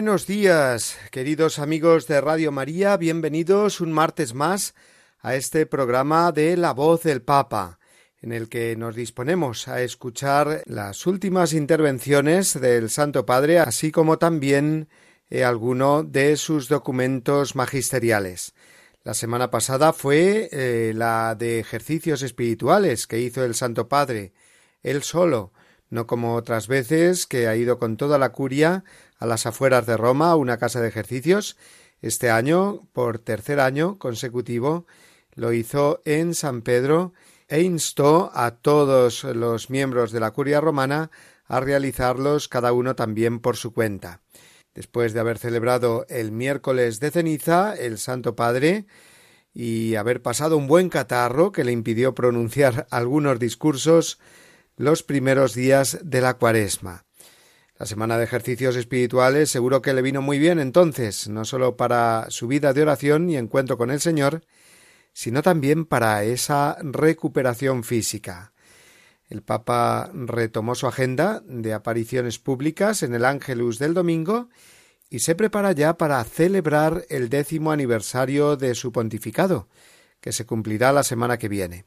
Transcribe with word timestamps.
Buenos 0.00 0.26
días, 0.26 0.96
queridos 1.10 1.58
amigos 1.58 2.06
de 2.06 2.22
Radio 2.22 2.50
María, 2.52 2.96
bienvenidos 2.96 3.82
un 3.82 3.92
martes 3.92 4.32
más 4.32 4.74
a 5.20 5.34
este 5.34 5.66
programa 5.66 6.32
de 6.32 6.56
La 6.56 6.72
voz 6.72 7.02
del 7.02 7.20
Papa, 7.20 7.78
en 8.22 8.32
el 8.32 8.48
que 8.48 8.76
nos 8.76 8.96
disponemos 8.96 9.68
a 9.68 9.82
escuchar 9.82 10.62
las 10.64 11.06
últimas 11.06 11.52
intervenciones 11.52 12.58
del 12.58 12.88
Santo 12.88 13.26
Padre, 13.26 13.58
así 13.58 13.92
como 13.92 14.16
también 14.16 14.88
eh, 15.28 15.44
alguno 15.44 16.02
de 16.02 16.38
sus 16.38 16.70
documentos 16.70 17.54
magisteriales. 17.54 18.54
La 19.04 19.12
semana 19.12 19.50
pasada 19.50 19.92
fue 19.92 20.48
eh, 20.50 20.94
la 20.94 21.34
de 21.34 21.58
ejercicios 21.58 22.22
espirituales 22.22 23.06
que 23.06 23.20
hizo 23.20 23.44
el 23.44 23.54
Santo 23.54 23.86
Padre, 23.86 24.32
él 24.82 25.02
solo, 25.02 25.52
no 25.90 26.06
como 26.06 26.36
otras 26.36 26.68
veces 26.68 27.26
que 27.26 27.48
ha 27.48 27.56
ido 27.56 27.78
con 27.78 27.98
toda 27.98 28.16
la 28.16 28.30
curia 28.30 28.84
a 29.20 29.26
las 29.26 29.46
afueras 29.46 29.86
de 29.86 29.96
Roma, 29.96 30.34
una 30.34 30.58
casa 30.58 30.80
de 30.80 30.88
ejercicios. 30.88 31.56
Este 32.02 32.30
año, 32.30 32.88
por 32.92 33.18
tercer 33.18 33.60
año 33.60 33.98
consecutivo, 33.98 34.86
lo 35.34 35.52
hizo 35.52 36.00
en 36.04 36.34
San 36.34 36.62
Pedro 36.62 37.12
e 37.46 37.60
instó 37.62 38.30
a 38.34 38.52
todos 38.56 39.24
los 39.24 39.70
miembros 39.70 40.10
de 40.10 40.20
la 40.20 40.30
curia 40.30 40.60
romana 40.60 41.10
a 41.46 41.60
realizarlos 41.60 42.48
cada 42.48 42.72
uno 42.72 42.96
también 42.96 43.40
por 43.40 43.56
su 43.56 43.72
cuenta. 43.72 44.22
Después 44.74 45.12
de 45.12 45.20
haber 45.20 45.36
celebrado 45.36 46.06
el 46.08 46.32
miércoles 46.32 47.00
de 47.00 47.10
ceniza, 47.10 47.74
el 47.74 47.98
Santo 47.98 48.36
Padre, 48.36 48.86
y 49.52 49.96
haber 49.96 50.22
pasado 50.22 50.56
un 50.56 50.68
buen 50.68 50.88
catarro 50.88 51.50
que 51.52 51.64
le 51.64 51.72
impidió 51.72 52.14
pronunciar 52.14 52.86
algunos 52.90 53.38
discursos 53.38 54.18
los 54.76 55.02
primeros 55.02 55.54
días 55.54 55.98
de 56.02 56.20
la 56.20 56.34
cuaresma. 56.34 57.04
La 57.80 57.86
semana 57.86 58.18
de 58.18 58.24
ejercicios 58.24 58.76
espirituales 58.76 59.50
seguro 59.50 59.80
que 59.80 59.94
le 59.94 60.02
vino 60.02 60.20
muy 60.20 60.38
bien 60.38 60.58
entonces, 60.58 61.30
no 61.30 61.46
solo 61.46 61.78
para 61.78 62.26
su 62.28 62.46
vida 62.46 62.74
de 62.74 62.82
oración 62.82 63.30
y 63.30 63.38
encuentro 63.38 63.78
con 63.78 63.90
el 63.90 64.02
Señor, 64.02 64.44
sino 65.14 65.40
también 65.40 65.86
para 65.86 66.22
esa 66.22 66.76
recuperación 66.82 67.82
física. 67.82 68.52
El 69.30 69.40
Papa 69.40 70.10
retomó 70.12 70.74
su 70.74 70.88
agenda 70.88 71.42
de 71.46 71.72
apariciones 71.72 72.38
públicas 72.38 73.02
en 73.02 73.14
el 73.14 73.24
Ángelus 73.24 73.78
del 73.78 73.94
domingo 73.94 74.50
y 75.08 75.20
se 75.20 75.34
prepara 75.34 75.72
ya 75.72 75.96
para 75.96 76.22
celebrar 76.24 77.06
el 77.08 77.30
décimo 77.30 77.72
aniversario 77.72 78.56
de 78.56 78.74
su 78.74 78.92
pontificado, 78.92 79.68
que 80.20 80.32
se 80.32 80.44
cumplirá 80.44 80.92
la 80.92 81.02
semana 81.02 81.38
que 81.38 81.48
viene. 81.48 81.86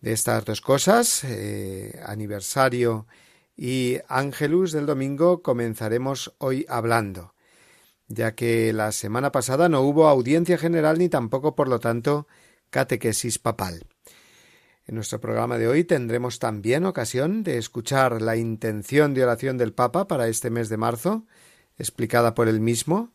De 0.00 0.12
estas 0.12 0.44
dos 0.44 0.60
cosas, 0.60 1.24
eh, 1.24 2.00
aniversario 2.06 3.08
y 3.62 3.98
Ángelus 4.08 4.72
del 4.72 4.86
domingo 4.86 5.42
comenzaremos 5.42 6.34
hoy 6.38 6.64
hablando, 6.66 7.34
ya 8.08 8.34
que 8.34 8.72
la 8.72 8.90
semana 8.90 9.32
pasada 9.32 9.68
no 9.68 9.82
hubo 9.82 10.08
audiencia 10.08 10.56
general 10.56 10.98
ni 10.98 11.10
tampoco, 11.10 11.54
por 11.54 11.68
lo 11.68 11.78
tanto, 11.78 12.26
catequesis 12.70 13.38
papal. 13.38 13.84
En 14.86 14.94
nuestro 14.94 15.20
programa 15.20 15.58
de 15.58 15.68
hoy 15.68 15.84
tendremos 15.84 16.38
también 16.38 16.86
ocasión 16.86 17.42
de 17.42 17.58
escuchar 17.58 18.22
la 18.22 18.34
intención 18.34 19.12
de 19.12 19.24
oración 19.24 19.58
del 19.58 19.74
Papa 19.74 20.08
para 20.08 20.28
este 20.28 20.48
mes 20.48 20.70
de 20.70 20.78
marzo, 20.78 21.26
explicada 21.76 22.34
por 22.34 22.48
él 22.48 22.60
mismo, 22.60 23.12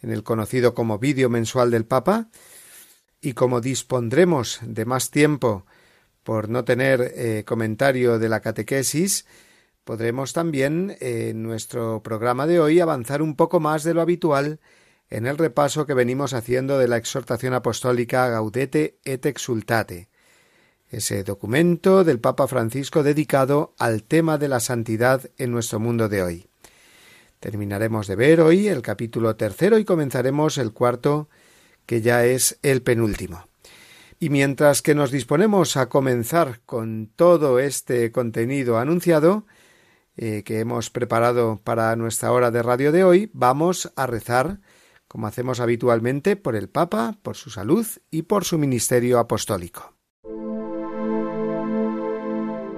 en 0.00 0.12
el 0.12 0.22
conocido 0.22 0.74
como 0.74 1.00
vídeo 1.00 1.28
mensual 1.28 1.72
del 1.72 1.86
Papa, 1.86 2.28
y 3.20 3.32
como 3.32 3.60
dispondremos 3.60 4.60
de 4.62 4.84
más 4.84 5.10
tiempo 5.10 5.66
por 6.22 6.48
no 6.48 6.64
tener 6.64 7.14
eh, 7.16 7.42
comentario 7.44 8.20
de 8.20 8.28
la 8.28 8.38
catequesis, 8.38 9.26
podremos 9.84 10.32
también 10.32 10.96
en 11.00 11.42
nuestro 11.42 12.02
programa 12.02 12.46
de 12.46 12.60
hoy 12.60 12.80
avanzar 12.80 13.22
un 13.22 13.36
poco 13.36 13.60
más 13.60 13.82
de 13.84 13.94
lo 13.94 14.00
habitual 14.00 14.60
en 15.10 15.26
el 15.26 15.36
repaso 15.38 15.86
que 15.86 15.94
venimos 15.94 16.32
haciendo 16.32 16.78
de 16.78 16.88
la 16.88 16.96
exhortación 16.96 17.52
apostólica 17.52 18.28
Gaudete 18.28 18.98
et 19.04 19.26
Exultate, 19.26 20.08
ese 20.88 21.24
documento 21.24 22.04
del 22.04 22.20
Papa 22.20 22.46
Francisco 22.46 23.02
dedicado 23.02 23.74
al 23.78 24.04
tema 24.04 24.38
de 24.38 24.48
la 24.48 24.60
santidad 24.60 25.30
en 25.36 25.50
nuestro 25.50 25.80
mundo 25.80 26.08
de 26.08 26.22
hoy. 26.22 26.46
Terminaremos 27.40 28.06
de 28.06 28.16
ver 28.16 28.40
hoy 28.40 28.68
el 28.68 28.82
capítulo 28.82 29.36
tercero 29.36 29.78
y 29.78 29.84
comenzaremos 29.84 30.58
el 30.58 30.72
cuarto, 30.72 31.28
que 31.86 32.00
ya 32.00 32.24
es 32.24 32.58
el 32.62 32.82
penúltimo. 32.82 33.48
Y 34.20 34.30
mientras 34.30 34.80
que 34.80 34.94
nos 34.94 35.10
disponemos 35.10 35.76
a 35.76 35.88
comenzar 35.88 36.60
con 36.64 37.10
todo 37.16 37.58
este 37.58 38.12
contenido 38.12 38.78
anunciado, 38.78 39.44
eh, 40.16 40.42
que 40.44 40.60
hemos 40.60 40.90
preparado 40.90 41.60
para 41.62 41.94
nuestra 41.96 42.32
hora 42.32 42.50
de 42.50 42.62
radio 42.62 42.92
de 42.92 43.04
hoy, 43.04 43.30
vamos 43.32 43.92
a 43.96 44.06
rezar, 44.06 44.60
como 45.08 45.26
hacemos 45.26 45.60
habitualmente, 45.60 46.36
por 46.36 46.56
el 46.56 46.68
Papa, 46.68 47.16
por 47.22 47.36
su 47.36 47.50
salud 47.50 47.86
y 48.10 48.22
por 48.22 48.44
su 48.44 48.58
ministerio 48.58 49.18
apostólico. 49.18 49.94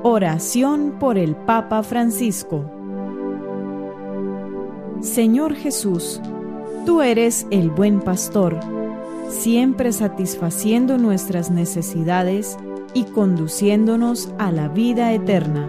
Oración 0.02 0.98
por 0.98 1.16
el 1.16 1.34
Papa 1.34 1.82
Francisco 1.82 2.82
Señor 5.04 5.54
Jesús, 5.54 6.18
tú 6.86 7.02
eres 7.02 7.46
el 7.50 7.68
buen 7.68 8.00
pastor, 8.00 8.58
siempre 9.28 9.92
satisfaciendo 9.92 10.96
nuestras 10.96 11.50
necesidades 11.50 12.56
y 12.94 13.04
conduciéndonos 13.04 14.30
a 14.38 14.50
la 14.50 14.68
vida 14.68 15.12
eterna. 15.12 15.68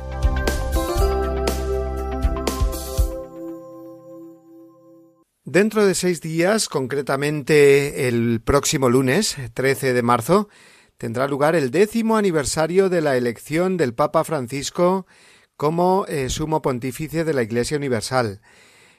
Dentro 5.43 5.87
de 5.87 5.95
seis 5.95 6.21
días, 6.21 6.69
concretamente 6.69 8.07
el 8.07 8.41
próximo 8.41 8.91
lunes, 8.91 9.37
13 9.55 9.91
de 9.91 10.03
marzo, 10.03 10.49
tendrá 10.99 11.27
lugar 11.27 11.55
el 11.55 11.71
décimo 11.71 12.15
aniversario 12.15 12.89
de 12.89 13.01
la 13.01 13.17
elección 13.17 13.75
del 13.75 13.95
Papa 13.95 14.23
Francisco 14.23 15.07
como 15.57 16.05
eh, 16.07 16.29
sumo 16.29 16.61
pontífice 16.61 17.23
de 17.23 17.33
la 17.33 17.41
Iglesia 17.41 17.75
Universal. 17.75 18.41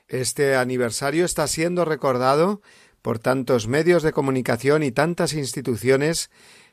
Este 0.09 0.57
aniversario 0.57 1.25
está 1.25 1.47
siendo 1.47 1.85
recordado 1.85 2.61
por 3.03 3.21
tantos 3.21 3.69
medios 3.69 4.03
de 4.03 4.13
comunicación 4.13 4.83
y 4.83 4.91
tantas 4.91 5.35
instituciones 5.35 6.29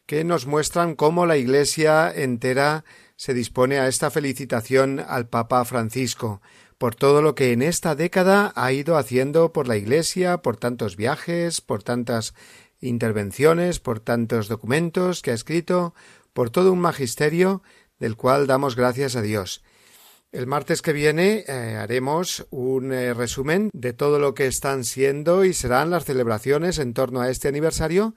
que 0.07 0.23
nos 0.23 0.47
muestran 0.47 0.95
cómo 0.95 1.27
la 1.27 1.37
Iglesia 1.37 2.11
entera 2.11 2.85
se 3.17 3.35
dispone 3.35 3.77
a 3.77 3.87
esta 3.87 4.09
felicitación 4.09 4.99
al 4.99 5.27
Papa 5.27 5.63
Francisco, 5.63 6.41
por 6.79 6.95
todo 6.95 7.21
lo 7.21 7.35
que 7.35 7.51
en 7.51 7.61
esta 7.61 7.93
década 7.93 8.53
ha 8.55 8.71
ido 8.71 8.97
haciendo 8.97 9.51
por 9.51 9.67
la 9.67 9.75
Iglesia, 9.75 10.37
por 10.37 10.55
tantos 10.55 10.95
viajes, 10.95 11.59
por 11.59 11.83
tantas 11.83 12.33
intervenciones, 12.79 13.79
por 13.79 13.99
tantos 13.99 14.47
documentos 14.47 15.21
que 15.21 15.31
ha 15.31 15.33
escrito, 15.33 15.93
por 16.33 16.49
todo 16.49 16.71
un 16.71 16.79
magisterio 16.79 17.61
del 17.99 18.15
cual 18.15 18.47
damos 18.47 18.77
gracias 18.77 19.17
a 19.17 19.21
Dios. 19.21 19.61
El 20.31 20.47
martes 20.47 20.81
que 20.81 20.93
viene 20.93 21.43
eh, 21.47 21.75
haremos 21.75 22.47
un 22.49 22.93
eh, 22.93 23.13
resumen 23.13 23.69
de 23.73 23.91
todo 23.91 24.17
lo 24.17 24.33
que 24.33 24.47
están 24.47 24.85
siendo 24.85 25.43
y 25.43 25.53
serán 25.53 25.89
las 25.89 26.05
celebraciones 26.05 26.79
en 26.79 26.93
torno 26.93 27.19
a 27.19 27.29
este 27.29 27.49
aniversario, 27.49 28.15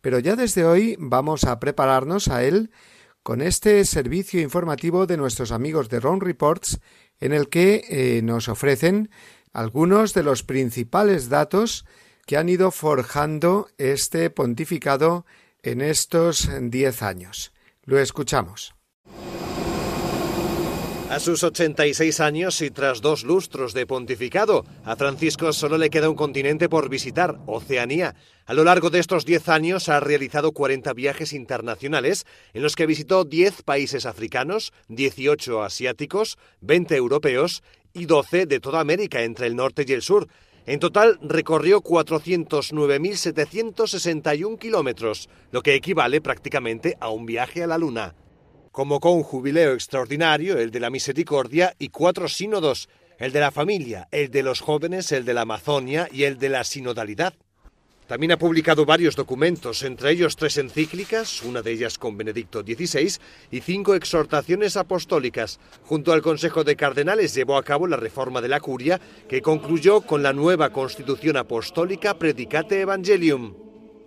pero 0.00 0.20
ya 0.20 0.36
desde 0.36 0.64
hoy 0.64 0.94
vamos 1.00 1.42
a 1.44 1.58
prepararnos 1.58 2.28
a 2.28 2.44
él 2.44 2.70
con 3.24 3.40
este 3.40 3.82
servicio 3.86 4.42
informativo 4.42 5.06
de 5.06 5.16
nuestros 5.16 5.50
amigos 5.50 5.88
de 5.88 5.98
Ron 5.98 6.20
Reports, 6.20 6.78
en 7.24 7.32
el 7.32 7.48
que 7.48 7.86
eh, 7.88 8.20
nos 8.22 8.50
ofrecen 8.50 9.08
algunos 9.54 10.12
de 10.12 10.22
los 10.22 10.42
principales 10.42 11.30
datos 11.30 11.86
que 12.26 12.36
han 12.36 12.50
ido 12.50 12.70
forjando 12.70 13.70
este 13.78 14.28
pontificado 14.28 15.24
en 15.62 15.80
estos 15.80 16.50
diez 16.60 17.02
años. 17.02 17.54
Lo 17.84 17.98
escuchamos. 17.98 18.73
A 21.10 21.20
sus 21.20 21.44
86 21.44 22.18
años 22.20 22.62
y 22.62 22.70
tras 22.70 23.02
dos 23.02 23.24
lustros 23.24 23.74
de 23.74 23.86
pontificado, 23.86 24.64
a 24.84 24.96
Francisco 24.96 25.52
solo 25.52 25.76
le 25.76 25.90
queda 25.90 26.08
un 26.08 26.16
continente 26.16 26.70
por 26.70 26.88
visitar, 26.88 27.36
Oceanía. 27.46 28.14
A 28.46 28.54
lo 28.54 28.64
largo 28.64 28.88
de 28.88 29.00
estos 29.00 29.26
10 29.26 29.50
años 29.50 29.90
ha 29.90 30.00
realizado 30.00 30.52
40 30.52 30.94
viajes 30.94 31.34
internacionales 31.34 32.24
en 32.54 32.62
los 32.62 32.74
que 32.74 32.86
visitó 32.86 33.24
10 33.24 33.60
países 33.62 34.06
africanos, 34.06 34.72
18 34.88 35.62
asiáticos, 35.62 36.38
20 36.62 36.96
europeos 36.96 37.62
y 37.92 38.06
12 38.06 38.46
de 38.46 38.60
toda 38.60 38.80
América 38.80 39.20
entre 39.22 39.46
el 39.46 39.56
norte 39.56 39.84
y 39.86 39.92
el 39.92 40.00
sur. 40.00 40.26
En 40.64 40.80
total 40.80 41.18
recorrió 41.20 41.82
409.761 41.82 44.58
kilómetros, 44.58 45.28
lo 45.52 45.60
que 45.60 45.74
equivale 45.74 46.22
prácticamente 46.22 46.96
a 46.98 47.10
un 47.10 47.26
viaje 47.26 47.62
a 47.62 47.66
la 47.66 47.76
Luna 47.76 48.14
convocó 48.74 49.12
un 49.12 49.22
jubileo 49.22 49.72
extraordinario, 49.72 50.58
el 50.58 50.72
de 50.72 50.80
la 50.80 50.90
misericordia, 50.90 51.76
y 51.78 51.90
cuatro 51.90 52.26
sínodos, 52.26 52.88
el 53.18 53.30
de 53.30 53.38
la 53.38 53.52
familia, 53.52 54.08
el 54.10 54.32
de 54.32 54.42
los 54.42 54.60
jóvenes, 54.60 55.12
el 55.12 55.24
de 55.24 55.32
la 55.32 55.42
Amazonia 55.42 56.08
y 56.10 56.24
el 56.24 56.40
de 56.40 56.48
la 56.48 56.64
sinodalidad. 56.64 57.34
También 58.08 58.32
ha 58.32 58.36
publicado 58.36 58.84
varios 58.84 59.14
documentos, 59.14 59.84
entre 59.84 60.10
ellos 60.10 60.34
tres 60.34 60.58
encíclicas, 60.58 61.40
una 61.44 61.62
de 61.62 61.70
ellas 61.70 61.98
con 61.98 62.16
Benedicto 62.16 62.62
XVI, 62.62 63.12
y 63.52 63.60
cinco 63.60 63.94
exhortaciones 63.94 64.76
apostólicas. 64.76 65.60
Junto 65.84 66.12
al 66.12 66.20
Consejo 66.20 66.64
de 66.64 66.74
Cardenales 66.74 67.32
llevó 67.32 67.56
a 67.56 67.62
cabo 67.62 67.86
la 67.86 67.96
reforma 67.96 68.40
de 68.40 68.48
la 68.48 68.58
curia, 68.58 69.00
que 69.28 69.40
concluyó 69.40 70.00
con 70.00 70.24
la 70.24 70.32
nueva 70.32 70.70
Constitución 70.70 71.36
Apostólica 71.36 72.18
Predicate 72.18 72.80
Evangelium. 72.80 73.54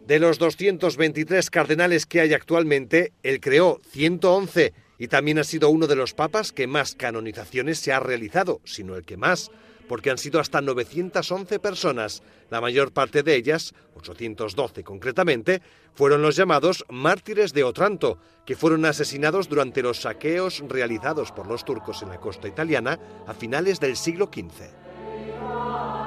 De 0.07 0.19
los 0.19 0.39
223 0.39 1.49
cardenales 1.49 2.05
que 2.05 2.21
hay 2.21 2.33
actualmente, 2.33 3.11
él 3.23 3.41
creó 3.41 3.81
111 3.91 4.73
y 4.97 5.09
también 5.09 5.37
ha 5.37 5.43
sido 5.43 5.69
uno 5.69 5.85
de 5.85 5.97
los 5.97 6.13
papas 6.13 6.53
que 6.53 6.65
más 6.65 6.95
canonizaciones 6.95 7.79
se 7.79 7.91
ha 7.91 7.99
realizado, 7.99 8.61
sino 8.63 8.95
el 8.95 9.03
que 9.03 9.17
más, 9.17 9.51
porque 9.89 10.09
han 10.09 10.17
sido 10.17 10.39
hasta 10.39 10.61
911 10.61 11.59
personas. 11.59 12.23
La 12.49 12.61
mayor 12.61 12.93
parte 12.93 13.21
de 13.21 13.35
ellas, 13.35 13.73
812 13.95 14.81
concretamente, 14.85 15.61
fueron 15.93 16.21
los 16.21 16.37
llamados 16.37 16.85
mártires 16.87 17.51
de 17.51 17.65
Otranto, 17.65 18.17
que 18.45 18.55
fueron 18.55 18.85
asesinados 18.85 19.49
durante 19.49 19.81
los 19.81 20.03
saqueos 20.03 20.63
realizados 20.69 21.33
por 21.33 21.47
los 21.47 21.65
turcos 21.65 22.01
en 22.01 22.07
la 22.07 22.21
costa 22.21 22.47
italiana 22.47 22.97
a 23.27 23.33
finales 23.33 23.81
del 23.81 23.97
siglo 23.97 24.31
XV. 24.33 26.06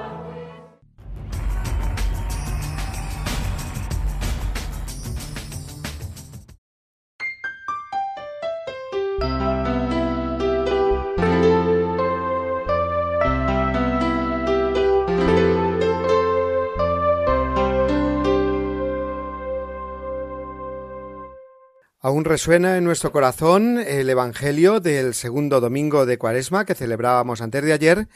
Aún 22.03 22.25
resuena 22.25 22.79
en 22.79 22.85
nuestro 22.85 23.13
corazón 23.13 23.79
el 23.79 24.09
Evangelio 24.09 24.81
del 24.81 25.13
segundo 25.13 25.61
domingo 25.61 26.07
de 26.07 26.17
Cuaresma 26.17 26.65
que 26.65 26.75
celebrábamos 26.75 27.43
antes 27.43 27.63
de 27.63 27.75
ayer, 27.75 28.09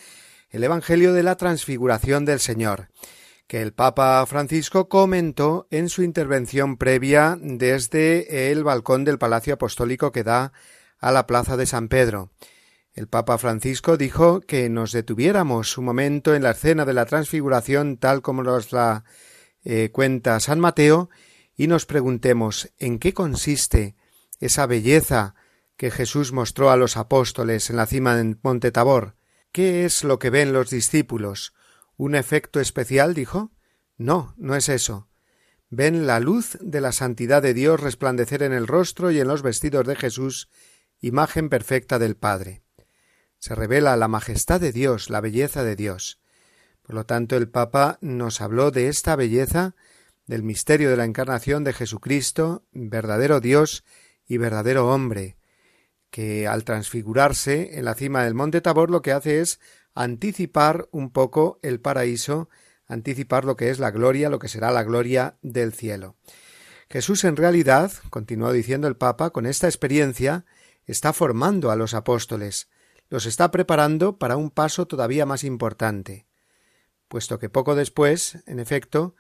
el 0.48 0.64
Evangelio 0.64 1.12
de 1.12 1.22
la 1.22 1.36
Transfiguración 1.36 2.25
del 2.25 2.40
Señor, 2.40 2.88
que 3.46 3.60
el 3.60 3.75
Papa 3.75 4.25
Francisco 4.25 4.88
comentó 4.88 5.66
en 5.70 5.90
su 5.90 6.02
intervención 6.02 6.78
previa 6.78 7.36
desde 7.38 8.50
el 8.50 8.64
balcón 8.64 9.04
del 9.04 9.19
Palacio 9.19 9.52
Apostólico 9.52 10.12
que 10.12 10.25
da 10.25 10.54
a 10.98 11.12
la 11.12 11.26
Plaza 11.26 11.58
de 11.58 11.66
San 11.66 11.88
Pedro. 11.88 12.30
El 12.94 13.08
Papa 13.08 13.37
Francisco 13.37 13.98
dijo 13.98 14.40
que 14.40 14.70
nos 14.70 14.92
detuviéramos 14.92 15.76
un 15.76 15.84
momento 15.84 16.34
en 16.34 16.42
la 16.42 16.52
escena 16.52 16.87
de 16.87 16.94
la 16.94 17.04
Transfiguración 17.04 17.98
tal 17.98 18.22
como 18.22 18.42
nos 18.42 18.72
la 18.72 19.04
eh, 19.62 19.90
cuenta 19.92 20.40
San 20.40 20.58
Mateo 20.58 21.10
y 21.56 21.66
nos 21.66 21.86
preguntemos 21.86 22.72
en 22.78 22.98
qué 22.98 23.14
consiste 23.14 23.96
esa 24.40 24.66
belleza 24.66 25.34
que 25.76 25.90
Jesús 25.90 26.32
mostró 26.32 26.70
a 26.70 26.76
los 26.76 26.96
apóstoles 26.96 27.70
en 27.70 27.76
la 27.76 27.86
cima 27.86 28.16
del 28.16 28.38
monte 28.42 28.70
Tabor. 28.70 29.16
¿Qué 29.52 29.84
es 29.84 30.04
lo 30.04 30.18
que 30.18 30.30
ven 30.30 30.52
los 30.52 30.70
discípulos? 30.70 31.54
¿Un 31.96 32.14
efecto 32.14 32.60
especial? 32.60 33.14
dijo. 33.14 33.52
No, 33.96 34.34
no 34.36 34.56
es 34.56 34.68
eso. 34.68 35.08
Ven 35.70 36.06
la 36.06 36.20
luz 36.20 36.58
de 36.60 36.80
la 36.80 36.92
santidad 36.92 37.42
de 37.42 37.54
Dios 37.54 37.80
resplandecer 37.80 38.42
en 38.42 38.52
el 38.52 38.66
rostro 38.66 39.10
y 39.10 39.20
en 39.20 39.28
los 39.28 39.42
vestidos 39.42 39.86
de 39.86 39.96
Jesús, 39.96 40.48
imagen 41.00 41.48
perfecta 41.48 41.98
del 41.98 42.16
Padre. 42.16 42.62
Se 43.38 43.54
revela 43.54 43.96
la 43.96 44.08
majestad 44.08 44.60
de 44.60 44.72
Dios, 44.72 45.10
la 45.10 45.20
belleza 45.20 45.64
de 45.64 45.76
Dios. 45.76 46.20
Por 46.82 46.94
lo 46.94 47.06
tanto, 47.06 47.37
el 47.37 47.49
Papa 47.49 47.99
nos 48.00 48.40
habló 48.40 48.70
de 48.70 48.88
esta 48.88 49.16
belleza 49.16 49.75
del 50.26 50.43
misterio 50.43 50.90
de 50.90 50.97
la 50.97 51.04
encarnación 51.04 51.64
de 51.64 51.73
Jesucristo, 51.73 52.64
verdadero 52.73 53.40
Dios 53.40 53.85
y 54.26 54.38
verdadero 54.38 54.88
hombre, 54.88 55.37
que 56.11 56.47
al 56.47 56.64
transfigurarse 56.64 57.78
en 57.78 57.85
la 57.85 57.95
cima 57.95 58.25
del 58.25 58.35
monte 58.35 58.61
Tabor 58.61 58.90
lo 58.90 59.02
que 59.02 59.12
hace 59.12 59.40
es 59.40 59.61
anticipar 59.95 60.88
un 60.93 61.11
poco 61.11 61.59
el 61.62 61.81
paraíso, 61.81 62.49
anticipar 62.87 63.45
lo 63.45 63.57
que 63.57 63.71
es 63.71 63.78
la 63.78 63.90
gloria, 63.90 64.31
lo 64.31 64.38
que 64.38 64.49
será 64.49 64.71
la 64.71 64.85
gloria 64.85 65.37
del 65.43 65.73
cielo. 65.73 66.16
Jesús 66.88 67.25
en 67.25 67.37
realidad, 67.37 67.93
continuó 68.11 68.52
diciendo 68.52 68.88
el 68.88 68.97
Papa, 68.97 69.31
con 69.31 69.47
esta 69.47 69.66
experiencia 69.66 70.45
está 70.87 71.12
formando 71.12 71.71
a 71.71 71.76
los 71.76 71.95
apóstoles, 71.95 72.69
los 73.09 73.26
está 73.26 73.50
preparando 73.50 74.19
para 74.19 74.37
un 74.37 74.50
paso 74.50 74.87
todavía 74.87 75.26
más 75.26 75.45
importante, 75.45 76.26
puesto 77.09 77.38
que 77.38 77.49
poco 77.49 77.75
después, 77.75 78.38
en 78.47 78.61
efecto, 78.61 79.14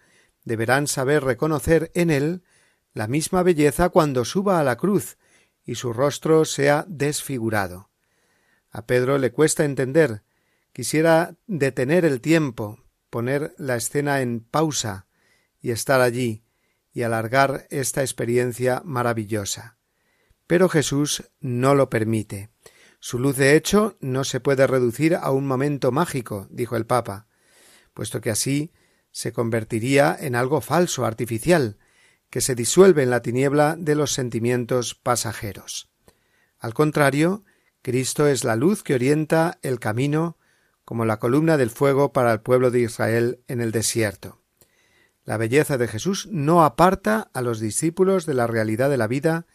deberán 0.44 0.86
saber 0.86 1.24
reconocer 1.24 1.90
en 1.94 2.10
él 2.10 2.42
la 2.92 3.08
misma 3.08 3.42
belleza 3.42 3.88
cuando 3.88 4.24
suba 4.24 4.60
a 4.60 4.64
la 4.64 4.76
cruz 4.76 5.18
y 5.64 5.74
su 5.74 5.92
rostro 5.92 6.44
sea 6.44 6.84
desfigurado. 6.88 7.90
A 8.70 8.86
Pedro 8.86 9.18
le 9.18 9.32
cuesta 9.32 9.64
entender. 9.64 10.22
Quisiera 10.72 11.36
detener 11.46 12.04
el 12.04 12.20
tiempo, 12.20 12.78
poner 13.10 13.54
la 13.58 13.76
escena 13.76 14.20
en 14.20 14.40
pausa 14.40 15.06
y 15.60 15.70
estar 15.70 16.00
allí 16.00 16.44
y 16.92 17.02
alargar 17.02 17.66
esta 17.70 18.02
experiencia 18.02 18.82
maravillosa. 18.84 19.78
Pero 20.46 20.68
Jesús 20.68 21.24
no 21.40 21.74
lo 21.74 21.88
permite. 21.90 22.50
Su 23.00 23.18
luz 23.18 23.36
de 23.36 23.56
hecho 23.56 23.96
no 24.00 24.24
se 24.24 24.40
puede 24.40 24.66
reducir 24.66 25.14
a 25.14 25.30
un 25.30 25.46
momento 25.46 25.90
mágico, 25.92 26.46
dijo 26.50 26.76
el 26.76 26.86
Papa, 26.86 27.26
puesto 27.92 28.20
que 28.20 28.30
así 28.30 28.72
se 29.14 29.32
convertiría 29.32 30.16
en 30.18 30.34
algo 30.34 30.60
falso, 30.60 31.06
artificial, 31.06 31.78
que 32.30 32.40
se 32.40 32.56
disuelve 32.56 33.04
en 33.04 33.10
la 33.10 33.22
tiniebla 33.22 33.76
de 33.78 33.94
los 33.94 34.12
sentimientos 34.12 34.96
pasajeros. 34.96 35.88
Al 36.58 36.74
contrario, 36.74 37.44
Cristo 37.80 38.26
es 38.26 38.42
la 38.42 38.56
luz 38.56 38.82
que 38.82 38.94
orienta 38.94 39.60
el 39.62 39.78
camino 39.78 40.36
como 40.84 41.04
la 41.04 41.20
columna 41.20 41.56
del 41.56 41.70
fuego 41.70 42.12
para 42.12 42.32
el 42.32 42.40
pueblo 42.40 42.72
de 42.72 42.80
Israel 42.80 43.38
en 43.46 43.60
el 43.60 43.70
desierto. 43.70 44.42
La 45.22 45.36
belleza 45.36 45.78
de 45.78 45.86
Jesús 45.86 46.26
no 46.32 46.64
aparta 46.64 47.30
a 47.34 47.40
los 47.40 47.60
discípulos 47.60 48.26
de 48.26 48.34
la 48.34 48.48
realidad 48.48 48.90
de 48.90 48.96
la 48.96 49.06
vida, 49.06 49.46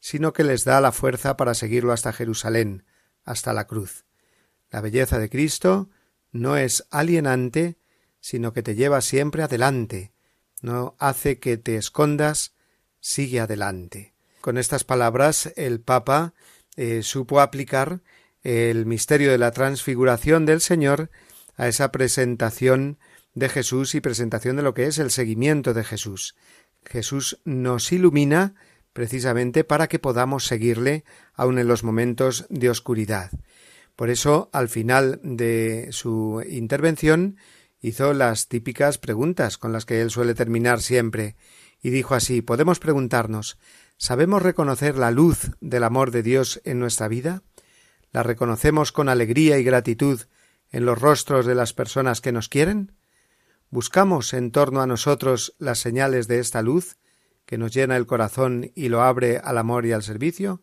sino 0.00 0.32
que 0.32 0.42
les 0.42 0.64
da 0.64 0.80
la 0.80 0.90
fuerza 0.90 1.36
para 1.36 1.54
seguirlo 1.54 1.92
hasta 1.92 2.12
Jerusalén, 2.12 2.84
hasta 3.22 3.52
la 3.52 3.68
cruz. 3.68 4.06
La 4.70 4.80
belleza 4.80 5.20
de 5.20 5.30
Cristo 5.30 5.88
no 6.32 6.56
es 6.56 6.84
alienante, 6.90 7.78
sino 8.24 8.54
que 8.54 8.62
te 8.62 8.74
lleva 8.74 9.02
siempre 9.02 9.42
adelante, 9.42 10.10
no 10.62 10.96
hace 10.98 11.38
que 11.38 11.58
te 11.58 11.76
escondas, 11.76 12.54
sigue 12.98 13.38
adelante. 13.38 14.14
Con 14.40 14.56
estas 14.56 14.82
palabras 14.82 15.52
el 15.56 15.82
Papa 15.82 16.32
eh, 16.74 17.02
supo 17.02 17.42
aplicar 17.42 18.00
el 18.42 18.86
misterio 18.86 19.30
de 19.30 19.36
la 19.36 19.50
transfiguración 19.50 20.46
del 20.46 20.62
Señor 20.62 21.10
a 21.58 21.68
esa 21.68 21.92
presentación 21.92 22.96
de 23.34 23.50
Jesús 23.50 23.94
y 23.94 24.00
presentación 24.00 24.56
de 24.56 24.62
lo 24.62 24.72
que 24.72 24.86
es 24.86 24.96
el 24.96 25.10
seguimiento 25.10 25.74
de 25.74 25.84
Jesús. 25.84 26.34
Jesús 26.86 27.40
nos 27.44 27.92
ilumina 27.92 28.54
precisamente 28.94 29.64
para 29.64 29.86
que 29.86 29.98
podamos 29.98 30.46
seguirle 30.46 31.04
aun 31.34 31.58
en 31.58 31.68
los 31.68 31.84
momentos 31.84 32.46
de 32.48 32.70
oscuridad. 32.70 33.30
Por 33.96 34.08
eso, 34.08 34.48
al 34.54 34.70
final 34.70 35.20
de 35.22 35.88
su 35.90 36.42
intervención, 36.48 37.36
hizo 37.84 38.14
las 38.14 38.48
típicas 38.48 38.96
preguntas 38.96 39.58
con 39.58 39.70
las 39.74 39.84
que 39.84 40.00
él 40.00 40.10
suele 40.10 40.34
terminar 40.34 40.80
siempre, 40.80 41.36
y 41.82 41.90
dijo 41.90 42.14
así 42.14 42.40
¿Podemos 42.40 42.78
preguntarnos 42.78 43.58
¿Sabemos 43.98 44.42
reconocer 44.42 44.96
la 44.96 45.10
luz 45.10 45.50
del 45.60 45.84
amor 45.84 46.10
de 46.10 46.22
Dios 46.22 46.62
en 46.64 46.78
nuestra 46.78 47.08
vida? 47.08 47.42
¿La 48.10 48.22
reconocemos 48.22 48.90
con 48.90 49.10
alegría 49.10 49.58
y 49.58 49.64
gratitud 49.64 50.22
en 50.70 50.86
los 50.86 50.98
rostros 50.98 51.44
de 51.44 51.54
las 51.54 51.74
personas 51.74 52.22
que 52.22 52.32
nos 52.32 52.48
quieren? 52.48 52.96
¿Buscamos 53.68 54.32
en 54.32 54.50
torno 54.50 54.80
a 54.80 54.86
nosotros 54.86 55.54
las 55.58 55.78
señales 55.78 56.26
de 56.26 56.38
esta 56.38 56.62
luz 56.62 56.96
que 57.44 57.58
nos 57.58 57.74
llena 57.74 57.98
el 57.98 58.06
corazón 58.06 58.72
y 58.74 58.88
lo 58.88 59.02
abre 59.02 59.42
al 59.44 59.58
amor 59.58 59.84
y 59.84 59.92
al 59.92 60.02
servicio? 60.02 60.62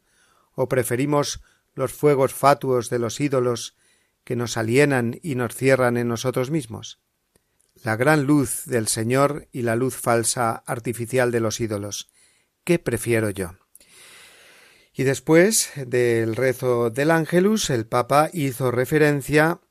¿O 0.56 0.68
preferimos 0.68 1.44
los 1.76 1.94
fuegos 1.94 2.34
fatuos 2.34 2.90
de 2.90 2.98
los 2.98 3.20
ídolos 3.20 3.76
que 4.24 4.36
nos 4.36 4.58
alienan 4.58 5.20
y 5.22 5.36
nos 5.36 5.54
cierran 5.54 5.98
en 5.98 6.08
nosotros 6.08 6.50
mismos? 6.50 7.00
La 7.84 7.96
gran 7.96 8.24
luz 8.26 8.66
del 8.66 8.88
Señor 8.88 9.48
y 9.52 9.64
la 9.64 9.76
luz 9.76 9.96
falsa 9.96 10.64
artificial 10.68 11.32
de 11.32 11.40
los 11.40 11.60
ídolos. 11.60 12.10
¿Qué 12.64 12.78
prefiero 12.78 13.32
yo? 13.32 13.56
Y 14.94 15.04
después 15.04 15.72
del 15.76 16.36
rezo 16.36 16.92
del 16.92 17.10
Ángelus, 17.10 17.72
el 17.72 17.88
Papa 17.88 18.30
hizo 18.34 18.70
referencia 18.70 19.62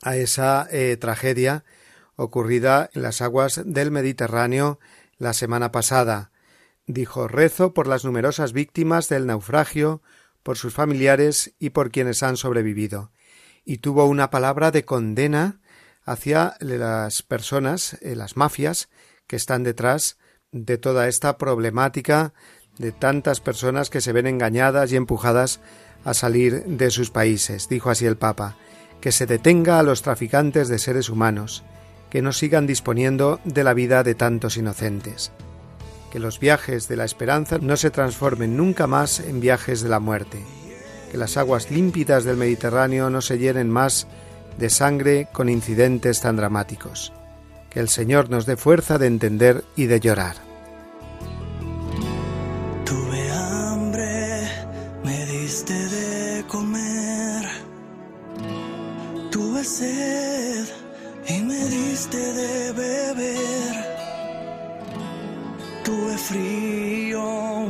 a 0.00 0.16
esa 0.16 0.66
eh, 0.70 0.96
tragedia 0.96 1.64
ocurrida 2.16 2.88
en 2.94 3.02
las 3.02 3.20
aguas 3.20 3.60
del 3.64 3.90
Mediterráneo 3.90 4.78
la 5.18 5.34
semana 5.34 5.72
pasada. 5.72 6.32
Dijo 6.86 7.28
rezo 7.28 7.74
por 7.74 7.86
las 7.86 8.04
numerosas 8.04 8.52
víctimas 8.52 9.08
del 9.08 9.26
naufragio, 9.26 10.02
por 10.42 10.56
sus 10.56 10.72
familiares 10.72 11.54
y 11.58 11.70
por 11.70 11.90
quienes 11.90 12.22
han 12.22 12.36
sobrevivido. 12.36 13.12
Y 13.64 13.78
tuvo 13.78 14.06
una 14.06 14.30
palabra 14.30 14.70
de 14.70 14.84
condena 14.84 15.60
hacia 16.04 16.56
las 16.60 17.22
personas, 17.22 17.98
eh, 18.00 18.16
las 18.16 18.36
mafias, 18.36 18.88
que 19.26 19.36
están 19.36 19.62
detrás 19.62 20.18
de 20.50 20.78
toda 20.78 21.08
esta 21.08 21.38
problemática 21.38 22.34
de 22.78 22.92
tantas 22.92 23.40
personas 23.40 23.90
que 23.90 24.00
se 24.00 24.12
ven 24.12 24.26
engañadas 24.26 24.92
y 24.92 24.96
empujadas 24.96 25.60
a 26.04 26.14
salir 26.14 26.64
de 26.64 26.90
sus 26.90 27.10
países. 27.10 27.68
Dijo 27.68 27.90
así 27.90 28.06
el 28.06 28.16
Papa, 28.16 28.56
que 29.00 29.12
se 29.12 29.26
detenga 29.26 29.78
a 29.78 29.82
los 29.82 30.02
traficantes 30.02 30.68
de 30.68 30.78
seres 30.78 31.08
humanos, 31.08 31.62
que 32.10 32.22
no 32.22 32.32
sigan 32.32 32.66
disponiendo 32.66 33.40
de 33.44 33.64
la 33.64 33.74
vida 33.74 34.02
de 34.02 34.14
tantos 34.14 34.56
inocentes, 34.56 35.32
que 36.10 36.18
los 36.18 36.38
viajes 36.38 36.88
de 36.88 36.96
la 36.96 37.04
esperanza 37.04 37.58
no 37.58 37.76
se 37.76 37.90
transformen 37.90 38.56
nunca 38.56 38.86
más 38.86 39.20
en 39.20 39.40
viajes 39.40 39.80
de 39.82 39.88
la 39.88 39.98
muerte, 39.98 40.38
que 41.10 41.18
las 41.18 41.36
aguas 41.36 41.70
límpidas 41.70 42.24
del 42.24 42.36
Mediterráneo 42.36 43.10
no 43.10 43.22
se 43.22 43.38
llenen 43.38 43.70
más 43.70 44.06
de 44.58 44.70
sangre 44.70 45.28
con 45.32 45.48
incidentes 45.48 46.20
tan 46.20 46.36
dramáticos. 46.36 47.12
Que 47.70 47.80
el 47.80 47.88
Señor 47.88 48.30
nos 48.30 48.46
dé 48.46 48.56
fuerza 48.56 48.98
de 48.98 49.06
entender 49.06 49.64
y 49.76 49.86
de 49.86 50.00
llorar. 50.00 50.36
Tuve 52.84 53.30
hambre, 53.30 54.48
me 55.04 55.26
diste 55.26 55.74
de 55.74 56.44
comer. 56.48 57.46
Tuve 59.30 59.64
sed 59.64 60.66
y 61.28 61.40
me 61.42 61.64
diste 61.66 62.18
de 62.18 62.72
beber. 62.72 63.74
Tuve 65.84 66.18
frío 66.18 67.66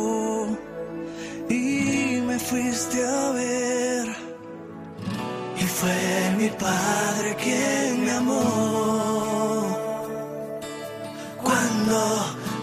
fuiste 2.51 2.99
a 3.07 3.31
ver. 3.31 4.05
Y 5.61 5.63
fue 5.77 5.99
mi 6.37 6.49
padre 6.49 7.29
quien 7.43 8.05
me 8.05 8.11
amó. 8.11 8.43
Cuando 11.45 11.99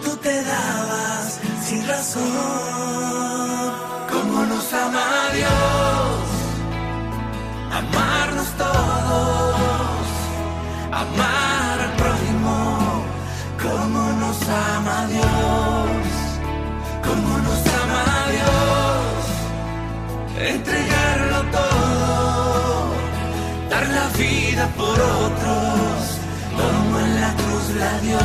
tú 0.04 0.10
te 0.24 0.34
dabas 0.52 1.40
sin 1.66 1.82
razón, 1.88 2.24
como 4.12 4.36
nos 4.52 4.66
ama 4.84 5.08
Dios, 5.38 6.20
amarnos 7.80 8.50
todos, 8.64 10.06
amar 11.02 11.76
al 11.86 11.94
prójimo, 12.02 12.56
como 13.64 14.00
nos 14.22 14.38
ama 14.70 14.98
Dios, 15.14 16.08
como 17.06 17.30
nos 17.46 17.60
ama 17.66 17.77
entregarlo 20.42 21.50
todo 21.50 22.28
dar 23.68 23.88
la 23.88 24.08
vida 24.16 24.68
por 24.76 24.98
otros, 25.00 26.18
como 26.56 27.00
en 27.00 27.20
la 27.20 27.34
cruz 27.34 27.70
la 27.76 28.00
dio. 28.00 28.18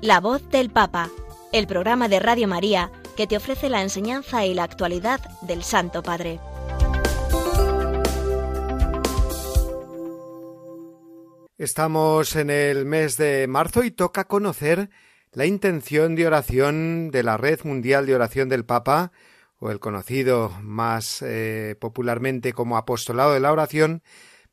La 0.00 0.18
voz 0.18 0.48
del 0.50 0.70
Papa, 0.70 1.08
el 1.52 1.66
programa 1.66 2.08
de 2.08 2.18
Radio 2.18 2.48
María 2.48 2.90
que 3.20 3.26
te 3.26 3.36
ofrece 3.36 3.68
la 3.68 3.82
enseñanza 3.82 4.46
y 4.46 4.54
la 4.54 4.64
actualidad 4.64 5.20
del 5.42 5.62
Santo 5.62 6.02
Padre. 6.02 6.40
Estamos 11.58 12.34
en 12.34 12.48
el 12.48 12.86
mes 12.86 13.18
de 13.18 13.46
marzo 13.46 13.84
y 13.84 13.90
toca 13.90 14.24
conocer 14.24 14.88
la 15.32 15.44
intención 15.44 16.16
de 16.16 16.28
oración 16.28 17.10
de 17.10 17.22
la 17.22 17.36
Red 17.36 17.60
Mundial 17.64 18.06
de 18.06 18.14
Oración 18.14 18.48
del 18.48 18.64
Papa, 18.64 19.12
o 19.58 19.70
el 19.70 19.80
conocido 19.80 20.50
más 20.62 21.20
eh, 21.20 21.76
popularmente 21.78 22.54
como 22.54 22.78
Apostolado 22.78 23.34
de 23.34 23.40
la 23.40 23.52
Oración, 23.52 24.02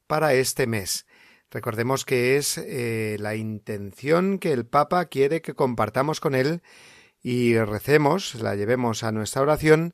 para 0.08 0.34
este 0.34 0.68
mes. 0.68 1.06
Recordemos 1.52 2.04
que 2.04 2.36
es 2.36 2.58
eh, 2.58 3.16
la 3.22 3.36
intención 3.36 4.40
que 4.40 4.52
el 4.52 4.66
Papa 4.66 5.06
quiere 5.06 5.42
que 5.42 5.54
compartamos 5.54 6.20
con 6.20 6.36
él 6.36 6.62
y 7.30 7.60
recemos, 7.60 8.36
la 8.36 8.56
llevemos 8.56 9.04
a 9.04 9.12
nuestra 9.12 9.42
oración 9.42 9.94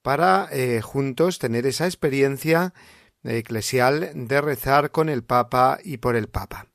para 0.00 0.48
eh, 0.52 0.80
juntos 0.80 1.40
tener 1.40 1.66
esa 1.66 1.86
experiencia 1.86 2.72
eclesial 3.24 4.12
de 4.14 4.40
rezar 4.40 4.92
con 4.92 5.08
el 5.08 5.24
Papa 5.24 5.80
y 5.82 5.96
por 5.96 6.14
el 6.14 6.28
Papa. 6.28 6.68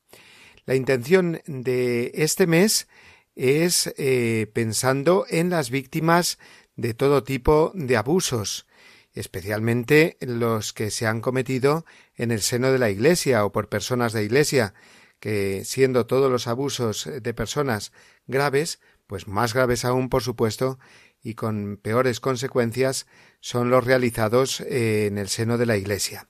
La 0.65 0.75
intención 0.75 1.39
de 1.45 2.11
este 2.15 2.47
mes 2.47 2.89
es 3.35 3.93
eh, 3.95 4.51
pensando 4.53 5.25
en 5.29 5.49
las 5.49 5.69
víctimas 5.69 6.37
de 6.75 6.93
todo 6.93 7.23
tipo 7.23 7.71
de 7.73 7.95
abusos, 7.95 8.67
especialmente 9.13 10.17
los 10.19 10.73
que 10.73 10.91
se 10.91 11.07
han 11.07 11.21
cometido 11.21 11.85
en 12.13 12.31
el 12.31 12.41
seno 12.41 12.73
de 12.73 12.79
la 12.79 12.89
Iglesia 12.89 13.45
o 13.45 13.53
por 13.53 13.69
personas 13.69 14.11
de 14.11 14.25
Iglesia, 14.25 14.73
que 15.21 15.63
siendo 15.63 16.07
todos 16.07 16.29
los 16.29 16.47
abusos 16.47 17.09
de 17.21 17.33
personas 17.33 17.93
graves, 18.27 18.81
pues 19.07 19.27
más 19.27 19.53
graves 19.53 19.85
aún, 19.85 20.09
por 20.09 20.23
supuesto, 20.23 20.79
y 21.21 21.35
con 21.35 21.77
peores 21.77 22.19
consecuencias 22.19 23.07
son 23.39 23.69
los 23.69 23.85
realizados 23.85 24.61
eh, 24.61 25.07
en 25.07 25.17
el 25.17 25.29
seno 25.29 25.57
de 25.57 25.65
la 25.65 25.77
Iglesia. 25.77 26.27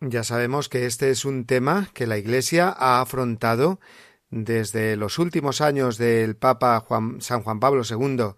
Ya 0.00 0.24
sabemos 0.24 0.68
que 0.70 0.86
este 0.86 1.10
es 1.10 1.24
un 1.26 1.44
tema 1.44 1.90
que 1.92 2.06
la 2.06 2.16
Iglesia 2.16 2.74
ha 2.76 3.02
afrontado 3.02 3.80
desde 4.30 4.96
los 4.96 5.18
últimos 5.18 5.60
años 5.60 5.98
del 5.98 6.36
Papa 6.36 6.86
San 7.18 7.42
Juan 7.42 7.60
Pablo 7.60 7.82
II 7.88 8.34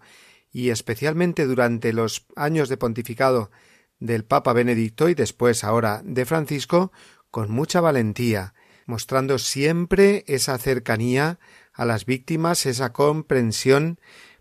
y 0.51 0.69
especialmente 0.69 1.45
durante 1.45 1.93
los 1.93 2.25
años 2.35 2.67
de 2.67 2.77
pontificado 2.77 3.51
del 3.99 4.25
Papa 4.25 4.51
Benedicto 4.53 5.07
y 5.07 5.15
después 5.15 5.63
ahora 5.63 6.01
de 6.03 6.25
Francisco 6.25 6.91
con 7.31 7.49
mucha 7.49 7.79
valentía, 7.79 8.53
mostrando 8.85 9.39
siempre 9.39 10.25
esa 10.27 10.57
cercanía 10.57 11.39
a 11.73 11.85
las 11.85 12.05
víctimas, 12.05 12.65
esa 12.65 12.93
comprensión 12.93 13.99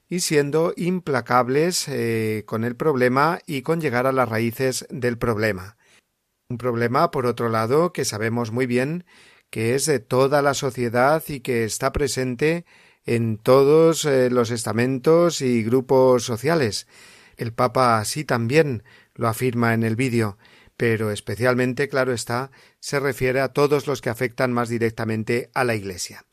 y 0.09 0.21
siendo 0.21 0.75
implacables 0.77 1.89
eh, 1.89 2.45
con 2.47 2.65
el 2.65 2.77
problema 2.77 3.41
y 3.47 3.63
con 3.63 3.81
llegar 3.81 4.07
a 4.07 4.13
las 4.13 4.29
raíces 4.29 4.87
del 4.91 5.19
problema. 5.19 5.77
Un 6.51 6.59
problema, 6.59 7.11
por 7.11 7.25
otro 7.25 7.49
lado, 7.49 7.93
que 7.93 8.05
sabemos 8.05 8.53
muy 8.53 8.67
bien 8.67 9.05
que 9.53 9.75
es 9.75 9.85
de 9.85 10.01
toda 10.01 10.41
la 10.41 10.55
sociedad 10.55 11.23
y 11.29 11.41
que 11.41 11.65
está 11.65 11.93
presente 11.93 12.65
en 13.05 13.37
todos 13.37 14.07
eh, 14.07 14.31
los 14.31 14.51
estamentos 14.51 15.43
y 15.43 15.63
grupos 15.63 16.25
sociales. 16.25 16.87
El 17.37 17.53
Papa 17.53 17.99
así 17.99 18.25
también 18.25 18.83
lo 19.15 19.29
afirma 19.29 19.75
en 19.75 19.83
el 19.83 19.95
vídeo, 19.95 20.39
pero 20.79 21.11
especialmente, 21.11 21.89
claro 21.89 22.15
está, 22.15 22.51
se 22.81 22.99
refiere 22.99 23.41
a 23.41 23.49
todos 23.53 23.87
los 23.87 24.01
que 24.01 24.09
afectan 24.11 24.53
más 24.53 24.71
directamente 24.71 25.51
a 25.53 25.65
la 25.65 25.75
Iglesia. 25.75 26.25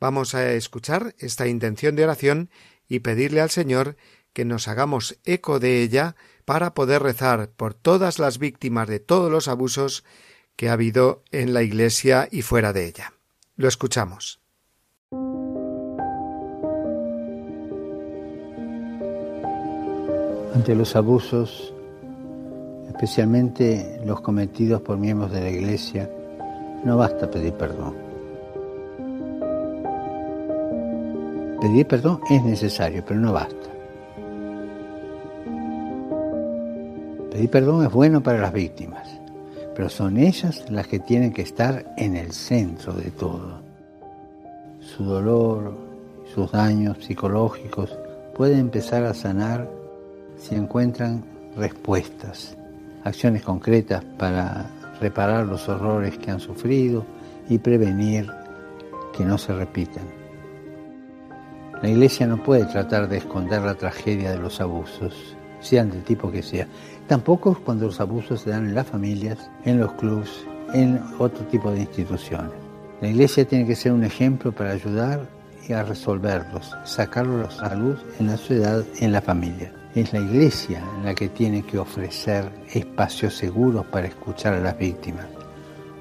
Vamos 0.00 0.34
a 0.34 0.52
escuchar 0.52 1.14
esta 1.18 1.46
intención 1.46 1.96
de 1.96 2.04
oración 2.04 2.50
y 2.88 3.00
pedirle 3.00 3.40
al 3.40 3.50
Señor 3.50 3.96
que 4.32 4.44
nos 4.44 4.68
hagamos 4.68 5.18
eco 5.24 5.60
de 5.60 5.82
ella 5.82 6.16
para 6.44 6.74
poder 6.74 7.02
rezar 7.02 7.50
por 7.50 7.72
todas 7.72 8.18
las 8.18 8.38
víctimas 8.38 8.88
de 8.88 9.00
todos 9.00 9.30
los 9.30 9.48
abusos 9.48 10.04
que 10.56 10.68
ha 10.68 10.74
habido 10.74 11.22
en 11.30 11.54
la 11.54 11.62
Iglesia 11.62 12.28
y 12.30 12.42
fuera 12.42 12.72
de 12.72 12.86
ella. 12.86 13.14
Lo 13.56 13.68
escuchamos. 13.68 14.40
Ante 20.54 20.74
los 20.74 20.94
abusos, 20.94 21.74
especialmente 22.88 24.00
los 24.04 24.20
cometidos 24.20 24.82
por 24.82 24.98
miembros 24.98 25.32
de 25.32 25.40
la 25.40 25.50
Iglesia, 25.50 26.10
no 26.84 26.96
basta 26.96 27.30
pedir 27.30 27.54
perdón. 27.54 28.03
Pedir 31.64 31.86
perdón 31.86 32.20
es 32.28 32.44
necesario, 32.44 33.02
pero 33.06 33.18
no 33.18 33.32
basta. 33.32 33.70
Pedir 37.30 37.48
perdón 37.48 37.86
es 37.86 37.90
bueno 37.90 38.22
para 38.22 38.38
las 38.38 38.52
víctimas, 38.52 39.08
pero 39.74 39.88
son 39.88 40.18
ellas 40.18 40.62
las 40.68 40.86
que 40.88 40.98
tienen 40.98 41.32
que 41.32 41.40
estar 41.40 41.94
en 41.96 42.16
el 42.16 42.32
centro 42.32 42.92
de 42.92 43.10
todo. 43.10 43.62
Su 44.78 45.04
dolor, 45.04 45.74
sus 46.34 46.52
daños 46.52 47.02
psicológicos 47.02 47.96
pueden 48.36 48.58
empezar 48.58 49.02
a 49.04 49.14
sanar 49.14 49.66
si 50.36 50.56
encuentran 50.56 51.24
respuestas, 51.56 52.58
acciones 53.04 53.42
concretas 53.42 54.04
para 54.18 54.66
reparar 55.00 55.46
los 55.46 55.66
horrores 55.70 56.18
que 56.18 56.30
han 56.30 56.40
sufrido 56.40 57.06
y 57.48 57.56
prevenir 57.56 58.30
que 59.16 59.24
no 59.24 59.38
se 59.38 59.54
repitan. 59.54 60.23
La 61.84 61.90
Iglesia 61.90 62.26
no 62.26 62.42
puede 62.42 62.64
tratar 62.64 63.10
de 63.10 63.18
esconder 63.18 63.60
la 63.60 63.74
tragedia 63.74 64.30
de 64.30 64.38
los 64.38 64.58
abusos, 64.58 65.36
sean 65.60 65.90
del 65.90 66.02
tipo 66.02 66.32
que 66.32 66.42
sea. 66.42 66.66
Tampoco 67.08 67.60
cuando 67.62 67.84
los 67.84 68.00
abusos 68.00 68.40
se 68.40 68.48
dan 68.48 68.64
en 68.64 68.74
las 68.74 68.86
familias, 68.86 69.50
en 69.66 69.80
los 69.80 69.92
clubs, 69.92 70.46
en 70.72 70.98
otro 71.18 71.44
tipo 71.48 71.70
de 71.70 71.80
instituciones. 71.80 72.54
La 73.02 73.08
Iglesia 73.08 73.46
tiene 73.46 73.66
que 73.66 73.76
ser 73.76 73.92
un 73.92 74.02
ejemplo 74.02 74.50
para 74.50 74.70
ayudar 74.70 75.28
y 75.68 75.74
a 75.74 75.82
resolverlos, 75.82 76.74
sacarlos 76.84 77.62
a 77.62 77.74
luz 77.74 78.02
en 78.18 78.28
la 78.28 78.38
sociedad, 78.38 78.82
en 79.00 79.12
la 79.12 79.20
familia. 79.20 79.70
Es 79.94 80.10
la 80.14 80.20
Iglesia 80.20 80.82
la 81.04 81.14
que 81.14 81.28
tiene 81.28 81.66
que 81.66 81.78
ofrecer 81.78 82.50
espacios 82.72 83.36
seguros 83.36 83.84
para 83.92 84.06
escuchar 84.06 84.54
a 84.54 84.60
las 84.60 84.78
víctimas, 84.78 85.26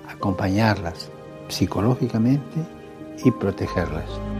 acompañarlas 0.07 1.09
psicológicamente 1.49 2.61
y 3.25 3.31
protegerlas. 3.31 4.32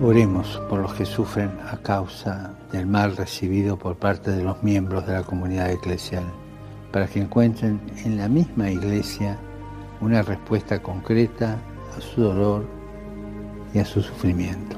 Oremos 0.00 0.62
por 0.70 0.78
los 0.78 0.94
que 0.94 1.04
sufren 1.04 1.50
a 1.68 1.76
causa 1.78 2.54
del 2.70 2.86
mal 2.86 3.16
recibido 3.16 3.76
por 3.76 3.96
parte 3.96 4.30
de 4.30 4.44
los 4.44 4.62
miembros 4.62 5.04
de 5.08 5.14
la 5.14 5.24
comunidad 5.24 5.72
eclesial, 5.72 6.22
para 6.92 7.08
que 7.08 7.18
encuentren 7.18 7.80
en 8.04 8.16
la 8.16 8.28
misma 8.28 8.70
iglesia 8.70 9.36
una 10.00 10.22
respuesta 10.22 10.80
concreta 10.80 11.58
a 11.96 12.00
su 12.00 12.22
dolor 12.22 12.64
y 13.74 13.80
a 13.80 13.84
su 13.84 14.00
sufrimiento. 14.00 14.77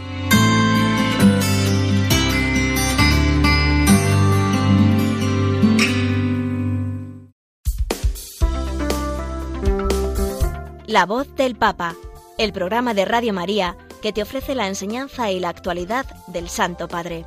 La 10.91 11.05
voz 11.05 11.33
del 11.37 11.55
Papa, 11.55 11.95
el 12.37 12.51
programa 12.51 12.93
de 12.93 13.05
Radio 13.05 13.31
María 13.31 13.77
que 14.01 14.11
te 14.11 14.21
ofrece 14.21 14.55
la 14.55 14.67
enseñanza 14.67 15.31
y 15.31 15.39
la 15.39 15.47
actualidad 15.47 16.05
del 16.27 16.49
Santo 16.49 16.89
Padre. 16.89 17.23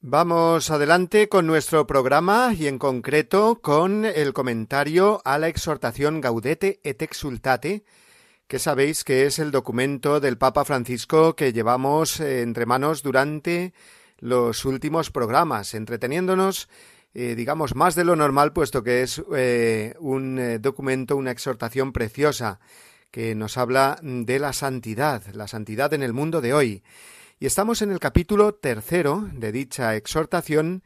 Vamos 0.00 0.70
adelante 0.70 1.28
con 1.28 1.46
nuestro 1.46 1.86
programa 1.86 2.54
y 2.58 2.68
en 2.68 2.78
concreto 2.78 3.60
con 3.60 4.06
el 4.06 4.32
comentario 4.32 5.20
a 5.26 5.36
la 5.36 5.48
exhortación 5.48 6.22
Gaudete 6.22 6.80
et 6.82 7.02
Exultate, 7.02 7.84
que 8.48 8.58
sabéis 8.58 9.04
que 9.04 9.26
es 9.26 9.38
el 9.38 9.50
documento 9.50 10.20
del 10.20 10.38
Papa 10.38 10.64
Francisco 10.64 11.36
que 11.36 11.52
llevamos 11.52 12.18
entre 12.20 12.64
manos 12.64 13.02
durante 13.02 13.74
los 14.20 14.64
últimos 14.64 15.10
programas, 15.10 15.74
entreteniéndonos 15.74 16.70
eh, 17.12 17.34
digamos, 17.34 17.74
más 17.74 17.96
de 17.96 18.04
lo 18.04 18.14
normal, 18.14 18.52
puesto 18.52 18.84
que 18.84 19.02
es 19.02 19.20
eh, 19.34 19.94
un 19.98 20.38
eh, 20.38 20.58
documento, 20.60 21.16
una 21.16 21.32
exhortación 21.32 21.92
preciosa 21.92 22.60
que 23.10 23.34
nos 23.34 23.58
habla 23.58 23.98
de 24.00 24.38
la 24.38 24.52
santidad, 24.52 25.24
la 25.32 25.48
santidad 25.48 25.92
en 25.92 26.04
el 26.04 26.12
mundo 26.12 26.40
de 26.40 26.54
hoy. 26.54 26.84
Y 27.40 27.46
estamos 27.46 27.82
en 27.82 27.90
el 27.90 27.98
capítulo 27.98 28.54
tercero 28.54 29.28
de 29.32 29.50
dicha 29.50 29.96
exhortación, 29.96 30.84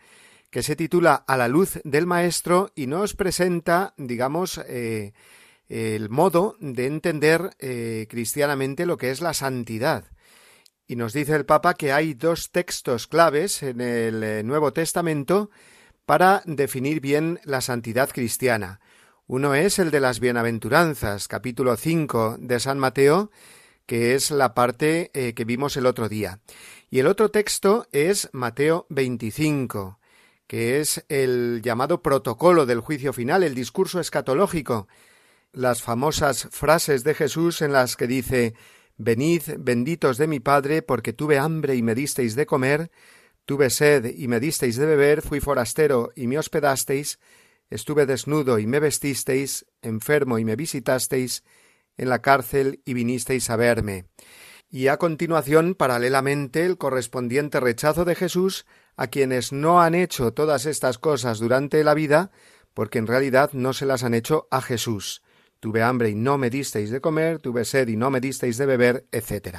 que 0.51 0.63
se 0.63 0.77
titula 0.77 1.15
A 1.27 1.37
la 1.37 1.49
luz 1.49 1.81
del 1.85 2.07
Maestro 2.07 2.71
y 2.75 2.87
nos 2.87 3.15
presenta, 3.15 3.93
digamos, 3.99 4.61
el 4.69 6.09
modo 6.11 6.57
de 6.61 6.87
entender 6.87 7.51
cristianamente 8.09 8.87
lo 8.87 8.97
que 8.97 9.11
es 9.11 9.21
la 9.21 9.35
santidad. 9.35 10.05
Y 10.87 10.95
nos 10.95 11.13
dice 11.13 11.35
el 11.35 11.45
Papa 11.45 11.75
que 11.75 11.93
hay 11.93 12.15
dos 12.15 12.53
textos 12.53 13.09
claves 13.09 13.65
en 13.65 13.81
el 13.81 14.47
Nuevo 14.47 14.73
Testamento 14.73 15.51
para 16.07 16.43
definir 16.47 17.01
bien 17.01 17.41
la 17.45 17.61
santidad 17.61 18.11
cristiana. 18.11 18.81
Uno 19.27 19.55
es 19.55 19.79
el 19.79 19.91
de 19.91 20.01
las 20.01 20.21
bienaventuranzas, 20.21 21.29
capítulo 21.29 21.77
5 21.77 22.37
de 22.39 22.61
San 22.61 22.79
Mateo, 22.79 23.31
que 23.87 24.15
es 24.15 24.31
la 24.31 24.55
parte 24.55 25.11
eh, 25.15 25.35
que 25.35 25.45
vimos 25.45 25.77
el 25.77 25.87
otro 25.87 26.09
día. 26.09 26.41
Y 26.91 26.99
el 26.99 27.07
otro 27.07 27.31
texto 27.31 27.87
es 27.93 28.29
Mateo 28.33 28.87
25, 28.91 29.99
que 30.47 30.81
es 30.81 31.05
el 31.09 31.61
llamado 31.63 32.03
protocolo 32.03 32.67
del 32.67 32.81
juicio 32.81 33.13
final, 33.13 33.43
el 33.43 33.55
discurso 33.55 33.99
escatológico, 33.99 34.89
las 35.53 35.83
famosas 35.83 36.49
frases 36.51 37.05
de 37.05 37.15
Jesús 37.15 37.63
en 37.63 37.73
las 37.73 37.97
que 37.97 38.07
dice 38.07 38.55
Venid, 38.97 39.43
benditos 39.59 40.19
de 40.19 40.27
mi 40.27 40.39
Padre, 40.39 40.83
porque 40.83 41.13
tuve 41.13 41.39
hambre 41.39 41.75
y 41.75 41.83
me 41.83 41.95
disteis 41.95 42.37
de 42.37 42.47
comer, 42.47 42.91
Tuve 43.47 43.69
sed 43.71 44.07
y 44.17 44.29
me 44.29 44.41
disteis 44.41 44.77
de 44.77 44.87
beber, 44.87 45.21
fui 45.21 45.41
forastero 45.41 46.11
y 46.17 46.27
me 46.27 46.39
hospedasteis, 46.39 47.19
estuve 47.69 48.07
desnudo 48.07 48.59
y 48.59 48.67
me 48.67 48.81
vestisteis, 48.81 49.67
enfermo 49.83 50.39
y 50.39 50.45
me 50.45 50.57
visitasteis, 50.57 51.45
en 51.97 52.09
la 52.09 52.23
cárcel 52.23 52.81
y 52.85 52.95
vinisteis 52.95 53.51
a 53.51 53.57
verme. 53.57 54.07
Y 54.71 54.89
a 54.89 54.97
continuación, 54.97 55.75
paralelamente, 55.75 56.65
el 56.65 56.79
correspondiente 56.79 57.61
rechazo 57.61 58.05
de 58.05 58.15
Jesús 58.15 58.67
a 58.97 59.07
quienes 59.09 59.53
no 59.53 59.83
han 59.83 59.95
hecho 59.95 60.33
todas 60.33 60.67
estas 60.67 60.99
cosas 60.99 61.39
durante 61.39 61.85
la 61.85 61.95
vida, 61.95 62.31
porque 62.73 62.99
en 62.99 63.07
realidad 63.07 63.51
no 63.53 63.73
se 63.73 63.87
las 63.87 64.03
han 64.03 64.15
hecho 64.15 64.49
a 64.51 64.61
Jesús. 64.63 65.23
Tuve 65.61 65.83
hambre 65.83 66.11
y 66.11 66.15
no 66.15 66.39
me 66.39 66.51
disteis 66.51 66.91
de 66.91 67.01
comer, 67.01 67.39
tuve 67.39 67.65
sed 67.65 67.89
y 67.89 67.97
no 67.97 68.11
me 68.11 68.21
disteis 68.21 68.57
de 68.57 68.67
beber, 68.67 69.07
etc. 69.13 69.59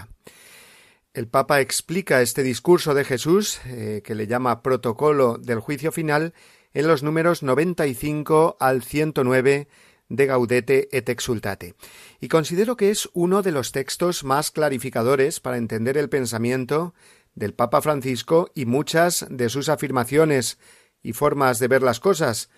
El 1.16 1.30
Papa 1.30 1.62
explica 1.62 2.22
este 2.22 2.44
discurso 2.44 2.94
de 2.94 3.06
Jesús, 3.06 3.62
eh, 3.68 4.02
que 4.04 4.16
le 4.16 4.28
llama 4.28 4.62
protocolo 4.62 5.38
del 5.38 5.62
juicio 5.62 5.94
final, 5.94 6.34
en 6.74 6.88
los 6.88 7.04
números 7.04 7.42
95 7.42 8.58
al 8.60 8.84
109 8.84 9.70
de 10.10 10.26
Gaudete 10.26 10.90
et 10.92 11.08
Exultate. 11.08 11.76
Y 12.20 12.28
considero 12.28 12.76
que 12.76 12.92
es 12.92 13.10
uno 13.14 13.44
de 13.44 13.54
los 13.54 13.72
textos 13.72 14.26
más 14.26 14.52
clarificadores 14.52 15.40
para 15.40 15.56
entender 15.56 15.98
el 15.98 16.10
pensamiento 16.10 16.94
del 17.34 17.54
Papa 17.54 17.82
Francisco 17.82 18.52
y 18.54 18.66
muchas 18.66 19.26
de 19.30 19.48
sus 19.48 19.70
afirmaciones 19.70 20.58
y 21.02 21.14
formas 21.14 21.60
de 21.60 21.70
ver 21.70 21.82
las 21.82 22.02
cosas, 22.02 22.50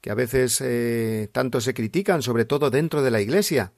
que 0.00 0.10
a 0.10 0.14
veces 0.14 0.60
eh, 0.60 1.28
tanto 1.30 1.60
se 1.60 1.74
critican, 1.74 2.22
sobre 2.22 2.44
todo 2.44 2.70
dentro 2.70 3.02
de 3.02 3.12
la 3.12 3.20
Iglesia. 3.20 3.72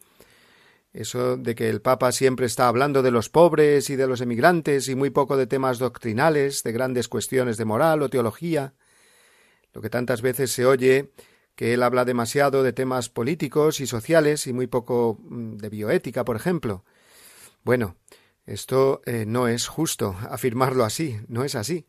Eso 0.92 1.38
de 1.38 1.55
que 1.55 1.70
el 1.70 1.81
Papa 1.81 2.12
siempre 2.12 2.44
está 2.46 2.68
hablando 2.68 3.02
de 3.02 3.11
los 3.11 3.31
pobres 3.31 3.88
y 3.88 3.96
de 3.96 4.07
los 4.07 4.20
emigrantes 4.20 4.88
y 4.88 4.94
muy 4.94 5.11
poco 5.11 5.37
de 5.37 5.46
temas 5.46 5.78
doctrinales, 5.78 6.62
de 6.62 6.72
grandes 6.72 7.09
cuestiones 7.09 7.57
de 7.57 7.64
moral 7.64 8.02
o 8.02 8.11
teología. 8.11 8.74
Lo 9.72 9.81
que 9.81 9.88
tantas 9.88 10.20
veces 10.20 10.52
se 10.52 10.66
oye 10.66 11.11
que 11.55 11.72
él 11.72 11.83
habla 11.83 12.05
demasiado 12.05 12.62
de 12.62 12.72
temas 12.72 13.09
políticos 13.09 13.81
y 13.81 13.87
sociales 13.87 14.46
y 14.46 14.52
muy 14.52 14.66
poco 14.66 15.18
mm, 15.22 15.57
de 15.57 15.68
bioética, 15.70 16.24
por 16.24 16.37
ejemplo. 16.37 16.85
Bueno, 17.62 17.96
esto 18.44 19.00
eh, 19.07 19.24
no 19.26 19.48
es 19.48 19.68
justo 19.68 20.16
afirmarlo 20.28 20.85
así, 20.85 21.20
no 21.28 21.44
es 21.44 21.55
así. 21.55 21.87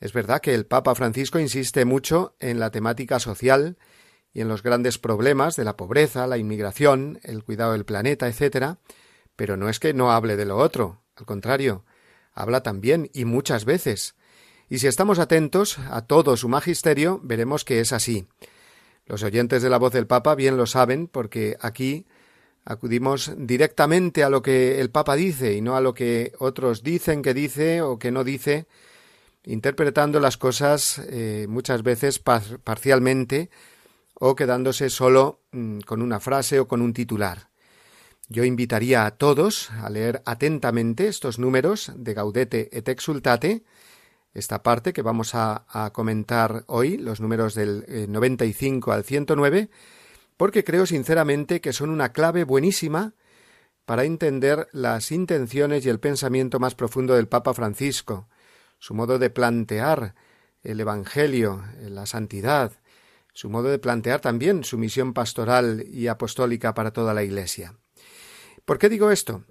Es 0.00 0.14
verdad 0.14 0.40
que 0.40 0.54
el 0.54 0.64
Papa 0.64 0.94
Francisco 0.94 1.38
insiste 1.38 1.84
mucho 1.84 2.34
en 2.40 2.58
la 2.58 2.70
temática 2.70 3.18
social 3.20 3.76
y 4.32 4.40
en 4.40 4.48
los 4.48 4.62
grandes 4.62 4.98
problemas 4.98 5.56
de 5.56 5.64
la 5.64 5.76
pobreza, 5.76 6.26
la 6.26 6.38
inmigración, 6.38 7.18
el 7.22 7.44
cuidado 7.44 7.72
del 7.72 7.84
planeta, 7.84 8.28
etc., 8.28 8.76
pero 9.36 9.56
no 9.56 9.68
es 9.68 9.80
que 9.80 9.94
no 9.94 10.12
hable 10.12 10.36
de 10.36 10.44
lo 10.44 10.58
otro, 10.58 11.00
al 11.16 11.26
contrario, 11.26 11.84
habla 12.32 12.62
también 12.62 13.10
y 13.12 13.24
muchas 13.24 13.64
veces. 13.64 14.14
Y 14.68 14.78
si 14.78 14.86
estamos 14.86 15.18
atentos 15.18 15.78
a 15.90 16.02
todo 16.02 16.36
su 16.36 16.48
magisterio, 16.48 17.20
veremos 17.22 17.64
que 17.64 17.80
es 17.80 17.92
así. 17.92 18.26
Los 19.06 19.22
oyentes 19.24 19.62
de 19.62 19.70
la 19.70 19.78
voz 19.78 19.92
del 19.92 20.06
Papa 20.06 20.36
bien 20.36 20.56
lo 20.56 20.66
saben 20.66 21.08
porque 21.08 21.56
aquí 21.60 22.06
acudimos 22.64 23.32
directamente 23.36 24.22
a 24.22 24.30
lo 24.30 24.42
que 24.42 24.80
el 24.80 24.90
Papa 24.90 25.16
dice 25.16 25.54
y 25.54 25.60
no 25.60 25.74
a 25.74 25.80
lo 25.80 25.94
que 25.94 26.32
otros 26.38 26.82
dicen 26.82 27.22
que 27.22 27.34
dice 27.34 27.82
o 27.82 27.98
que 27.98 28.12
no 28.12 28.22
dice, 28.22 28.66
interpretando 29.44 30.20
las 30.20 30.36
cosas 30.36 31.00
eh, 31.08 31.46
muchas 31.48 31.82
veces 31.82 32.20
parcialmente 32.20 33.50
o 34.20 34.36
quedándose 34.36 34.90
solo 34.90 35.40
mm, 35.50 35.80
con 35.80 36.02
una 36.02 36.20
frase 36.20 36.60
o 36.60 36.68
con 36.68 36.82
un 36.82 36.92
titular. 36.92 37.48
Yo 38.28 38.44
invitaría 38.44 39.06
a 39.06 39.12
todos 39.12 39.70
a 39.72 39.90
leer 39.90 40.22
atentamente 40.24 41.08
estos 41.08 41.40
números 41.40 41.90
de 41.96 42.14
Gaudete 42.14 42.68
et 42.70 42.88
Exultate, 42.88 43.64
esta 44.32 44.62
parte 44.62 44.92
que 44.92 45.02
vamos 45.02 45.34
a, 45.34 45.64
comentar 45.92 46.62
hoy, 46.68 46.96
los 46.96 47.20
números 47.20 47.54
del 47.56 47.84
95 48.08 48.92
eh, 48.92 48.94
al 48.94 49.04
109, 49.04 49.70
porque 50.36 50.62
creo 50.62 50.86
sinceramente 50.86 51.60
que 51.60 51.72
son 51.72 51.90
una 51.90 52.12
clave 52.12 52.44
buenísima 52.44 53.14
para 53.84 54.04
entender 54.04 54.68
las 54.72 55.10
intenciones 55.10 55.84
y 55.84 55.88
el 55.88 55.98
pensamiento 55.98 56.60
más 56.60 56.76
profundo 56.76 57.16
del 57.16 57.26
Papa 57.26 57.54
Francisco, 57.54 58.28
su 58.78 58.94
modo 58.94 59.18
de 59.18 59.30
plantear 59.30 60.14
el 60.62 60.78
Evangelio, 60.78 61.64
la 61.80 62.06
santidad, 62.06 62.79
su 63.32 63.50
modo 63.50 63.68
de 63.68 63.78
plantear 63.78 64.20
también 64.20 64.64
su 64.64 64.78
misión 64.78 65.14
pastoral 65.14 65.84
y 65.88 66.08
apostólica 66.08 66.74
para 66.74 66.92
toda 66.92 67.14
la 67.14 67.22
Iglesia. 67.22 67.74
¿Por 68.64 68.78
qué 68.78 68.88
digo 68.88 69.10
esto? 69.10 69.44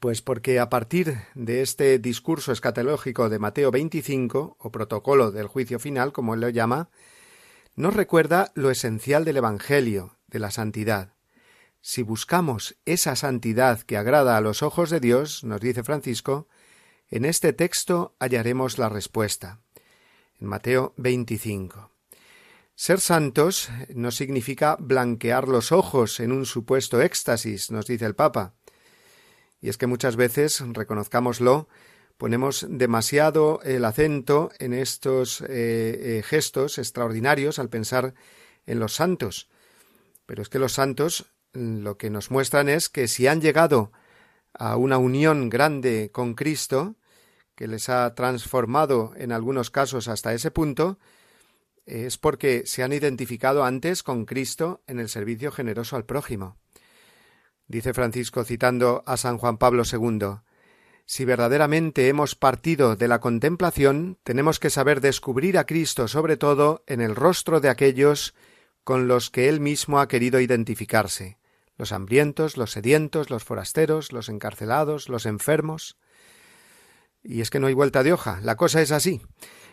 Pues 0.00 0.22
porque 0.22 0.58
a 0.58 0.70
partir 0.70 1.18
de 1.34 1.62
este 1.62 1.98
discurso 1.98 2.52
escatológico 2.52 3.28
de 3.28 3.38
Mateo 3.38 3.70
25, 3.70 4.56
o 4.58 4.72
protocolo 4.72 5.30
del 5.30 5.46
juicio 5.46 5.78
final, 5.78 6.12
como 6.12 6.34
él 6.34 6.40
lo 6.40 6.48
llama, 6.48 6.88
nos 7.76 7.94
recuerda 7.94 8.50
lo 8.54 8.70
esencial 8.70 9.24
del 9.24 9.36
Evangelio, 9.36 10.16
de 10.28 10.38
la 10.38 10.50
santidad. 10.50 11.14
Si 11.82 12.02
buscamos 12.02 12.76
esa 12.86 13.14
santidad 13.14 13.80
que 13.80 13.98
agrada 13.98 14.38
a 14.38 14.40
los 14.40 14.62
ojos 14.62 14.88
de 14.88 15.00
Dios, 15.00 15.44
nos 15.44 15.60
dice 15.60 15.82
Francisco, 15.82 16.48
en 17.10 17.26
este 17.26 17.52
texto 17.52 18.16
hallaremos 18.18 18.78
la 18.78 18.88
respuesta. 18.88 19.60
En 20.40 20.48
Mateo 20.48 20.94
25. 20.96 21.93
Ser 22.76 23.00
santos 23.00 23.68
no 23.94 24.10
significa 24.10 24.76
blanquear 24.80 25.46
los 25.48 25.70
ojos 25.70 26.18
en 26.18 26.32
un 26.32 26.44
supuesto 26.44 27.00
éxtasis, 27.00 27.70
nos 27.70 27.86
dice 27.86 28.04
el 28.04 28.16
Papa. 28.16 28.54
Y 29.60 29.68
es 29.68 29.78
que 29.78 29.86
muchas 29.86 30.16
veces, 30.16 30.60
reconozcámoslo, 30.60 31.68
ponemos 32.18 32.66
demasiado 32.68 33.60
el 33.62 33.84
acento 33.84 34.50
en 34.58 34.72
estos 34.72 35.40
eh, 35.42 35.46
eh, 35.48 36.22
gestos 36.26 36.78
extraordinarios 36.78 37.60
al 37.60 37.70
pensar 37.70 38.14
en 38.66 38.80
los 38.80 38.94
santos. 38.94 39.48
Pero 40.26 40.42
es 40.42 40.48
que 40.48 40.58
los 40.58 40.72
santos 40.72 41.32
mm, 41.52 41.78
lo 41.78 41.96
que 41.96 42.10
nos 42.10 42.32
muestran 42.32 42.68
es 42.68 42.88
que 42.88 43.06
si 43.06 43.28
han 43.28 43.40
llegado 43.40 43.92
a 44.52 44.76
una 44.76 44.98
unión 44.98 45.48
grande 45.48 46.10
con 46.12 46.34
Cristo, 46.34 46.96
que 47.54 47.68
les 47.68 47.88
ha 47.88 48.14
transformado 48.16 49.12
en 49.16 49.30
algunos 49.30 49.70
casos 49.70 50.08
hasta 50.08 50.34
ese 50.34 50.50
punto, 50.50 50.98
es 51.86 52.18
porque 52.18 52.64
se 52.66 52.82
han 52.82 52.92
identificado 52.92 53.64
antes 53.64 54.02
con 54.02 54.24
Cristo 54.24 54.82
en 54.86 55.00
el 55.00 55.08
servicio 55.08 55.52
generoso 55.52 55.96
al 55.96 56.04
prójimo. 56.04 56.56
Dice 57.66 57.94
Francisco 57.94 58.44
citando 58.44 59.02
a 59.06 59.16
San 59.16 59.38
Juan 59.38 59.58
Pablo 59.58 59.82
II 59.90 60.40
Si 61.06 61.24
verdaderamente 61.24 62.08
hemos 62.08 62.34
partido 62.34 62.96
de 62.96 63.08
la 63.08 63.20
contemplación, 63.20 64.18
tenemos 64.22 64.58
que 64.58 64.70
saber 64.70 65.00
descubrir 65.00 65.58
a 65.58 65.64
Cristo 65.64 66.08
sobre 66.08 66.36
todo 66.36 66.84
en 66.86 67.00
el 67.00 67.16
rostro 67.16 67.60
de 67.60 67.68
aquellos 67.68 68.34
con 68.84 69.08
los 69.08 69.30
que 69.30 69.48
Él 69.48 69.60
mismo 69.60 69.98
ha 70.00 70.08
querido 70.08 70.40
identificarse 70.40 71.38
los 71.76 71.92
hambrientos, 71.92 72.56
los 72.56 72.72
sedientos, 72.72 73.30
los 73.30 73.44
forasteros, 73.44 74.12
los 74.12 74.28
encarcelados, 74.28 75.08
los 75.08 75.26
enfermos. 75.26 75.96
Y 77.22 77.40
es 77.40 77.50
que 77.50 77.58
no 77.58 77.66
hay 77.66 77.74
vuelta 77.74 78.02
de 78.02 78.12
hoja, 78.12 78.40
la 78.42 78.56
cosa 78.56 78.80
es 78.80 78.92
así. 78.92 79.22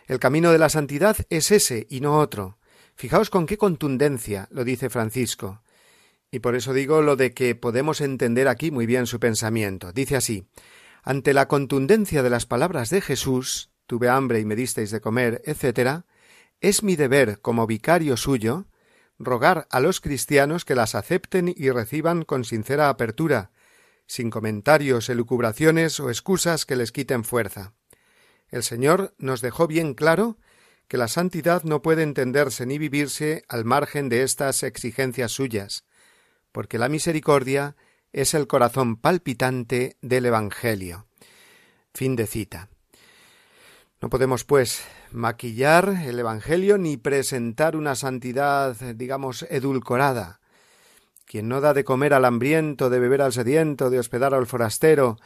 El 0.06 0.18
camino 0.18 0.52
de 0.52 0.58
la 0.58 0.68
santidad 0.68 1.16
es 1.30 1.50
ese 1.50 1.86
y 1.88 2.00
no 2.00 2.18
otro. 2.18 2.58
Fijaos 2.94 3.30
con 3.30 3.46
qué 3.46 3.56
contundencia 3.56 4.48
lo 4.50 4.64
dice 4.64 4.90
Francisco. 4.90 5.62
Y 6.30 6.40
por 6.40 6.56
eso 6.56 6.72
digo 6.72 7.02
lo 7.02 7.16
de 7.16 7.32
que 7.32 7.54
podemos 7.54 8.00
entender 8.00 8.48
aquí 8.48 8.70
muy 8.70 8.86
bien 8.86 9.06
su 9.06 9.20
pensamiento. 9.20 9.92
Dice 9.92 10.16
así 10.16 10.46
Ante 11.02 11.34
la 11.34 11.48
contundencia 11.48 12.22
de 12.22 12.30
las 12.30 12.46
palabras 12.46 12.90
de 12.90 13.00
Jesús, 13.00 13.70
tuve 13.86 14.08
hambre 14.08 14.40
y 14.40 14.44
me 14.44 14.56
disteis 14.56 14.90
de 14.90 15.00
comer, 15.00 15.42
etc., 15.44 16.04
es 16.60 16.84
mi 16.84 16.94
deber, 16.94 17.40
como 17.40 17.66
vicario 17.66 18.16
suyo, 18.16 18.66
rogar 19.18 19.66
a 19.70 19.80
los 19.80 20.00
cristianos 20.00 20.64
que 20.64 20.76
las 20.76 20.94
acepten 20.94 21.52
y 21.54 21.70
reciban 21.70 22.24
con 22.24 22.44
sincera 22.44 22.88
apertura, 22.88 23.50
sin 24.06 24.30
comentarios, 24.30 25.08
elucubraciones 25.08 25.98
o 26.00 26.08
excusas 26.08 26.64
que 26.64 26.76
les 26.76 26.92
quiten 26.92 27.24
fuerza. 27.24 27.74
El 28.52 28.62
Señor 28.62 29.14
nos 29.18 29.40
dejó 29.40 29.66
bien 29.66 29.94
claro 29.94 30.36
que 30.86 30.98
la 30.98 31.08
santidad 31.08 31.64
no 31.64 31.80
puede 31.80 32.02
entenderse 32.02 32.66
ni 32.66 32.76
vivirse 32.76 33.44
al 33.48 33.64
margen 33.64 34.10
de 34.10 34.22
estas 34.22 34.62
exigencias 34.62 35.32
suyas, 35.32 35.86
porque 36.52 36.78
la 36.78 36.90
misericordia 36.90 37.76
es 38.12 38.34
el 38.34 38.46
corazón 38.46 38.96
palpitante 38.96 39.96
del 40.02 40.26
Evangelio. 40.26 41.06
Fin 41.94 42.14
de 42.14 42.26
cita. 42.26 42.68
No 44.02 44.10
podemos, 44.10 44.44
pues, 44.44 44.84
maquillar 45.12 45.88
el 46.04 46.18
Evangelio 46.18 46.76
ni 46.76 46.98
presentar 46.98 47.74
una 47.74 47.94
santidad, 47.94 48.76
digamos, 48.94 49.46
edulcorada. 49.48 50.40
Quien 51.24 51.48
no 51.48 51.62
da 51.62 51.72
de 51.72 51.84
comer 51.84 52.12
al 52.12 52.26
hambriento, 52.26 52.90
de 52.90 52.98
beber 52.98 53.22
al 53.22 53.32
sediento, 53.32 53.88
de 53.88 53.98
hospedar 53.98 54.34
al 54.34 54.46
forastero, 54.46 55.16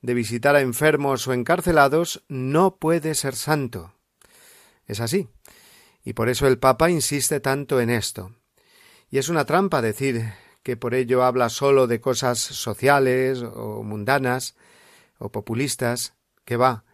de 0.00 0.14
visitar 0.14 0.56
a 0.56 0.60
enfermos 0.60 1.26
o 1.26 1.32
encarcelados 1.32 2.24
no 2.28 2.76
puede 2.76 3.14
ser 3.14 3.34
santo. 3.34 3.94
Es 4.86 5.00
así. 5.00 5.28
Y 6.04 6.12
por 6.12 6.28
eso 6.28 6.46
el 6.46 6.58
Papa 6.58 6.90
insiste 6.90 7.40
tanto 7.40 7.80
en 7.80 7.90
esto. 7.90 8.34
Y 9.10 9.18
es 9.18 9.28
una 9.28 9.44
trampa 9.44 9.82
decir 9.82 10.32
que 10.62 10.76
por 10.76 10.94
ello 10.94 11.24
habla 11.24 11.48
sólo 11.48 11.86
de 11.86 12.00
cosas 12.00 12.38
sociales 12.38 13.42
o 13.42 13.82
mundanas 13.82 14.54
o 15.18 15.30
populistas, 15.30 16.14
que 16.44 16.56
va. 16.56 16.84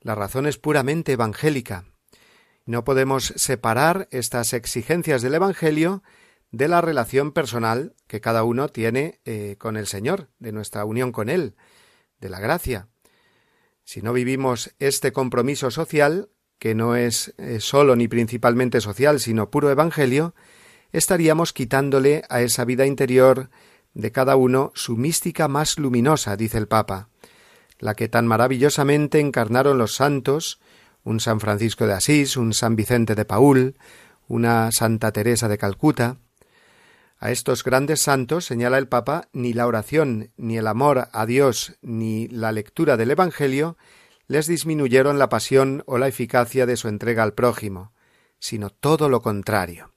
La 0.00 0.14
razón 0.14 0.46
es 0.46 0.58
puramente 0.58 1.12
evangélica. 1.12 1.84
No 2.66 2.84
podemos 2.84 3.32
separar 3.36 4.08
estas 4.10 4.52
exigencias 4.52 5.22
del 5.22 5.34
Evangelio 5.34 6.02
de 6.50 6.68
la 6.68 6.80
relación 6.80 7.32
personal 7.32 7.94
que 8.06 8.20
cada 8.20 8.44
uno 8.44 8.68
tiene 8.68 9.20
eh, 9.24 9.56
con 9.58 9.76
el 9.76 9.86
Señor, 9.86 10.28
de 10.38 10.52
nuestra 10.52 10.84
unión 10.84 11.10
con 11.10 11.28
Él, 11.28 11.56
de 12.24 12.30
la 12.30 12.40
gracia. 12.40 12.88
Si 13.84 14.00
no 14.00 14.14
vivimos 14.14 14.74
este 14.78 15.12
compromiso 15.12 15.70
social, 15.70 16.30
que 16.58 16.74
no 16.74 16.96
es 16.96 17.34
eh, 17.36 17.60
solo 17.60 17.96
ni 17.96 18.08
principalmente 18.08 18.80
social, 18.80 19.20
sino 19.20 19.50
puro 19.50 19.70
evangelio, 19.70 20.34
estaríamos 20.90 21.52
quitándole 21.52 22.22
a 22.30 22.40
esa 22.40 22.64
vida 22.64 22.86
interior 22.86 23.50
de 23.92 24.10
cada 24.10 24.36
uno 24.36 24.72
su 24.74 24.96
mística 24.96 25.48
más 25.48 25.78
luminosa, 25.78 26.34
dice 26.36 26.56
el 26.56 26.66
Papa, 26.66 27.10
la 27.78 27.94
que 27.94 28.08
tan 28.08 28.26
maravillosamente 28.26 29.20
encarnaron 29.20 29.76
los 29.76 29.94
santos, 29.94 30.60
un 31.02 31.20
San 31.20 31.40
Francisco 31.40 31.86
de 31.86 31.92
Asís, 31.92 32.38
un 32.38 32.54
San 32.54 32.74
Vicente 32.74 33.14
de 33.14 33.26
Paul, 33.26 33.76
una 34.28 34.72
Santa 34.72 35.12
Teresa 35.12 35.46
de 35.48 35.58
Calcuta. 35.58 36.16
A 37.24 37.30
estos 37.30 37.64
grandes 37.64 38.02
santos, 38.02 38.44
señala 38.44 38.76
el 38.76 38.86
Papa, 38.86 39.28
ni 39.32 39.54
la 39.54 39.66
oración, 39.66 40.30
ni 40.36 40.58
el 40.58 40.66
amor 40.66 41.08
a 41.10 41.24
Dios, 41.24 41.72
ni 41.80 42.28
la 42.28 42.52
lectura 42.52 42.98
del 42.98 43.12
Evangelio 43.12 43.78
les 44.26 44.46
disminuyeron 44.46 45.18
la 45.18 45.30
pasión 45.30 45.82
o 45.86 45.96
la 45.96 46.06
eficacia 46.06 46.66
de 46.66 46.76
su 46.76 46.88
entrega 46.88 47.22
al 47.22 47.32
prójimo, 47.32 47.94
sino 48.38 48.68
todo 48.68 49.08
lo 49.08 49.22
contrario. 49.22 49.94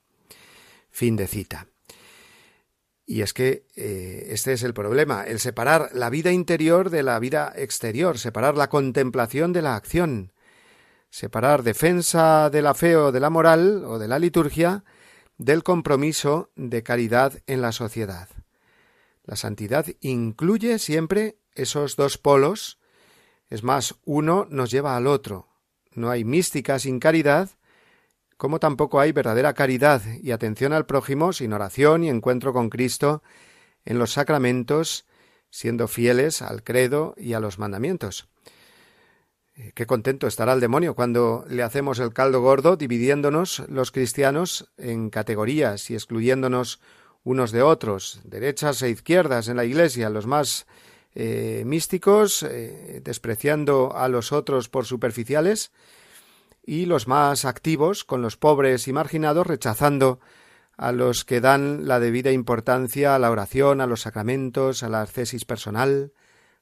Fin 0.90 1.16
de 1.16 1.26
cita. 1.26 1.66
Y 3.04 3.20
es 3.20 3.34
que 3.34 3.66
eh, 3.76 4.28
este 4.30 4.54
es 4.54 4.62
el 4.62 4.72
problema, 4.72 5.24
el 5.24 5.38
separar 5.38 5.90
la 5.92 6.08
vida 6.08 6.32
interior 6.32 6.88
de 6.88 7.02
la 7.02 7.18
vida 7.18 7.52
exterior, 7.54 8.18
separar 8.18 8.56
la 8.56 8.70
contemplación 8.70 9.52
de 9.52 9.60
la 9.60 9.76
acción, 9.76 10.32
separar 11.10 11.62
defensa 11.62 12.48
de 12.48 12.62
la 12.62 12.72
fe 12.72 12.96
o 12.96 13.12
de 13.12 13.20
la 13.20 13.28
moral 13.28 13.84
o 13.84 13.98
de 13.98 14.08
la 14.08 14.18
liturgia 14.18 14.82
del 15.38 15.62
compromiso 15.62 16.50
de 16.56 16.82
caridad 16.82 17.40
en 17.46 17.62
la 17.62 17.72
sociedad. 17.72 18.28
La 19.24 19.36
santidad 19.36 19.86
incluye 20.00 20.78
siempre 20.78 21.38
esos 21.54 21.96
dos 21.96 22.18
polos, 22.18 22.78
es 23.48 23.62
más, 23.62 23.94
uno 24.04 24.46
nos 24.50 24.70
lleva 24.70 24.96
al 24.96 25.06
otro. 25.06 25.48
No 25.92 26.10
hay 26.10 26.24
mística 26.24 26.78
sin 26.78 27.00
caridad, 27.00 27.50
como 28.36 28.60
tampoco 28.60 29.00
hay 29.00 29.12
verdadera 29.12 29.54
caridad 29.54 30.02
y 30.22 30.32
atención 30.32 30.72
al 30.72 30.86
prójimo 30.86 31.32
sin 31.32 31.52
oración 31.52 32.04
y 32.04 32.08
encuentro 32.08 32.52
con 32.52 32.68
Cristo 32.68 33.22
en 33.84 33.98
los 33.98 34.12
sacramentos, 34.12 35.06
siendo 35.50 35.88
fieles 35.88 36.42
al 36.42 36.62
credo 36.62 37.14
y 37.16 37.32
a 37.32 37.40
los 37.40 37.58
mandamientos. 37.58 38.28
Eh, 39.58 39.72
qué 39.74 39.86
contento 39.86 40.28
estará 40.28 40.52
el 40.52 40.60
demonio 40.60 40.94
cuando 40.94 41.44
le 41.48 41.64
hacemos 41.64 41.98
el 41.98 42.12
caldo 42.12 42.40
gordo, 42.40 42.76
dividiéndonos 42.76 43.64
los 43.68 43.90
cristianos 43.90 44.70
en 44.78 45.10
categorías 45.10 45.90
y 45.90 45.94
excluyéndonos 45.94 46.80
unos 47.24 47.50
de 47.50 47.62
otros, 47.62 48.20
derechas 48.22 48.80
e 48.82 48.90
izquierdas 48.90 49.48
en 49.48 49.56
la 49.56 49.64
Iglesia, 49.64 50.10
los 50.10 50.26
más 50.26 50.66
eh, 51.16 51.64
místicos, 51.66 52.44
eh, 52.44 53.00
despreciando 53.02 53.96
a 53.96 54.08
los 54.08 54.30
otros 54.30 54.68
por 54.68 54.86
superficiales, 54.86 55.72
y 56.64 56.84
los 56.84 57.08
más 57.08 57.44
activos 57.44 58.04
con 58.04 58.22
los 58.22 58.36
pobres 58.36 58.86
y 58.88 58.92
marginados 58.92 59.46
rechazando 59.46 60.20
a 60.76 60.92
los 60.92 61.24
que 61.24 61.40
dan 61.40 61.88
la 61.88 61.98
debida 61.98 62.30
importancia 62.30 63.14
a 63.14 63.18
la 63.18 63.30
oración, 63.30 63.80
a 63.80 63.86
los 63.86 64.02
sacramentos, 64.02 64.82
a 64.82 64.88
la 64.90 65.00
ascesis 65.00 65.44
personal, 65.44 66.12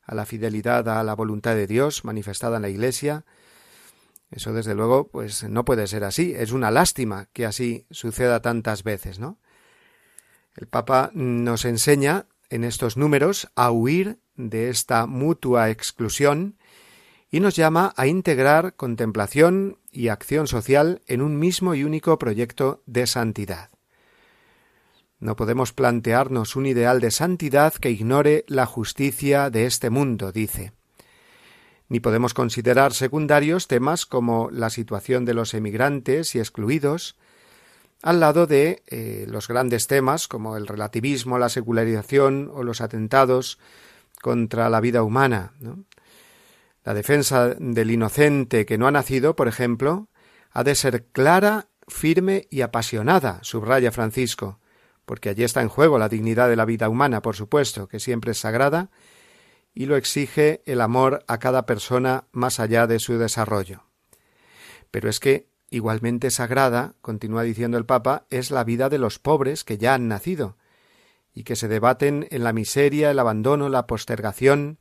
a 0.07 0.15
la 0.15 0.27
fidelidad 0.27 0.89
a 0.89 1.03
la 1.03 1.15
voluntad 1.15 1.55
de 1.55 1.67
Dios 1.67 2.05
manifestada 2.05 2.57
en 2.57 2.63
la 2.63 2.69
Iglesia. 2.69 3.25
Eso 4.31 4.53
desde 4.53 4.75
luego 4.75 5.09
pues 5.09 5.45
no 5.45 5.65
puede 5.65 5.87
ser 5.87 6.05
así, 6.05 6.33
es 6.37 6.53
una 6.53 6.71
lástima 6.71 7.29
que 7.33 7.47
así 7.47 7.87
suceda 7.91 8.41
tantas 8.41 8.83
veces, 8.83 9.19
¿no? 9.19 9.39
El 10.57 10.67
Papa 10.67 11.11
nos 11.13 11.65
enseña 11.65 12.27
en 12.49 12.65
estos 12.65 12.97
números 12.97 13.49
a 13.55 13.71
huir 13.71 14.19
de 14.37 14.71
esta 14.71 15.07
mutua 15.07 15.71
exclusión 15.71 16.57
y 17.31 17.41
nos 17.41 17.57
llama 17.57 17.93
a 17.97 18.07
integrar 18.07 18.75
contemplación 18.75 19.79
y 19.91 20.09
acción 20.09 20.47
social 20.47 21.03
en 21.07 21.23
un 21.23 21.39
mismo 21.39 21.75
y 21.75 21.85
único 21.85 22.19
proyecto 22.19 22.83
de 22.87 23.07
santidad. 23.07 23.76
No 25.19 25.35
podemos 25.35 25.73
plantearnos 25.73 26.57
un 26.57 26.67
ideal 26.67 27.01
de 27.01 27.11
santidad 27.11 27.73
que 27.75 27.91
ignore 27.91 28.45
la 28.49 28.67
justicia 28.67 29.49
de 29.49 29.67
este 29.67 29.89
mundo, 29.89 30.31
dice. 30.31 30.73
Ni 31.89 32.01
podemos 32.01 32.35
considerar 32.35 32.93
secundarios 32.93 33.69
temas 33.69 34.05
como 34.05 34.51
la 34.51 34.71
situación 34.71 35.25
de 35.25 35.35
los 35.35 35.55
emigrantes 35.55 36.35
y 36.35 36.39
excluidos, 36.39 37.17
al 38.03 38.21
lado 38.21 38.47
de 38.47 38.83
eh, 38.89 39.25
los 39.29 39.49
grandes 39.49 39.87
temas 39.87 40.29
como 40.29 40.57
el 40.57 40.67
relativismo, 40.67 41.39
la 41.39 41.49
secularización 41.49 42.51
o 42.53 42.63
los 42.63 42.81
atentados 42.81 43.59
contra 44.21 44.69
la 44.69 44.81
vida 44.81 45.03
humana. 45.03 45.53
La 46.85 46.93
defensa 46.93 47.55
del 47.59 47.91
inocente 47.91 48.67
que 48.67 48.79
no 48.79 48.87
ha 48.87 48.91
nacido, 48.91 49.35
por 49.35 49.49
ejemplo, 49.49 50.09
ha 50.51 50.63
de 50.63 50.75
ser 50.75 51.07
clara, 51.07 51.69
firme 51.89 52.47
y 52.51 52.61
apasionada, 52.61 53.39
subraya 53.43 53.93
Francisco, 53.93 54.59
porque 55.07 55.31
allí 55.31 55.45
está 55.45 55.63
en 55.63 55.69
juego 55.69 55.99
la 55.99 56.11
dignidad 56.11 56.49
de 56.49 56.57
la 56.57 56.67
vida 56.67 56.91
humana, 56.91 57.23
por 57.23 57.37
supuesto, 57.37 57.89
que 57.89 58.01
siempre 58.01 58.33
es 58.33 58.39
sagrada, 58.39 58.91
y 59.73 59.87
lo 59.87 59.97
exige 59.97 60.63
el 60.67 60.81
amor 60.81 61.25
a 61.29 61.39
cada 61.39 61.65
persona 61.65 62.25
más 62.33 62.61
allá 62.61 62.87
de 62.87 62.99
su 62.99 63.17
desarrollo. 63.17 63.85
Pero 64.91 65.09
es 65.09 65.21
que 65.21 65.49
igualmente 65.71 66.31
sagrada, 66.31 66.95
continúa 67.01 67.43
diciendo 67.43 67.79
el 67.79 67.87
Papa, 67.87 68.27
es 68.31 68.51
la 68.51 68.65
vida 68.65 68.89
de 68.89 68.99
los 68.99 69.19
pobres 69.19 69.65
que 69.65 69.79
ya 69.79 69.95
han 69.95 70.09
nacido, 70.09 70.57
y 71.33 71.45
que 71.45 71.57
se 71.57 71.69
debaten 71.69 72.27
en 72.31 72.45
la 72.45 72.53
miseria, 72.53 73.11
el 73.11 73.19
abandono, 73.19 73.69
la 73.69 73.87
postergación, 73.87 74.79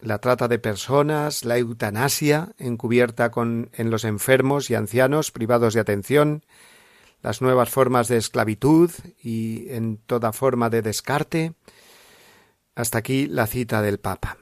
la 0.00 0.18
trata 0.18 0.48
de 0.48 0.58
personas, 0.58 1.44
la 1.44 1.58
eutanasia 1.58 2.52
encubierta 2.58 3.30
con, 3.30 3.70
en 3.74 3.90
los 3.90 4.04
enfermos 4.04 4.70
y 4.70 4.74
ancianos 4.74 5.30
privados 5.30 5.74
de 5.74 5.80
atención, 5.80 6.44
las 7.22 7.40
nuevas 7.40 7.70
formas 7.70 8.08
de 8.08 8.16
esclavitud 8.18 8.90
y 9.22 9.70
en 9.70 9.96
toda 9.96 10.32
forma 10.32 10.70
de 10.70 10.82
descarte. 10.82 11.54
Hasta 12.74 12.98
aquí 12.98 13.26
la 13.26 13.46
cita 13.46 13.80
del 13.82 13.98
Papa. 13.98 14.38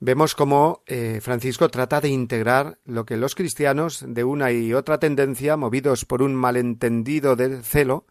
Vemos 0.00 0.34
cómo 0.34 0.82
eh, 0.86 1.20
Francisco 1.22 1.68
trata 1.68 2.00
de 2.00 2.08
integrar 2.08 2.78
lo 2.84 3.04
que 3.04 3.18
los 3.18 3.34
cristianos 3.34 4.02
de 4.06 4.24
una 4.24 4.50
y 4.50 4.72
otra 4.72 4.98
tendencia, 4.98 5.58
movidos 5.58 6.06
por 6.06 6.22
un 6.22 6.34
malentendido 6.34 7.36
de 7.36 7.62
celo, 7.62 8.06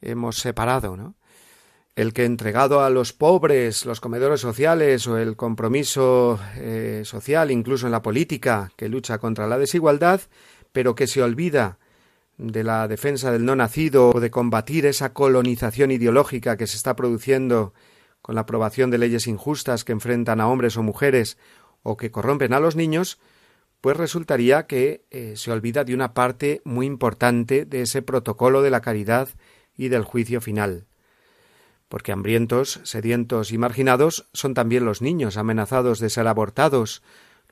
hemos 0.00 0.38
separado, 0.38 0.96
¿no? 0.96 1.14
el 1.94 2.12
que 2.12 2.24
entregado 2.24 2.82
a 2.82 2.90
los 2.90 3.12
pobres, 3.12 3.84
los 3.84 4.00
comedores 4.00 4.40
sociales 4.40 5.06
o 5.06 5.18
el 5.18 5.36
compromiso 5.36 6.40
eh, 6.56 7.02
social, 7.04 7.50
incluso 7.50 7.86
en 7.86 7.92
la 7.92 8.02
política, 8.02 8.72
que 8.76 8.88
lucha 8.88 9.18
contra 9.18 9.46
la 9.46 9.58
desigualdad, 9.58 10.22
pero 10.72 10.94
que 10.94 11.06
se 11.06 11.22
olvida 11.22 11.78
de 12.42 12.64
la 12.64 12.88
defensa 12.88 13.30
del 13.30 13.44
no 13.44 13.54
nacido 13.54 14.10
o 14.10 14.20
de 14.20 14.30
combatir 14.30 14.84
esa 14.86 15.12
colonización 15.12 15.90
ideológica 15.92 16.56
que 16.56 16.66
se 16.66 16.76
está 16.76 16.96
produciendo 16.96 17.72
con 18.20 18.34
la 18.34 18.42
aprobación 18.42 18.90
de 18.90 18.98
leyes 18.98 19.26
injustas 19.26 19.84
que 19.84 19.92
enfrentan 19.92 20.40
a 20.40 20.48
hombres 20.48 20.76
o 20.76 20.82
mujeres 20.82 21.38
o 21.82 21.96
que 21.96 22.10
corrompen 22.10 22.52
a 22.52 22.60
los 22.60 22.76
niños, 22.76 23.18
pues 23.80 23.96
resultaría 23.96 24.66
que 24.66 25.04
eh, 25.10 25.34
se 25.36 25.50
olvida 25.50 25.84
de 25.84 25.94
una 25.94 26.14
parte 26.14 26.62
muy 26.64 26.86
importante 26.86 27.64
de 27.64 27.82
ese 27.82 28.02
protocolo 28.02 28.62
de 28.62 28.70
la 28.70 28.80
caridad 28.80 29.28
y 29.76 29.88
del 29.88 30.04
juicio 30.04 30.40
final. 30.40 30.86
Porque 31.88 32.12
hambrientos, 32.12 32.80
sedientos 32.84 33.52
y 33.52 33.58
marginados 33.58 34.28
son 34.32 34.54
también 34.54 34.84
los 34.84 35.02
niños 35.02 35.36
amenazados 35.36 35.98
de 35.98 36.10
ser 36.10 36.26
abortados, 36.26 37.02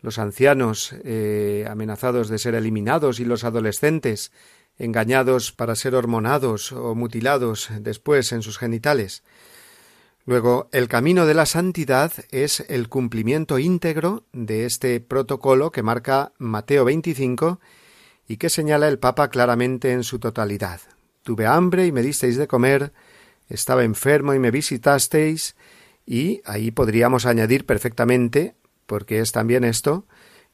los 0.03 0.19
ancianos 0.19 0.95
eh, 1.05 1.67
amenazados 1.69 2.29
de 2.29 2.39
ser 2.39 2.55
eliminados 2.55 3.21
y 3.21 3.25
los 3.25 3.45
adolescentes 3.45 4.33
engañados 4.81 5.53
para 5.53 5.77
ser 5.77 5.95
hormonados 5.95 6.73
o 6.73 6.95
mutilados 6.95 7.69
después 7.81 8.33
en 8.33 8.43
sus 8.43 8.59
genitales. 8.59 9.23
Luego, 10.27 10.69
el 10.73 10.89
camino 10.89 11.27
de 11.27 11.35
la 11.35 11.47
santidad 11.47 12.13
es 12.31 12.65
el 12.69 12.89
cumplimiento 12.89 13.59
íntegro 13.59 14.25
de 14.33 14.65
este 14.65 15.01
protocolo 15.01 15.71
que 15.71 15.83
marca 15.83 16.33
Mateo 16.39 16.85
25 16.85 17.61
y 18.27 18.37
que 18.37 18.51
señala 18.51 18.89
el 18.89 18.99
Papa 18.99 19.29
claramente 19.29 19.93
en 19.93 20.05
su 20.05 20.19
totalidad. 20.19 20.81
Tuve 21.23 21.47
hambre 21.47 21.87
y 21.87 21.93
me 21.93 22.03
disteis 22.03 22.37
de 22.37 22.49
comer, 22.49 22.93
estaba 23.49 23.85
enfermo 23.85 24.35
y 24.35 24.39
me 24.39 24.51
visitasteis, 24.51 25.57
y 26.07 26.41
ahí 26.45 26.71
podríamos 26.71 27.27
añadir 27.27 27.67
perfectamente, 27.67 28.55
porque 28.87 29.21
es 29.21 29.33
también 29.33 29.65
esto, 29.65 30.07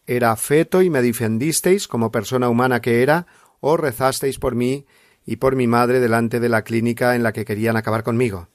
era 0.06 0.34
feto 0.36 0.82
y 0.82 0.90
me 0.90 1.02
defendisteis 1.02 1.88
como 1.88 2.10
persona 2.10 2.48
humana 2.48 2.80
que 2.80 3.02
era, 3.02 3.26
o 3.60 3.76
rezasteis 3.76 4.38
por 4.38 4.54
mí 4.54 4.86
y 5.24 5.36
por 5.36 5.56
mi 5.56 5.66
madre 5.66 6.00
delante 6.00 6.40
de 6.40 6.48
la 6.48 6.62
clínica 6.62 7.16
en 7.16 7.22
la 7.22 7.32
que 7.32 7.44
querían 7.44 7.76
acabar 7.76 8.02
conmigo. 8.02 8.48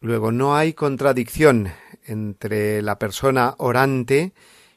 Luego, 0.00 0.32
no 0.32 0.54
hay 0.54 0.74
contradicción 0.74 1.72
entre 2.04 2.82
la 2.82 2.98
persona 2.98 3.54
orante 3.58 4.34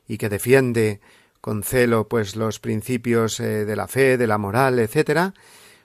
y 0.08 0.18
que 0.18 0.30
defiende 0.30 1.02
con 1.42 1.64
celo 1.64 2.08
pues 2.08 2.36
los 2.36 2.60
principios 2.60 3.40
eh, 3.40 3.66
de 3.66 3.76
la 3.76 3.88
fe, 3.88 4.18
de 4.18 4.28
la 4.28 4.38
moral, 4.38 4.80
etcétera, 4.80 5.34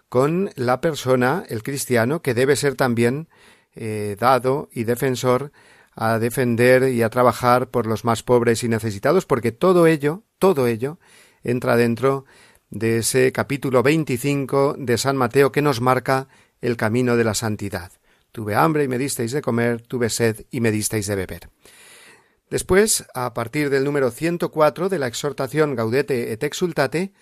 con 0.08 0.50
la 0.56 0.80
persona, 0.80 1.44
el 1.48 1.62
cristiano, 1.62 2.22
que 2.22 2.34
debe 2.34 2.54
ser 2.54 2.74
también 2.74 3.28
eh, 3.74 4.16
dado 4.18 4.68
y 4.72 4.84
defensor 4.84 5.52
a 5.94 6.18
defender 6.18 6.90
y 6.92 7.02
a 7.02 7.10
trabajar 7.10 7.68
por 7.68 7.86
los 7.86 8.04
más 8.04 8.22
pobres 8.22 8.62
y 8.64 8.68
necesitados, 8.68 9.26
porque 9.26 9.52
todo 9.52 9.86
ello, 9.86 10.22
todo 10.38 10.66
ello, 10.66 10.98
entra 11.42 11.76
dentro 11.76 12.24
de 12.72 12.96
ese 12.96 13.32
capítulo 13.32 13.82
25 13.82 14.76
de 14.78 14.96
San 14.96 15.14
Mateo 15.14 15.52
que 15.52 15.60
nos 15.60 15.82
marca 15.82 16.28
el 16.62 16.78
camino 16.78 17.18
de 17.18 17.24
la 17.24 17.34
santidad. 17.34 17.92
Tuve 18.32 18.54
hambre 18.54 18.84
y 18.84 18.88
me 18.88 18.96
disteis 18.96 19.32
de 19.32 19.42
comer, 19.42 19.82
tuve 19.82 20.08
sed 20.08 20.46
y 20.50 20.62
me 20.62 20.70
disteis 20.70 21.06
de 21.06 21.14
beber. 21.14 21.50
Después, 22.48 23.04
a 23.12 23.34
partir 23.34 23.68
del 23.68 23.84
número 23.84 24.10
104 24.10 24.88
de 24.88 24.98
la 24.98 25.06
exhortación 25.06 25.76
Gaudete 25.76 26.32
et 26.32 26.42
Exultate, 26.42 27.12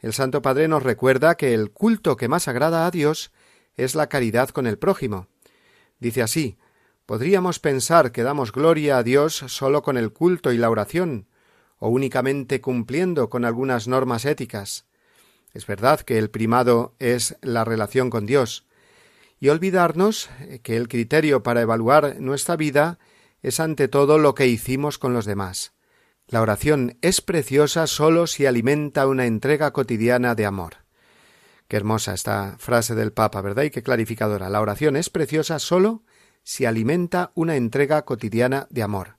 el 0.00 0.12
Santo 0.12 0.42
Padre 0.42 0.68
nos 0.68 0.82
recuerda 0.82 1.34
que 1.34 1.54
el 1.54 1.70
culto 1.70 2.18
que 2.18 2.28
más 2.28 2.46
agrada 2.46 2.86
a 2.86 2.90
Dios 2.90 3.32
es 3.76 3.94
la 3.94 4.08
caridad 4.10 4.50
con 4.50 4.66
el 4.66 4.76
prójimo. 4.76 5.28
Dice 5.98 6.20
así 6.20 6.58
Podríamos 7.06 7.58
pensar 7.58 8.12
que 8.12 8.22
damos 8.22 8.52
gloria 8.52 8.98
a 8.98 9.02
Dios 9.02 9.44
solo 9.48 9.82
con 9.82 9.96
el 9.96 10.12
culto 10.12 10.52
y 10.52 10.58
la 10.58 10.68
oración, 10.68 11.26
o 11.78 11.88
únicamente 11.88 12.60
cumpliendo 12.60 13.30
con 13.30 13.46
algunas 13.46 13.88
normas 13.88 14.26
éticas. 14.26 14.89
Es 15.52 15.66
verdad 15.66 16.00
que 16.00 16.18
el 16.18 16.30
primado 16.30 16.94
es 16.98 17.36
la 17.42 17.64
relación 17.64 18.10
con 18.10 18.26
Dios, 18.26 18.66
y 19.40 19.48
olvidarnos 19.48 20.28
que 20.62 20.76
el 20.76 20.88
criterio 20.88 21.42
para 21.42 21.62
evaluar 21.62 22.20
nuestra 22.20 22.56
vida 22.56 22.98
es 23.42 23.58
ante 23.58 23.88
todo 23.88 24.18
lo 24.18 24.34
que 24.34 24.46
hicimos 24.46 24.98
con 24.98 25.14
los 25.14 25.24
demás. 25.24 25.72
La 26.28 26.42
oración 26.42 26.98
es 27.00 27.20
preciosa 27.20 27.86
sólo 27.86 28.26
si 28.26 28.46
alimenta 28.46 29.06
una 29.06 29.26
entrega 29.26 29.72
cotidiana 29.72 30.34
de 30.34 30.46
amor. 30.46 30.76
Qué 31.66 31.76
hermosa 31.76 32.14
esta 32.14 32.56
frase 32.58 32.94
del 32.94 33.12
Papa, 33.12 33.40
¿verdad? 33.40 33.64
Y 33.64 33.70
qué 33.70 33.82
clarificadora. 33.82 34.50
La 34.50 34.60
oración 34.60 34.96
es 34.96 35.08
preciosa 35.08 35.58
sólo 35.58 36.02
si 36.42 36.66
alimenta 36.66 37.32
una 37.34 37.56
entrega 37.56 38.02
cotidiana 38.04 38.66
de 38.70 38.82
amor. 38.82 39.16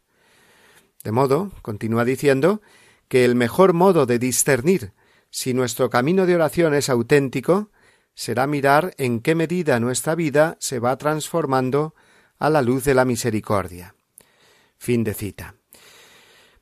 De 1.03 1.11
modo, 1.11 1.51
continúa 1.61 2.05
diciendo, 2.05 2.61
que 3.07 3.25
el 3.25 3.35
mejor 3.35 3.73
modo 3.73 4.05
de 4.05 4.19
discernir 4.19 4.93
si 5.31 5.53
nuestro 5.53 5.89
camino 5.89 6.25
de 6.25 6.35
oración 6.35 6.75
es 6.75 6.89
auténtico 6.89 7.71
será 8.13 8.45
mirar 8.45 8.93
en 8.97 9.21
qué 9.21 9.33
medida 9.33 9.79
nuestra 9.79 10.13
vida 10.13 10.57
se 10.59 10.79
va 10.79 10.97
transformando 10.97 11.95
a 12.37 12.49
la 12.49 12.61
luz 12.61 12.83
de 12.83 12.93
la 12.93 13.05
misericordia. 13.05 13.95
Fin 14.77 15.03
de 15.03 15.13
cita. 15.13 15.55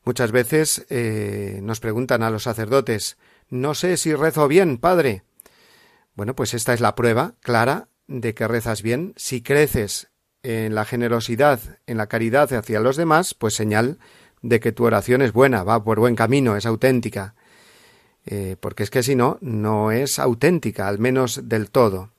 Muchas 0.06 0.32
veces 0.32 0.86
eh, 0.90 1.60
nos 1.64 1.80
preguntan 1.80 2.24
a 2.24 2.30
los 2.30 2.44
sacerdotes 2.44 3.18
No 3.50 3.74
sé 3.74 3.98
si 3.98 4.14
rezo 4.14 4.48
bien, 4.48 4.78
padre. 4.78 5.24
Bueno, 6.16 6.36
pues 6.36 6.54
esta 6.54 6.74
es 6.74 6.82
la 6.82 6.96
prueba 6.96 7.34
clara 7.42 7.88
de 8.08 8.34
que 8.36 8.48
rezas 8.48 8.84
bien. 8.84 9.14
Si 9.16 9.42
creces 9.42 10.10
en 10.44 10.76
la 10.76 10.86
generosidad, 10.86 11.60
en 11.88 11.98
la 11.98 12.08
caridad 12.08 12.54
hacia 12.54 12.80
los 12.80 12.96
demás, 12.96 13.34
pues 13.34 13.56
señal 13.56 13.98
de 14.42 14.60
que 14.60 14.72
tu 14.72 14.86
oración 14.86 15.22
es 15.22 15.34
buena, 15.34 15.64
va 15.64 15.84
por 15.84 16.00
buen 16.00 16.16
camino, 16.16 16.56
es 16.56 16.66
auténtica. 16.66 17.36
Eh, 18.32 18.58
porque 18.60 18.84
es 18.84 18.92
que 18.92 19.02
si 19.02 19.15
no, 19.15 19.39
no 19.42 19.92
es 19.92 20.20
auténtica, 20.20 20.88
al 20.88 21.00
menos 21.00 21.50
del 21.50 21.72
todo. 21.72 22.12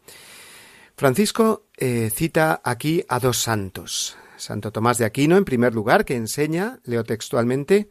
Francisco 0.97 1.67
eh, 1.77 2.11
cita 2.13 2.61
aquí 2.65 3.05
a 3.09 3.21
dos 3.21 3.39
santos. 3.39 4.17
Santo 4.37 4.73
Tomás 4.73 4.99
de 4.99 5.05
Aquino, 5.05 5.37
en 5.37 5.45
primer 5.45 5.73
lugar, 5.73 6.05
que 6.05 6.17
enseña, 6.17 6.81
leo 6.83 7.05
textualmente, 7.05 7.91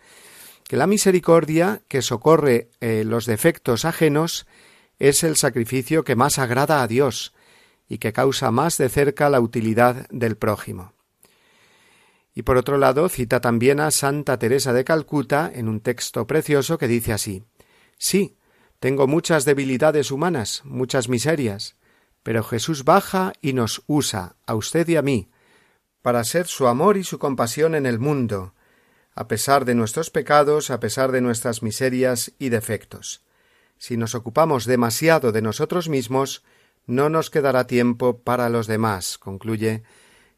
que 0.67 0.75
la 0.75 0.85
misericordia 0.85 1.81
que 1.87 2.01
socorre 2.01 2.71
eh, 2.81 3.05
los 3.05 3.25
defectos 3.25 3.85
ajenos 3.85 4.47
es 4.99 5.23
el 5.23 5.37
sacrificio 5.37 6.03
que 6.03 6.17
más 6.17 6.39
agrada 6.39 6.83
a 6.83 6.87
Dios, 6.87 7.33
y 7.87 7.99
que 7.99 8.11
causa 8.11 8.51
más 8.51 8.77
de 8.77 8.89
cerca 8.89 9.29
la 9.29 9.39
utilidad 9.39 10.09
del 10.09 10.35
prójimo. 10.35 10.91
Y 12.35 12.41
por 12.41 12.57
otro 12.57 12.77
lado, 12.77 13.07
cita 13.07 13.39
también 13.39 13.79
a 13.79 13.91
Santa 13.91 14.37
Teresa 14.37 14.73
de 14.73 14.83
Calcuta 14.83 15.49
en 15.53 15.69
un 15.69 15.79
texto 15.79 16.27
precioso 16.27 16.77
que 16.77 16.89
dice 16.89 17.13
así 17.13 17.45
Sí, 17.99 18.37
tengo 18.79 19.07
muchas 19.07 19.43
debilidades 19.45 20.09
humanas, 20.09 20.61
muchas 20.63 21.09
miserias, 21.09 21.75
pero 22.23 22.43
Jesús 22.43 22.85
baja 22.85 23.33
y 23.41 23.53
nos 23.53 23.83
usa, 23.87 24.37
a 24.45 24.55
usted 24.55 24.87
y 24.87 24.95
a 24.95 25.01
mí, 25.01 25.29
para 26.01 26.23
ser 26.23 26.47
su 26.47 26.67
amor 26.67 26.95
y 26.95 27.03
su 27.03 27.19
compasión 27.19 27.75
en 27.75 27.85
el 27.85 27.99
mundo, 27.99 28.55
a 29.13 29.27
pesar 29.27 29.65
de 29.65 29.75
nuestros 29.75 30.09
pecados, 30.09 30.71
a 30.71 30.79
pesar 30.79 31.11
de 31.11 31.19
nuestras 31.19 31.61
miserias 31.61 32.31
y 32.39 32.49
defectos. 32.49 33.21
Si 33.77 33.97
nos 33.97 34.15
ocupamos 34.15 34.65
demasiado 34.65 35.33
de 35.33 35.41
nosotros 35.41 35.89
mismos, 35.89 36.43
no 36.85 37.09
nos 37.09 37.29
quedará 37.29 37.67
tiempo 37.67 38.19
para 38.19 38.47
los 38.47 38.65
demás, 38.65 39.17
concluye 39.17 39.83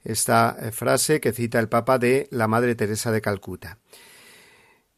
esta 0.04 0.58
eh, 0.60 0.72
frase 0.72 1.22
que 1.22 1.32
cita 1.32 1.60
el 1.60 1.70
Papa 1.70 2.00
de 2.00 2.28
la 2.32 2.48
Madre 2.48 2.74
Teresa 2.74 3.12
de 3.12 3.22
Calcuta. 3.22 3.78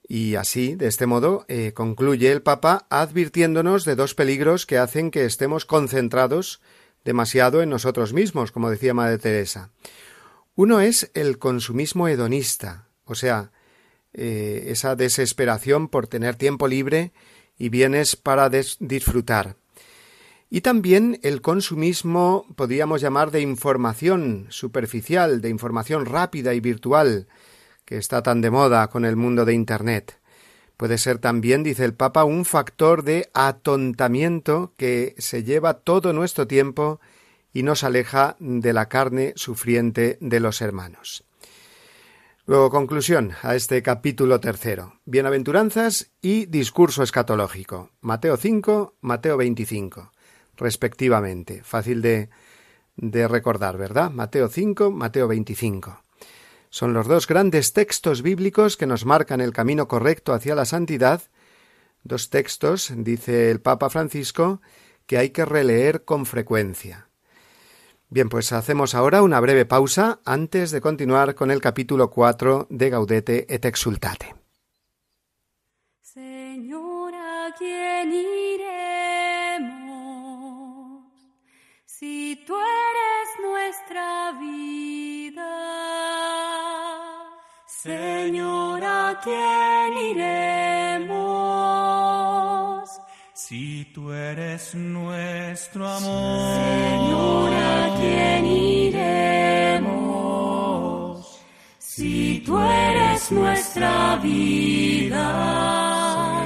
Y 0.07 0.35
así, 0.35 0.75
de 0.75 0.87
este 0.87 1.05
modo, 1.05 1.45
eh, 1.47 1.71
concluye 1.73 2.31
el 2.31 2.41
Papa 2.41 2.85
advirtiéndonos 2.89 3.85
de 3.85 3.95
dos 3.95 4.15
peligros 4.15 4.65
que 4.65 4.77
hacen 4.77 5.11
que 5.11 5.25
estemos 5.25 5.65
concentrados 5.65 6.61
demasiado 7.05 7.61
en 7.61 7.69
nosotros 7.69 8.13
mismos, 8.13 8.51
como 8.51 8.69
decía 8.69 8.93
Madre 8.93 9.17
Teresa. 9.17 9.71
Uno 10.55 10.81
es 10.81 11.09
el 11.13 11.39
consumismo 11.39 12.07
hedonista, 12.07 12.87
o 13.05 13.15
sea, 13.15 13.51
eh, 14.13 14.65
esa 14.67 14.95
desesperación 14.95 15.87
por 15.87 16.07
tener 16.07 16.35
tiempo 16.35 16.67
libre 16.67 17.11
y 17.57 17.69
bienes 17.69 18.15
para 18.15 18.49
disfrutar. 18.49 19.55
Y 20.49 20.61
también 20.61 21.19
el 21.23 21.41
consumismo 21.41 22.45
podríamos 22.55 23.01
llamar 23.01 23.31
de 23.31 23.41
información 23.41 24.45
superficial, 24.49 25.41
de 25.41 25.49
información 25.49 26.05
rápida 26.05 26.53
y 26.53 26.59
virtual, 26.59 27.27
que 27.85 27.97
está 27.97 28.23
tan 28.23 28.41
de 28.41 28.51
moda 28.51 28.87
con 28.89 29.05
el 29.05 29.15
mundo 29.15 29.45
de 29.45 29.53
Internet. 29.53 30.19
Puede 30.77 30.97
ser 30.97 31.19
también, 31.19 31.63
dice 31.63 31.85
el 31.85 31.93
Papa, 31.93 32.23
un 32.23 32.45
factor 32.45 33.03
de 33.03 33.29
atontamiento 33.33 34.73
que 34.77 35.15
se 35.17 35.43
lleva 35.43 35.75
todo 35.75 36.13
nuestro 36.13 36.47
tiempo 36.47 36.99
y 37.53 37.63
nos 37.63 37.83
aleja 37.83 38.35
de 38.39 38.73
la 38.73 38.89
carne 38.89 39.33
sufriente 39.35 40.17
de 40.19 40.39
los 40.39 40.61
hermanos. 40.61 41.23
Luego, 42.45 42.69
conclusión 42.69 43.33
a 43.41 43.55
este 43.55 43.81
capítulo 43.81 44.39
tercero. 44.39 44.99
Bienaventuranzas 45.05 46.11
y 46.21 46.47
discurso 46.47 47.03
escatológico. 47.03 47.91
Mateo 48.01 48.35
5, 48.35 48.95
Mateo 49.01 49.37
25 49.37 50.11
respectivamente. 50.57 51.63
Fácil 51.63 52.01
de, 52.01 52.29
de 52.95 53.27
recordar, 53.27 53.77
¿verdad? 53.77 54.11
Mateo 54.11 54.47
5, 54.47 54.91
Mateo 54.91 55.27
25. 55.27 56.02
Son 56.73 56.91
los 56.91 57.07
dos 57.07 57.27
grandes 57.27 57.71
textos 57.71 58.23
bíblicos 58.23 58.77
que 58.77 58.87
nos 58.87 59.05
marcan 59.05 59.41
el 59.41 59.53
camino 59.53 59.87
correcto 59.87 60.33
hacia 60.33 60.55
la 60.55 60.65
santidad, 60.65 61.21
dos 62.01 62.31
textos, 62.31 62.91
dice 62.97 63.51
el 63.51 63.61
Papa 63.61 63.91
Francisco, 63.91 64.59
que 65.05 65.19
hay 65.19 65.29
que 65.29 65.45
releer 65.45 66.03
con 66.03 66.25
frecuencia. 66.25 67.09
Bien, 68.09 68.27
pues 68.27 68.51
hacemos 68.53 68.95
ahora 68.95 69.21
una 69.21 69.39
breve 69.39 69.65
pausa 69.67 70.19
antes 70.25 70.71
de 70.71 70.81
continuar 70.81 71.35
con 71.35 71.51
el 71.51 71.61
capítulo 71.61 72.09
4 72.09 72.65
de 72.71 72.89
Gaudete 72.89 73.45
et 73.53 73.65
Exultate. 73.65 74.33
Señora, 76.01 77.53
¿quién 77.55 78.11
Si 81.85 82.43
tú 82.47 82.55
eres 82.55 83.29
nuestra 83.39 84.31
vida, 84.39 84.92
Señora, 87.83 89.09
¿a 89.09 89.19
quién 89.19 89.91
iremos? 90.11 91.11
Si 93.33 93.91
tú 93.93 94.13
eres 94.13 94.73
nuestro 94.73 95.85
amor, 95.85 96.61
Señora, 96.63 97.85
¿a 97.85 97.99
quién 97.99 98.45
iremos? 98.45 99.83
Si 101.77 102.41
tú 102.45 102.57
eres 102.57 103.29
nuestra 103.33 104.15
vida, 104.15 105.27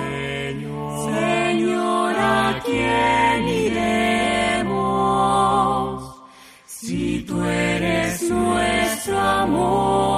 Señor, 0.09 1.13
Señora, 1.13 2.59
¿quién 2.65 3.47
iremos? 3.47 3.77
tú 7.27 7.43
eres 7.43 8.21
nuestro 8.23 9.19
amor, 9.19 10.16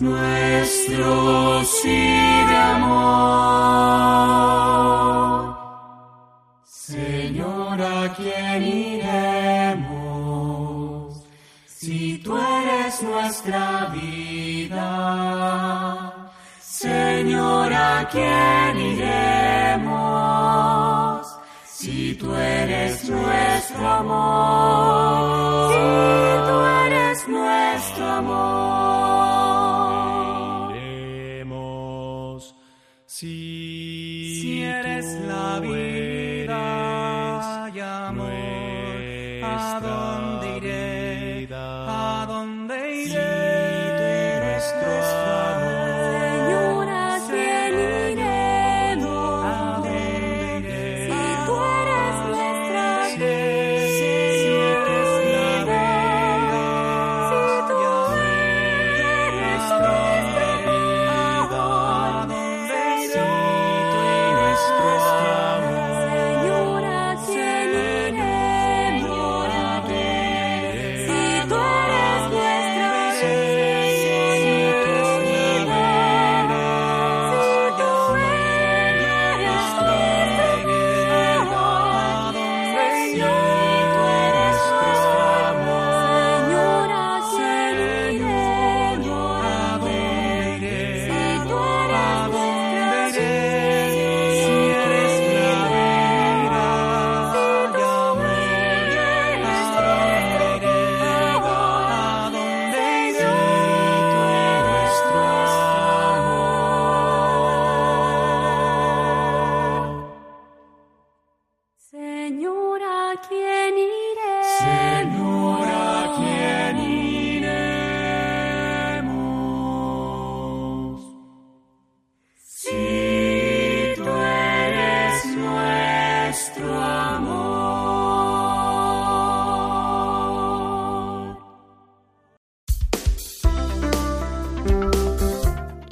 nuestro 0.00 1.64
sí 1.64 1.88
de 2.50 2.56
amor? 2.56 3.02
Señor, 6.64 7.82
¿a 7.82 8.14
quién 8.14 8.62
iremos 8.62 9.96
si 11.66 12.18
tú 12.18 12.36
eres 12.36 13.02
nuestra 13.02 13.86
vida? 13.86 14.88
Señor, 16.60 17.72
¿a 17.72 18.08
quién 18.08 18.76
iremos 18.78 19.96
si 21.66 22.14
tú 22.14 22.32
eres 22.34 23.08
nuestro 23.08 23.88
amor? 23.88 25.72
Si 25.72 25.78
tú 26.48 26.56
eres 26.86 27.28
nuestro 27.28 28.06
amor. 28.06 28.81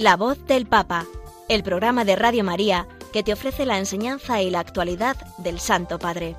La 0.01 0.17
voz 0.17 0.43
del 0.47 0.65
Papa, 0.65 1.07
el 1.51 1.63
programa 1.63 2.07
de 2.07 2.17
Radio 2.17 2.43
María 2.43 2.89
que 3.13 3.23
te 3.23 3.35
ofrece 3.35 3.67
la 3.67 3.79
enseñanza 3.79 4.41
y 4.41 4.49
la 4.49 4.61
actualidad 4.61 5.15
del 5.37 5.61
Santo 5.61 5.99
Padre. 5.99 6.37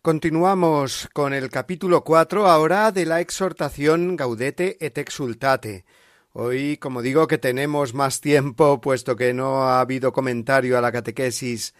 Continuamos 0.00 1.10
con 1.12 1.34
el 1.34 1.50
capítulo 1.50 2.04
4 2.04 2.46
ahora 2.46 2.90
de 2.90 3.04
la 3.04 3.20
exhortación 3.20 4.16
Gaudete 4.16 4.78
et 4.80 4.96
Exultate. 4.96 5.84
Hoy, 6.32 6.78
como 6.78 7.02
digo, 7.02 7.26
que 7.26 7.36
tenemos 7.36 7.92
más 7.92 8.22
tiempo, 8.22 8.80
puesto 8.80 9.14
que 9.14 9.34
no 9.34 9.64
ha 9.64 9.80
habido 9.80 10.14
comentario 10.14 10.78
a 10.78 10.80
la 10.80 10.90
catequesis 10.90 11.74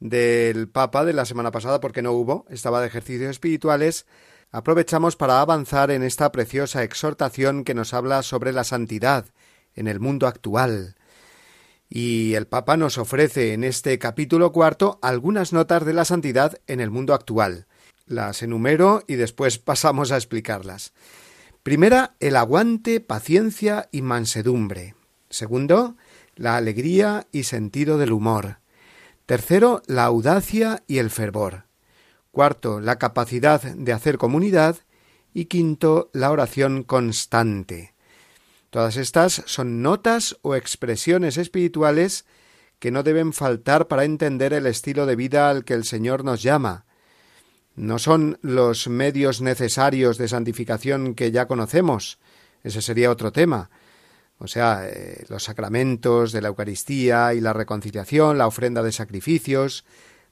del 0.00 0.68
Papa 0.68 1.06
de 1.06 1.14
la 1.14 1.24
semana 1.24 1.50
pasada, 1.50 1.80
porque 1.80 2.02
no 2.02 2.12
hubo, 2.12 2.44
estaba 2.50 2.82
de 2.82 2.88
ejercicios 2.88 3.30
espirituales, 3.30 4.04
aprovechamos 4.50 5.16
para 5.16 5.40
avanzar 5.40 5.90
en 5.90 6.02
esta 6.02 6.32
preciosa 6.32 6.82
exhortación 6.82 7.64
que 7.64 7.74
nos 7.74 7.94
habla 7.94 8.22
sobre 8.22 8.52
la 8.52 8.64
santidad 8.64 9.26
en 9.74 9.86
el 9.88 10.00
mundo 10.00 10.26
actual. 10.26 10.96
Y 11.88 12.34
el 12.34 12.46
Papa 12.46 12.76
nos 12.76 12.98
ofrece 12.98 13.52
en 13.52 13.64
este 13.64 13.98
capítulo 13.98 14.52
cuarto 14.52 14.98
algunas 15.02 15.52
notas 15.52 15.84
de 15.84 15.92
la 15.92 16.04
santidad 16.04 16.60
en 16.66 16.80
el 16.80 16.90
mundo 16.90 17.14
actual. 17.14 17.66
Las 18.06 18.42
enumero 18.42 19.02
y 19.06 19.16
después 19.16 19.58
pasamos 19.60 20.12
a 20.12 20.16
explicarlas. 20.16 20.92
Primera, 21.62 22.14
el 22.20 22.36
aguante, 22.36 23.00
paciencia 23.00 23.88
y 23.92 24.02
mansedumbre. 24.02 24.94
Segundo, 25.28 25.96
la 26.34 26.56
alegría 26.56 27.26
y 27.32 27.42
sentido 27.44 27.98
del 27.98 28.12
humor. 28.12 28.58
Tercero, 29.26 29.82
la 29.86 30.04
audacia 30.04 30.82
y 30.86 30.98
el 30.98 31.10
fervor. 31.10 31.69
Cuarto, 32.30 32.80
la 32.80 32.98
capacidad 32.98 33.60
de 33.60 33.92
hacer 33.92 34.18
comunidad. 34.18 34.76
Y 35.32 35.46
quinto, 35.46 36.10
la 36.12 36.30
oración 36.30 36.82
constante. 36.82 37.94
Todas 38.70 38.96
estas 38.96 39.42
son 39.46 39.82
notas 39.82 40.36
o 40.42 40.54
expresiones 40.54 41.36
espirituales 41.36 42.24
que 42.78 42.90
no 42.90 43.02
deben 43.02 43.32
faltar 43.32 43.88
para 43.88 44.04
entender 44.04 44.52
el 44.52 44.66
estilo 44.66 45.06
de 45.06 45.16
vida 45.16 45.50
al 45.50 45.64
que 45.64 45.74
el 45.74 45.84
Señor 45.84 46.24
nos 46.24 46.42
llama. 46.42 46.86
No 47.76 47.98
son 47.98 48.38
los 48.42 48.88
medios 48.88 49.40
necesarios 49.40 50.18
de 50.18 50.28
santificación 50.28 51.14
que 51.14 51.30
ya 51.30 51.46
conocemos, 51.46 52.18
ese 52.62 52.82
sería 52.82 53.10
otro 53.10 53.32
tema, 53.32 53.70
o 54.38 54.48
sea, 54.48 54.88
eh, 54.88 55.24
los 55.28 55.44
sacramentos 55.44 56.32
de 56.32 56.40
la 56.40 56.48
Eucaristía 56.48 57.34
y 57.34 57.40
la 57.40 57.52
reconciliación, 57.52 58.38
la 58.38 58.46
ofrenda 58.46 58.82
de 58.82 58.90
sacrificios, 58.90 59.84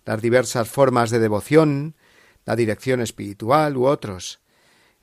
las 0.08 0.22
diversas 0.22 0.70
formas 0.70 1.10
de 1.10 1.18
devoción, 1.18 1.94
la 2.46 2.56
dirección 2.56 3.02
espiritual 3.02 3.76
u 3.76 3.84
otros. 3.84 4.40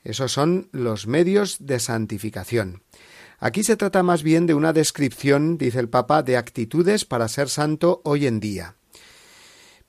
Esos 0.02 0.32
son 0.32 0.68
los 0.72 1.06
medios 1.06 1.58
de 1.60 1.78
santificación. 1.78 2.82
Aquí 3.38 3.62
se 3.62 3.76
trata 3.76 4.02
más 4.02 4.24
bien 4.24 4.46
de 4.46 4.54
una 4.54 4.72
descripción, 4.72 5.58
dice 5.58 5.78
el 5.78 5.88
Papa, 5.88 6.24
de 6.24 6.36
actitudes 6.36 7.04
para 7.04 7.28
ser 7.28 7.48
santo 7.48 8.00
hoy 8.02 8.26
en 8.26 8.40
día. 8.40 8.74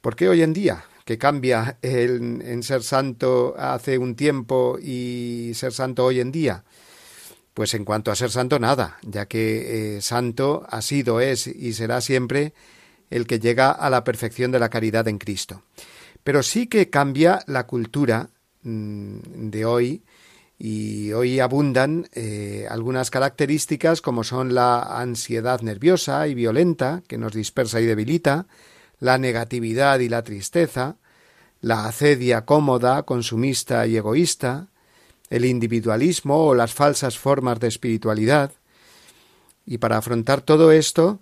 ¿Por 0.01 0.15
qué 0.15 0.29
hoy 0.29 0.43
en 0.43 0.53
día? 0.53 0.85
¿Que 1.03 1.17
cambia 1.17 1.79
en 1.81 2.61
ser 2.61 2.83
santo 2.83 3.55
hace 3.57 3.97
un 3.97 4.15
tiempo 4.15 4.77
y 4.79 5.53
ser 5.55 5.73
santo 5.73 6.05
hoy 6.05 6.19
en 6.19 6.31
día? 6.31 6.63
Pues 7.55 7.73
en 7.73 7.85
cuanto 7.85 8.11
a 8.11 8.15
ser 8.15 8.29
santo, 8.29 8.59
nada, 8.59 8.99
ya 9.01 9.25
que 9.25 9.95
eh, 9.97 10.01
santo 10.03 10.63
ha 10.69 10.83
sido, 10.83 11.21
es 11.21 11.47
y 11.47 11.73
será 11.73 12.01
siempre 12.01 12.53
el 13.09 13.27
que 13.27 13.39
llega 13.39 13.71
a 13.71 13.89
la 13.89 14.03
perfección 14.03 14.51
de 14.51 14.59
la 14.59 14.69
caridad 14.69 15.07
en 15.07 15.17
Cristo. 15.17 15.63
Pero 16.23 16.43
sí 16.43 16.67
que 16.67 16.89
cambia 16.89 17.39
la 17.47 17.65
cultura 17.65 18.29
mmm, 18.63 19.19
de 19.49 19.65
hoy, 19.65 20.03
y 20.59 21.11
hoy 21.11 21.39
abundan 21.39 22.09
eh, 22.13 22.65
algunas 22.69 23.11
características 23.11 24.01
como 24.01 24.23
son 24.23 24.55
la 24.55 24.99
ansiedad 24.99 25.61
nerviosa 25.61 26.27
y 26.27 26.33
violenta, 26.33 27.03
que 27.07 27.17
nos 27.17 27.33
dispersa 27.33 27.79
y 27.79 27.85
debilita, 27.85 28.47
la 28.99 29.19
negatividad 29.19 29.99
y 29.99 30.09
la 30.09 30.23
tristeza, 30.23 30.95
la 31.61 31.85
acedia 31.85 32.45
cómoda, 32.45 33.03
consumista 33.03 33.85
y 33.85 33.97
egoísta, 33.97 34.67
el 35.29 35.45
individualismo 35.45 36.47
o 36.47 36.55
las 36.55 36.73
falsas 36.73 37.19
formas 37.19 37.59
de 37.59 37.67
espiritualidad. 37.67 38.51
Y 39.65 39.77
para 39.77 39.97
afrontar 39.97 40.41
todo 40.41 40.71
esto, 40.71 41.19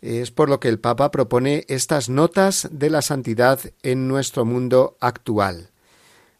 Es 0.00 0.30
por 0.30 0.48
lo 0.48 0.60
que 0.60 0.68
el 0.68 0.78
Papa 0.78 1.10
propone 1.10 1.64
estas 1.68 2.08
notas 2.08 2.68
de 2.70 2.90
la 2.90 3.02
santidad 3.02 3.60
en 3.82 4.08
nuestro 4.08 4.44
mundo 4.44 4.96
actual. 5.00 5.70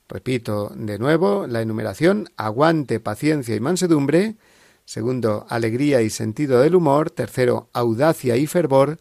Repito 0.08 0.70
de 0.74 0.98
nuevo 0.98 1.46
la 1.46 1.62
enumeración 1.62 2.28
aguante, 2.36 3.00
paciencia 3.00 3.56
y 3.56 3.60
mansedumbre. 3.60 4.36
Segundo, 4.84 5.46
alegría 5.48 6.02
y 6.02 6.10
sentido 6.10 6.60
del 6.60 6.76
humor. 6.76 7.10
Tercero, 7.10 7.68
audacia 7.72 8.36
y 8.36 8.46
fervor. 8.46 9.00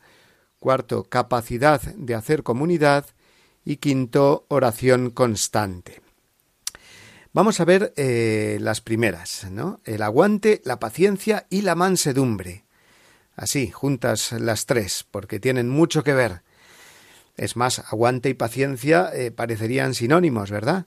Cuarto, 0.57 1.03
capacidad 1.03 1.81
de 1.81 2.15
hacer 2.15 2.41
comunidad. 2.41 3.05
Y 3.63 3.77
quinto, 3.77 4.45
oración 4.47 5.11
constante. 5.11 6.01
Vamos 7.33 7.59
a 7.59 7.65
ver 7.65 7.93
eh, 7.97 8.57
las 8.61 8.81
primeras, 8.81 9.47
¿no? 9.51 9.81
El 9.83 10.01
aguante, 10.01 10.61
la 10.63 10.79
paciencia 10.79 11.45
y 11.49 11.61
la 11.61 11.75
mansedumbre. 11.75 12.64
Así, 13.35 13.69
juntas 13.69 14.31
las 14.31 14.65
tres, 14.65 15.05
porque 15.11 15.39
tienen 15.39 15.69
mucho 15.69 16.03
que 16.03 16.13
ver. 16.13 16.41
Es 17.35 17.57
más, 17.57 17.79
aguante 17.79 18.29
y 18.29 18.33
paciencia 18.33 19.09
eh, 19.13 19.31
parecerían 19.31 19.93
sinónimos, 19.93 20.51
¿verdad? 20.51 20.85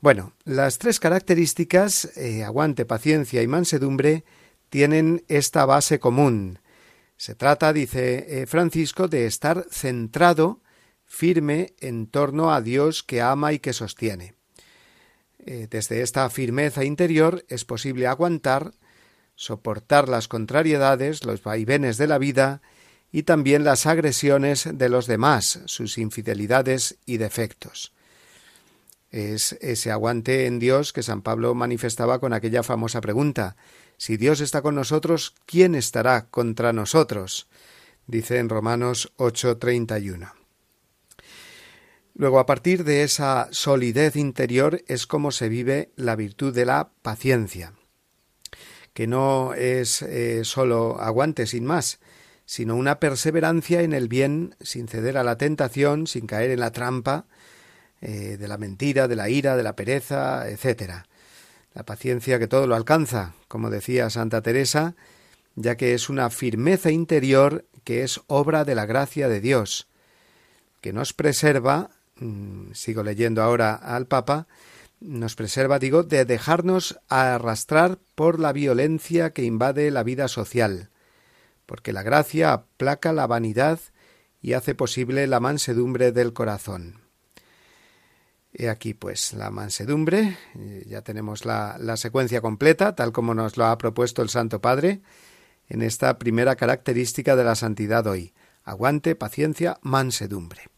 Bueno, 0.00 0.32
las 0.44 0.78
tres 0.78 1.00
características, 1.00 2.16
eh, 2.16 2.44
aguante, 2.44 2.86
paciencia 2.86 3.42
y 3.42 3.46
mansedumbre, 3.46 4.24
tienen 4.70 5.24
esta 5.28 5.66
base 5.66 5.98
común. 5.98 6.60
Se 7.18 7.34
trata, 7.34 7.72
dice 7.72 8.42
eh, 8.42 8.46
Francisco, 8.46 9.08
de 9.08 9.26
estar 9.26 9.66
centrado, 9.70 10.62
firme, 11.04 11.74
en 11.80 12.06
torno 12.06 12.52
a 12.52 12.62
Dios 12.62 13.02
que 13.02 13.20
ama 13.20 13.52
y 13.52 13.58
que 13.58 13.72
sostiene. 13.72 14.34
desde 15.46 16.02
esta 16.02 16.28
firmeza 16.28 16.82
interior 16.82 17.44
es 17.48 17.64
posible 17.64 18.08
aguantar, 18.08 18.72
soportar 19.36 20.08
las 20.08 20.26
contrariedades, 20.26 21.24
los 21.24 21.42
vaivenes 21.42 21.98
de 21.98 22.06
la 22.08 22.18
vida 22.18 22.62
y 23.12 23.22
también 23.22 23.64
las 23.64 23.86
agresiones 23.86 24.68
de 24.72 24.88
los 24.88 25.06
demás, 25.06 25.60
sus 25.66 25.98
infidelidades 25.98 26.98
y 27.06 27.18
defectos. 27.18 27.92
Es 29.10 29.52
ese 29.60 29.92
aguante 29.92 30.46
en 30.46 30.58
Dios 30.58 30.92
que 30.92 31.02
San 31.02 31.22
Pablo 31.22 31.54
manifestaba 31.54 32.18
con 32.18 32.32
aquella 32.32 32.62
famosa 32.62 33.00
pregunta 33.00 33.56
Si 33.98 34.18
Dios 34.18 34.40
está 34.40 34.60
con 34.60 34.74
nosotros, 34.74 35.34
¿quién 35.46 35.74
estará 35.74 36.26
contra 36.26 36.72
nosotros? 36.72 37.46
dice 38.06 38.38
en 38.38 38.48
Romanos 38.48 39.12
8:31. 39.16 40.32
Luego, 42.14 42.38
a 42.38 42.46
partir 42.46 42.84
de 42.84 43.02
esa 43.04 43.48
solidez 43.52 44.16
interior 44.16 44.82
es 44.86 45.06
como 45.06 45.30
se 45.30 45.48
vive 45.48 45.92
la 45.96 46.16
virtud 46.16 46.54
de 46.54 46.66
la 46.66 46.90
paciencia 47.02 47.72
que 48.96 49.06
no 49.06 49.52
es 49.52 50.00
eh, 50.00 50.42
solo 50.44 50.98
aguante 50.98 51.46
sin 51.46 51.66
más, 51.66 51.98
sino 52.46 52.76
una 52.76 52.98
perseverancia 52.98 53.82
en 53.82 53.92
el 53.92 54.08
bien 54.08 54.54
sin 54.62 54.88
ceder 54.88 55.18
a 55.18 55.22
la 55.22 55.36
tentación, 55.36 56.06
sin 56.06 56.26
caer 56.26 56.50
en 56.50 56.60
la 56.60 56.70
trampa 56.70 57.26
eh, 58.00 58.38
de 58.38 58.48
la 58.48 58.56
mentira, 58.56 59.06
de 59.06 59.14
la 59.14 59.28
ira, 59.28 59.54
de 59.54 59.62
la 59.62 59.76
pereza, 59.76 60.48
etc. 60.48 61.04
La 61.74 61.82
paciencia 61.82 62.38
que 62.38 62.48
todo 62.48 62.66
lo 62.66 62.74
alcanza, 62.74 63.34
como 63.48 63.68
decía 63.68 64.08
Santa 64.08 64.40
Teresa, 64.40 64.94
ya 65.56 65.76
que 65.76 65.92
es 65.92 66.08
una 66.08 66.30
firmeza 66.30 66.90
interior 66.90 67.66
que 67.84 68.02
es 68.02 68.22
obra 68.28 68.64
de 68.64 68.76
la 68.76 68.86
gracia 68.86 69.28
de 69.28 69.42
Dios, 69.42 69.88
que 70.80 70.94
nos 70.94 71.12
preserva, 71.12 71.90
mm, 72.18 72.72
sigo 72.72 73.02
leyendo 73.02 73.42
ahora 73.42 73.74
al 73.74 74.06
Papa, 74.06 74.46
nos 75.00 75.34
preserva, 75.34 75.78
digo, 75.78 76.02
de 76.02 76.24
dejarnos 76.24 76.98
arrastrar 77.08 77.98
por 78.14 78.40
la 78.40 78.52
violencia 78.52 79.32
que 79.32 79.44
invade 79.44 79.90
la 79.90 80.02
vida 80.02 80.28
social, 80.28 80.90
porque 81.66 81.92
la 81.92 82.02
gracia 82.02 82.52
aplaca 82.52 83.12
la 83.12 83.26
vanidad 83.26 83.80
y 84.40 84.54
hace 84.54 84.74
posible 84.74 85.26
la 85.26 85.40
mansedumbre 85.40 86.12
del 86.12 86.32
corazón. 86.32 87.00
He 88.52 88.70
aquí, 88.70 88.94
pues, 88.94 89.34
la 89.34 89.50
mansedumbre, 89.50 90.38
eh, 90.54 90.84
ya 90.86 91.02
tenemos 91.02 91.44
la, 91.44 91.76
la 91.78 91.98
secuencia 91.98 92.40
completa, 92.40 92.94
tal 92.94 93.12
como 93.12 93.34
nos 93.34 93.58
lo 93.58 93.66
ha 93.66 93.76
propuesto 93.76 94.22
el 94.22 94.30
Santo 94.30 94.62
Padre, 94.62 95.02
en 95.68 95.82
esta 95.82 96.18
primera 96.18 96.56
característica 96.56 97.36
de 97.36 97.44
la 97.44 97.54
santidad 97.54 98.06
hoy, 98.06 98.32
aguante, 98.64 99.14
paciencia, 99.14 99.78
mansedumbre. 99.82 100.68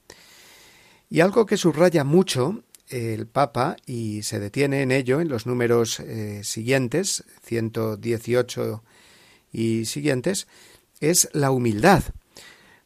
Y 1.08 1.20
algo 1.20 1.46
que 1.46 1.56
subraya 1.56 2.04
mucho 2.04 2.64
el 2.90 3.26
Papa 3.26 3.76
y 3.86 4.22
se 4.22 4.40
detiene 4.40 4.82
en 4.82 4.92
ello 4.92 5.20
en 5.20 5.28
los 5.28 5.46
números 5.46 6.00
eh, 6.00 6.40
siguientes, 6.44 7.24
118 7.44 8.82
y 9.52 9.84
siguientes, 9.84 10.46
es 11.00 11.28
la 11.32 11.50
humildad. 11.50 12.02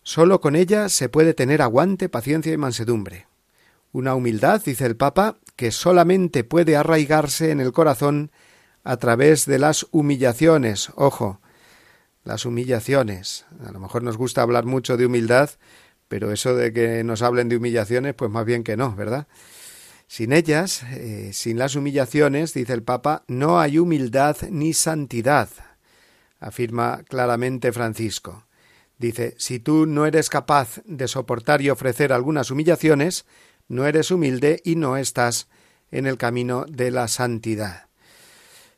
Solo 0.03 0.41
con 0.41 0.57
ella 0.57 0.89
se 0.89 1.09
puede 1.09 1.35
tener 1.35 1.63
aguante, 1.63 2.09
paciencia 2.09 2.53
y 2.53 2.57
mansedumbre. 2.57 3.27
Una 3.93 4.15
humildad, 4.15 4.63
dice 4.65 4.87
el 4.87 4.97
Papa, 4.97 5.39
que 5.55 5.71
solamente 5.71 6.45
puede 6.45 6.77
arraigarse 6.77 7.51
en 7.51 7.61
el 7.61 7.73
corazón 7.73 8.33
a 8.85 8.97
través 8.97 9.47
de 9.47 9.59
las 9.59 9.87
humillaciones. 9.91 10.91
Ojo, 10.97 11.41
las 12.25 12.45
humillaciones. 12.45 13.45
A 13.65 13.71
lo 13.71 13.81
mejor 13.81 14.03
nos 14.03 14.17
gusta 14.17 14.43
hablar 14.43 14.65
mucho 14.65 14.97
de 14.97 15.07
humildad, 15.07 15.51
pero 16.09 16.33
eso 16.33 16.55
de 16.55 16.73
que 16.73 17.05
nos 17.05 17.23
hablen 17.23 17.49
de 17.49 17.57
humillaciones, 17.57 18.15
pues 18.15 18.31
más 18.31 18.45
bien 18.45 18.65
que 18.65 18.77
no, 18.77 18.95
¿verdad? 18.95 19.27
Sin 20.13 20.35
ellas, 20.35 20.83
eh, 20.91 21.31
sin 21.33 21.59
las 21.59 21.75
humillaciones, 21.75 22.53
dice 22.53 22.75
el 22.75 22.83
Papa, 22.83 23.25
no 23.29 23.59
hay 23.59 23.79
humildad 23.79 24.37
ni 24.51 24.75
santidad, 24.75 25.49
afirma 26.39 27.03
claramente 27.09 27.73
Francisco. 27.73 28.45
Dice, 28.99 29.35
si 29.39 29.59
tú 29.59 29.87
no 29.87 30.05
eres 30.05 30.29
capaz 30.29 30.83
de 30.85 31.09
soportar 31.09 31.63
y 31.63 31.71
ofrecer 31.71 32.13
algunas 32.13 32.51
humillaciones, 32.51 33.25
no 33.69 33.87
eres 33.87 34.11
humilde 34.11 34.61
y 34.67 34.77
no 34.77 34.99
estás 34.99 35.49
en 35.91 36.07
el 36.07 36.19
camino 36.19 36.67
de 36.69 36.91
la 36.91 37.09
santidad. 37.09 37.87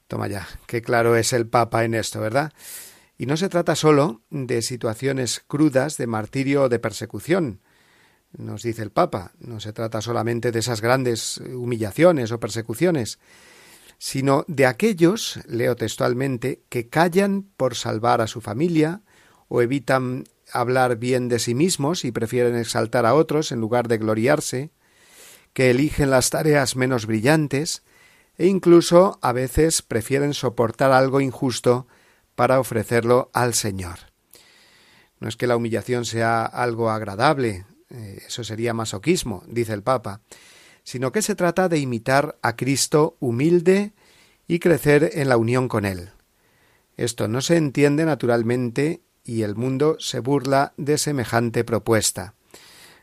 Toma 0.06 0.28
ya, 0.28 0.46
qué 0.68 0.82
claro 0.82 1.16
es 1.16 1.32
el 1.32 1.48
Papa 1.48 1.82
en 1.82 1.94
esto, 1.94 2.20
¿verdad? 2.20 2.52
Y 3.18 3.26
no 3.26 3.36
se 3.36 3.48
trata 3.48 3.74
solo 3.74 4.20
de 4.30 4.62
situaciones 4.62 5.42
crudas 5.48 5.96
de 5.96 6.06
martirio 6.06 6.62
o 6.62 6.68
de 6.68 6.78
persecución, 6.78 7.58
nos 8.36 8.62
dice 8.62 8.82
el 8.82 8.90
Papa. 8.90 9.32
No 9.38 9.60
se 9.60 9.72
trata 9.72 10.00
solamente 10.00 10.52
de 10.52 10.58
esas 10.58 10.80
grandes 10.80 11.38
humillaciones 11.38 12.32
o 12.32 12.40
persecuciones, 12.40 13.18
sino 13.98 14.44
de 14.48 14.66
aquellos, 14.66 15.40
leo 15.46 15.76
textualmente, 15.76 16.62
que 16.68 16.88
callan 16.88 17.42
por 17.56 17.74
salvar 17.74 18.20
a 18.20 18.26
su 18.26 18.40
familia 18.40 19.02
o 19.48 19.62
evitan 19.62 20.24
hablar 20.52 20.96
bien 20.96 21.28
de 21.28 21.38
sí 21.38 21.54
mismos 21.54 22.04
y 22.04 22.12
prefieren 22.12 22.56
exaltar 22.56 23.06
a 23.06 23.14
otros 23.14 23.52
en 23.52 23.60
lugar 23.60 23.88
de 23.88 23.98
gloriarse, 23.98 24.70
que 25.52 25.70
eligen 25.70 26.10
las 26.10 26.30
tareas 26.30 26.76
menos 26.76 27.06
brillantes 27.06 27.82
e 28.36 28.46
incluso 28.46 29.18
a 29.22 29.32
veces 29.32 29.82
prefieren 29.82 30.34
soportar 30.34 30.90
algo 30.90 31.20
injusto 31.20 31.86
para 32.34 32.58
ofrecerlo 32.58 33.30
al 33.32 33.54
Señor. 33.54 33.98
No 35.20 35.28
es 35.28 35.36
que 35.36 35.46
la 35.46 35.56
humillación 35.56 36.04
sea 36.04 36.44
algo 36.44 36.90
agradable, 36.90 37.64
eh, 37.90 38.22
eso 38.26 38.44
sería 38.44 38.74
masoquismo, 38.74 39.42
dice 39.46 39.72
el 39.72 39.82
Papa, 39.82 40.20
sino 40.82 41.12
que 41.12 41.22
se 41.22 41.34
trata 41.34 41.68
de 41.68 41.78
imitar 41.78 42.38
a 42.42 42.56
Cristo 42.56 43.16
humilde 43.20 43.92
y 44.46 44.58
crecer 44.58 45.10
en 45.14 45.28
la 45.28 45.36
unión 45.36 45.68
con 45.68 45.84
Él. 45.84 46.10
Esto 46.96 47.28
no 47.28 47.40
se 47.40 47.56
entiende 47.56 48.04
naturalmente 48.04 49.00
y 49.24 49.42
el 49.42 49.56
mundo 49.56 49.96
se 49.98 50.20
burla 50.20 50.74
de 50.76 50.98
semejante 50.98 51.64
propuesta. 51.64 52.34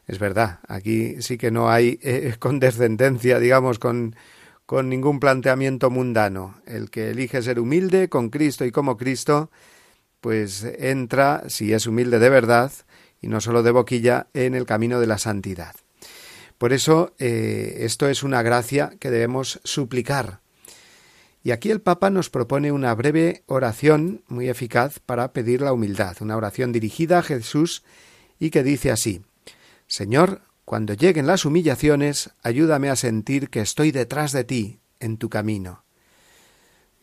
Es 0.07 0.19
verdad, 0.19 0.59
aquí 0.67 1.21
sí 1.21 1.37
que 1.37 1.51
no 1.51 1.69
hay 1.69 1.99
eh, 2.01 2.35
condescendencia, 2.39 3.39
digamos, 3.39 3.79
con, 3.79 4.15
con 4.65 4.89
ningún 4.89 5.19
planteamiento 5.19 5.89
mundano. 5.89 6.61
El 6.65 6.89
que 6.89 7.09
elige 7.09 7.41
ser 7.41 7.59
humilde 7.59 8.09
con 8.09 8.29
Cristo 8.29 8.65
y 8.65 8.71
como 8.71 8.97
Cristo, 8.97 9.51
pues 10.21 10.63
entra, 10.63 11.43
si 11.49 11.73
es 11.73 11.87
humilde 11.87 12.19
de 12.19 12.29
verdad, 12.29 12.71
y 13.21 13.27
no 13.27 13.39
solo 13.41 13.63
de 13.63 13.71
boquilla, 13.71 14.27
en 14.33 14.55
el 14.55 14.65
camino 14.65 14.99
de 14.99 15.07
la 15.07 15.17
santidad. 15.17 15.75
Por 16.57 16.73
eso 16.73 17.13
eh, 17.19 17.77
esto 17.81 18.07
es 18.07 18.23
una 18.23 18.41
gracia 18.41 18.93
que 18.99 19.09
debemos 19.09 19.59
suplicar. 19.63 20.41
Y 21.43 21.51
aquí 21.51 21.71
el 21.71 21.81
Papa 21.81 22.09
nos 22.09 22.29
propone 22.29 22.71
una 22.71 22.93
breve 22.93 23.43
oración 23.47 24.23
muy 24.27 24.49
eficaz 24.49 24.99
para 24.99 25.33
pedir 25.33 25.61
la 25.61 25.73
humildad, 25.73 26.17
una 26.21 26.37
oración 26.37 26.71
dirigida 26.71 27.19
a 27.19 27.23
Jesús 27.23 27.83
y 28.39 28.51
que 28.51 28.63
dice 28.63 28.91
así 28.91 29.21
Señor, 29.87 30.41
cuando 30.65 30.93
lleguen 30.93 31.27
las 31.27 31.45
humillaciones, 31.45 32.29
ayúdame 32.43 32.89
a 32.89 32.95
sentir 32.95 33.49
que 33.49 33.61
estoy 33.61 33.91
detrás 33.91 34.31
de 34.31 34.43
ti, 34.43 34.79
en 34.99 35.17
tu 35.17 35.29
camino 35.29 35.83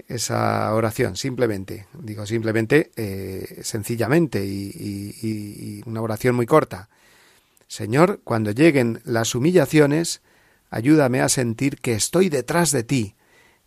esa 0.08 0.72
oración, 0.74 1.16
simplemente, 1.16 1.86
digo 1.92 2.26
simplemente, 2.26 2.90
eh, 2.96 3.60
sencillamente 3.62 4.44
y, 4.44 5.82
una 5.86 6.00
oración 6.02 6.34
muy 6.34 6.46
corta. 6.46 6.88
Señor, 7.66 8.20
cuando 8.24 8.50
lleguen 8.50 9.00
las 9.04 9.34
humillaciones, 9.34 10.22
ayúdame 10.70 11.20
a 11.20 11.28
sentir 11.28 11.78
que 11.80 11.92
estoy 11.92 12.30
detrás 12.30 12.72
de 12.72 12.82
ti, 12.82 13.14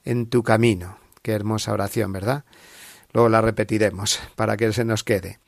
en 0.03 0.25
tu 0.27 0.41
camino. 0.41 0.97
Qué 1.21 1.31
hermosa 1.33 1.73
oración, 1.73 2.11
¿verdad? 2.11 2.43
Luego 3.13 3.29
la 3.29 3.41
repetiremos 3.41 4.19
para 4.35 4.57
que 4.57 4.73
se 4.73 4.83
nos 4.83 5.03
quede. 5.03 5.39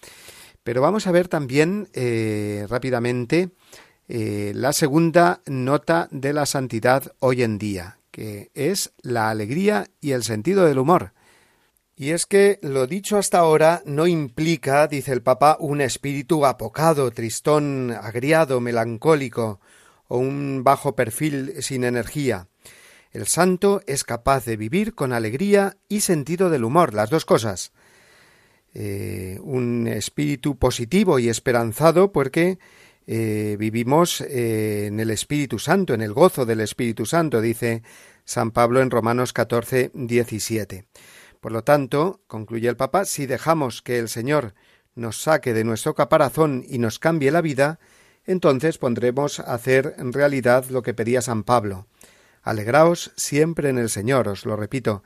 Pero 0.64 0.82
vamos 0.82 1.08
a 1.08 1.12
ver 1.12 1.28
también 1.28 1.90
eh, 1.94 2.68
rápidamente 2.70 3.50
eh, 4.08 4.52
la 4.56 4.74
segunda 4.74 5.42
nota 5.48 6.08
de 6.12 6.34
la 6.34 6.46
santidad 6.46 7.14
hoy 7.20 7.42
en 7.42 7.58
día, 7.58 7.98
que 8.14 8.52
es 8.54 8.94
la 9.02 9.32
alegría 9.32 9.88
y 10.00 10.12
el 10.12 10.24
sentido 10.24 10.66
del 10.66 10.78
humor. 10.78 11.14
Y 11.96 12.12
es 12.12 12.28
que 12.28 12.60
lo 12.62 12.86
dicho 12.86 13.18
hasta 13.18 13.40
ahora 13.40 13.82
no 13.86 14.06
implica, 14.06 14.88
dice 14.88 15.12
el 15.12 15.24
Papa, 15.24 15.58
un 15.60 15.82
espíritu 15.82 16.46
apocado, 16.46 17.10
tristón, 17.10 17.92
agriado, 17.92 18.62
melancólico, 18.62 19.60
o 20.08 20.20
un 20.20 20.64
bajo 20.64 20.96
perfil 20.96 21.56
sin 21.64 21.84
energía. 21.84 22.48
El 23.12 23.26
santo 23.26 23.82
es 23.88 24.04
capaz 24.04 24.46
de 24.46 24.58
vivir 24.58 24.94
con 24.94 25.12
alegría 25.12 25.78
y 25.90 26.02
sentido 26.02 26.52
del 26.52 26.66
humor, 26.66 26.94
las 26.94 27.10
dos 27.10 27.26
cosas. 27.26 27.72
Eh, 28.76 29.40
un 29.42 29.88
espíritu 29.88 30.58
positivo 30.58 31.18
y 31.18 31.30
esperanzado 31.30 32.12
porque 32.12 32.60
eh, 33.06 33.56
vivimos 33.60 34.22
eh, 34.22 34.86
en 34.88 35.00
el 35.00 35.10
Espíritu 35.10 35.60
Santo, 35.60 35.94
en 35.94 36.02
el 36.02 36.14
gozo 36.14 36.46
del 36.46 36.62
Espíritu 36.62 37.06
Santo, 37.06 37.42
dice 37.42 37.84
San 38.26 38.52
Pablo 38.52 38.82
en 38.82 38.92
Romanos 38.92 39.34
14, 39.34 39.92
17. 39.94 40.86
Por 41.42 41.52
lo 41.52 41.64
tanto, 41.64 42.22
concluye 42.28 42.70
el 42.70 42.78
Papa, 42.78 43.06
si 43.06 43.26
dejamos 43.26 43.82
que 43.82 44.00
el 44.00 44.08
Señor 44.08 44.54
nos 44.96 45.22
saque 45.22 45.54
de 45.54 45.64
nuestro 45.64 45.96
caparazón 45.96 46.64
y 46.68 46.78
nos 46.78 47.00
cambie 47.00 47.32
la 47.32 47.42
vida, 47.42 47.80
entonces 48.26 48.78
pondremos 48.78 49.40
a 49.40 49.54
hacer 49.54 49.96
en 49.98 50.14
realidad 50.14 50.66
lo 50.70 50.82
que 50.82 50.94
pedía 50.94 51.22
San 51.22 51.44
Pablo. 51.44 51.88
Alegraos 52.42 53.12
siempre 53.16 53.70
en 53.70 53.78
el 53.78 53.90
Señor, 53.90 54.28
os 54.28 54.46
lo 54.46 54.56
repito, 54.56 55.04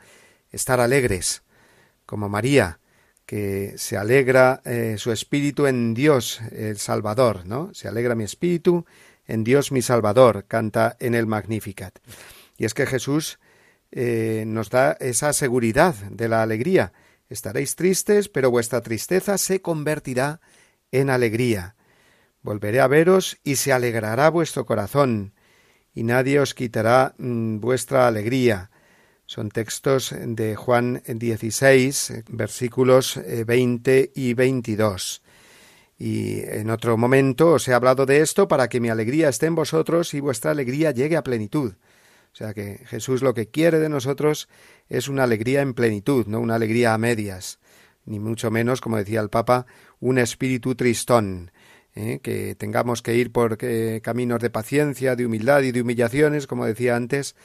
estar 0.52 0.80
alegres, 0.80 1.44
como 2.06 2.30
María, 2.30 2.80
que 3.28 3.74
se 3.78 3.98
alegra 3.98 4.62
eh, 4.64 4.96
su 4.98 5.12
espíritu 5.12 5.68
en 5.68 5.94
Dios 5.94 6.40
el 6.52 6.78
Salvador, 6.78 7.46
¿no? 7.46 7.74
Se 7.74 7.90
alegra 7.90 8.16
mi 8.16 8.24
espíritu 8.24 8.86
en 9.28 9.44
Dios 9.44 9.74
mi 9.74 9.82
Salvador, 9.82 10.46
canta 10.48 10.96
en 11.02 11.14
el 11.14 11.28
Magnificat. 11.28 12.00
Y 12.58 12.64
es 12.64 12.74
que 12.74 12.86
Jesús 12.86 13.38
eh, 13.92 14.46
nos 14.48 14.70
da 14.70 14.94
esa 15.02 15.34
seguridad 15.34 15.94
de 15.94 16.30
la 16.30 16.42
alegría. 16.42 16.94
Estaréis 17.30 17.76
tristes, 17.76 18.30
pero 18.30 18.50
vuestra 18.50 18.80
tristeza 18.80 19.38
se 19.38 19.62
convertirá 19.62 20.40
en 20.94 21.10
alegría. 21.10 21.76
Volveré 22.42 22.80
a 22.80 22.88
veros 22.88 23.40
y 23.44 23.58
se 23.58 23.74
alegrará 23.74 24.30
vuestro 24.30 24.66
corazón, 24.66 25.34
y 25.94 26.04
nadie 26.04 26.40
os 26.40 26.54
quitará 26.54 27.14
mm, 27.18 27.60
vuestra 27.60 28.08
alegría. 28.08 28.72
Son 29.28 29.50
textos 29.50 30.16
de 30.18 30.56
Juan 30.56 31.04
16, 31.06 32.24
versículos 32.30 33.20
20 33.46 34.00
eh, 34.00 34.12
y 34.16 34.34
22. 34.34 35.22
Y 36.00 36.40
en 36.44 36.70
otro 36.70 36.96
momento 36.96 37.52
os 37.52 37.68
he 37.68 37.74
hablado 37.74 38.06
de 38.06 38.22
esto 38.22 38.48
para 38.48 38.70
que 38.70 38.80
mi 38.80 38.88
alegría 38.88 39.28
esté 39.28 39.48
en 39.48 39.56
vosotros 39.56 40.14
y 40.14 40.22
vuestra 40.22 40.52
alegría 40.52 40.92
llegue 40.92 41.18
a 41.18 41.24
plenitud. 41.24 41.74
O 42.32 42.36
sea 42.38 42.54
que 42.54 42.80
Jesús 42.86 43.22
lo 43.22 43.34
que 43.34 43.50
quiere 43.50 43.80
de 43.80 43.90
nosotros 43.90 44.48
es 44.88 45.10
una 45.10 45.26
alegría 45.26 45.62
en 45.62 45.74
plenitud, 45.74 46.26
no 46.28 46.40
una 46.40 46.56
alegría 46.56 46.94
a 46.94 46.98
medias, 46.98 47.60
ni 48.06 48.20
mucho 48.20 48.50
menos, 48.50 48.80
como 48.80 48.96
decía 48.96 49.20
el 49.20 49.30
Papa, 49.30 49.66
un 50.00 50.20
espíritu 50.20 50.76
tristón, 50.76 51.52
¿eh? 51.96 52.20
que 52.24 52.56
tengamos 52.56 53.02
que 53.02 53.16
ir 53.16 53.34
por 53.34 53.58
eh, 53.60 54.00
caminos 54.02 54.40
de 54.40 54.50
paciencia, 54.50 55.18
de 55.18 55.26
humildad 55.26 55.64
y 55.64 55.74
de 55.74 55.82
humillaciones, 55.82 56.48
como 56.48 56.66
decía 56.66 56.96
antes, 56.96 57.36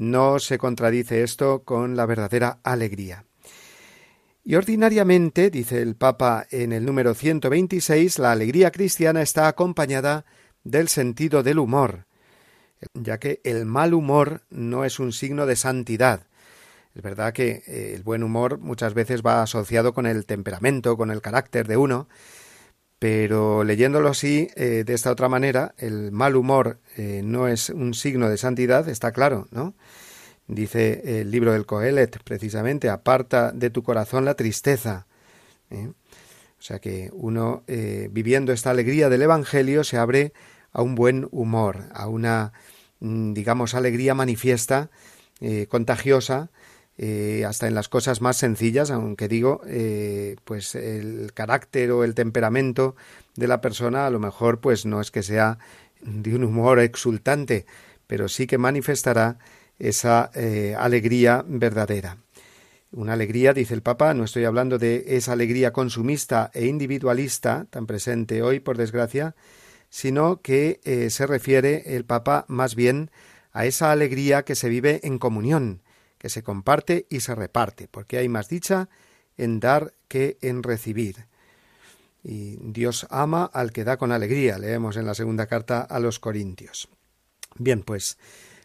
no 0.00 0.38
se 0.38 0.56
contradice 0.56 1.22
esto 1.22 1.62
con 1.62 1.94
la 1.94 2.06
verdadera 2.06 2.58
alegría. 2.64 3.26
Y 4.42 4.54
ordinariamente, 4.54 5.50
dice 5.50 5.82
el 5.82 5.94
Papa 5.94 6.46
en 6.50 6.72
el 6.72 6.86
número 6.86 7.12
126, 7.12 8.18
la 8.18 8.32
alegría 8.32 8.70
cristiana 8.70 9.20
está 9.20 9.46
acompañada 9.46 10.24
del 10.64 10.88
sentido 10.88 11.42
del 11.42 11.58
humor, 11.58 12.06
ya 12.94 13.18
que 13.18 13.42
el 13.44 13.66
mal 13.66 13.92
humor 13.92 14.42
no 14.48 14.86
es 14.86 14.98
un 14.98 15.12
signo 15.12 15.44
de 15.44 15.56
santidad. 15.56 16.26
Es 16.94 17.02
verdad 17.02 17.34
que 17.34 17.62
eh, 17.66 17.92
el 17.94 18.02
buen 18.02 18.22
humor 18.22 18.58
muchas 18.58 18.94
veces 18.94 19.20
va 19.22 19.42
asociado 19.42 19.92
con 19.92 20.06
el 20.06 20.24
temperamento, 20.24 20.96
con 20.96 21.10
el 21.10 21.20
carácter 21.20 21.68
de 21.68 21.76
uno, 21.76 22.08
pero 23.00 23.64
leyéndolo 23.64 24.10
así, 24.10 24.50
eh, 24.56 24.84
de 24.84 24.92
esta 24.92 25.10
otra 25.10 25.30
manera, 25.30 25.74
el 25.78 26.12
mal 26.12 26.36
humor 26.36 26.80
eh, 26.98 27.22
no 27.24 27.48
es 27.48 27.70
un 27.70 27.94
signo 27.94 28.28
de 28.28 28.36
santidad, 28.36 28.90
está 28.90 29.10
claro, 29.10 29.48
¿no? 29.52 29.74
Dice 30.46 31.20
el 31.22 31.30
libro 31.30 31.54
del 31.54 31.64
Coelet, 31.64 32.22
precisamente, 32.22 32.90
aparta 32.90 33.52
de 33.52 33.70
tu 33.70 33.82
corazón 33.82 34.26
la 34.26 34.34
tristeza. 34.34 35.06
¿eh? 35.70 35.92
O 36.58 36.62
sea 36.62 36.78
que 36.78 37.08
uno, 37.14 37.62
viviendo 38.10 38.52
esta 38.52 38.70
alegría 38.70 39.08
del 39.08 39.22
Evangelio, 39.22 39.82
se 39.82 39.96
abre 39.96 40.34
a 40.72 40.82
un 40.82 40.94
buen 40.94 41.26
humor, 41.30 41.84
a 41.94 42.06
una, 42.06 42.52
mm, 42.98 43.32
digamos, 43.32 43.74
alegría 43.74 44.14
manifiesta, 44.14 44.90
contagiosa, 45.68 46.50
eh, 47.02 47.46
hasta 47.46 47.66
en 47.66 47.74
las 47.74 47.88
cosas 47.88 48.20
más 48.20 48.36
sencillas, 48.36 48.90
aunque 48.90 49.26
digo, 49.26 49.62
eh, 49.66 50.36
pues 50.44 50.74
el 50.74 51.32
carácter 51.32 51.92
o 51.92 52.04
el 52.04 52.14
temperamento 52.14 52.94
de 53.36 53.48
la 53.48 53.62
persona 53.62 54.04
a 54.04 54.10
lo 54.10 54.18
mejor 54.18 54.60
pues 54.60 54.84
no 54.84 55.00
es 55.00 55.10
que 55.10 55.22
sea 55.22 55.56
de 56.02 56.34
un 56.34 56.44
humor 56.44 56.78
exultante, 56.78 57.64
pero 58.06 58.28
sí 58.28 58.46
que 58.46 58.58
manifestará 58.58 59.38
esa 59.78 60.30
eh, 60.34 60.76
alegría 60.78 61.42
verdadera. 61.48 62.18
Una 62.92 63.14
alegría, 63.14 63.54
dice 63.54 63.72
el 63.72 63.80
Papa, 63.80 64.12
no 64.12 64.24
estoy 64.24 64.44
hablando 64.44 64.76
de 64.76 65.04
esa 65.06 65.32
alegría 65.32 65.72
consumista 65.72 66.50
e 66.52 66.66
individualista, 66.66 67.66
tan 67.70 67.86
presente 67.86 68.42
hoy, 68.42 68.60
por 68.60 68.76
desgracia, 68.76 69.34
sino 69.88 70.42
que 70.42 70.80
se 71.08 71.26
refiere 71.26 71.96
el 71.96 72.04
Papa 72.04 72.44
más 72.46 72.74
bien 72.74 73.10
a 73.52 73.64
esa 73.64 73.90
alegría 73.90 74.42
que 74.42 74.54
se 74.54 74.68
vive 74.68 75.00
en 75.02 75.18
comunión, 75.18 75.80
que 76.20 76.28
se 76.28 76.42
comparte 76.42 77.06
y 77.08 77.20
se 77.20 77.34
reparte, 77.34 77.88
porque 77.88 78.18
hay 78.18 78.28
más 78.28 78.50
dicha 78.50 78.90
en 79.38 79.58
dar 79.58 79.94
que 80.06 80.36
en 80.42 80.62
recibir. 80.62 81.24
Y 82.22 82.58
Dios 82.60 83.06
ama 83.08 83.46
al 83.46 83.72
que 83.72 83.84
da 83.84 83.96
con 83.96 84.12
alegría, 84.12 84.58
leemos 84.58 84.98
en 84.98 85.06
la 85.06 85.14
segunda 85.14 85.46
carta 85.46 85.80
a 85.80 85.98
los 85.98 86.18
Corintios. 86.18 86.90
Bien, 87.56 87.82
pues 87.82 88.18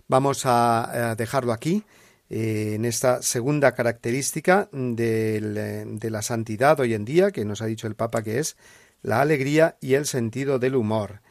vamos 0.09 0.41
a, 0.43 1.15
dejarlo 1.17 1.53
aquí, 1.53 1.85
eh, 2.29 2.73
en 2.75 2.83
esta 2.83 3.21
segunda 3.21 3.73
característica 3.73 4.67
de 4.73 6.09
la 6.11 6.21
santidad 6.21 6.77
hoy 6.81 6.93
en 6.93 7.05
día, 7.05 7.31
que 7.31 7.45
nos 7.45 7.61
ha 7.61 7.67
dicho 7.67 7.87
el 7.87 7.95
Papa 7.95 8.21
que 8.21 8.39
es 8.39 8.57
la 9.01 9.21
alegría 9.21 9.77
y 9.79 9.93
el 9.93 10.05
sentido 10.05 10.59
del 10.59 10.75
humor. 10.75 11.21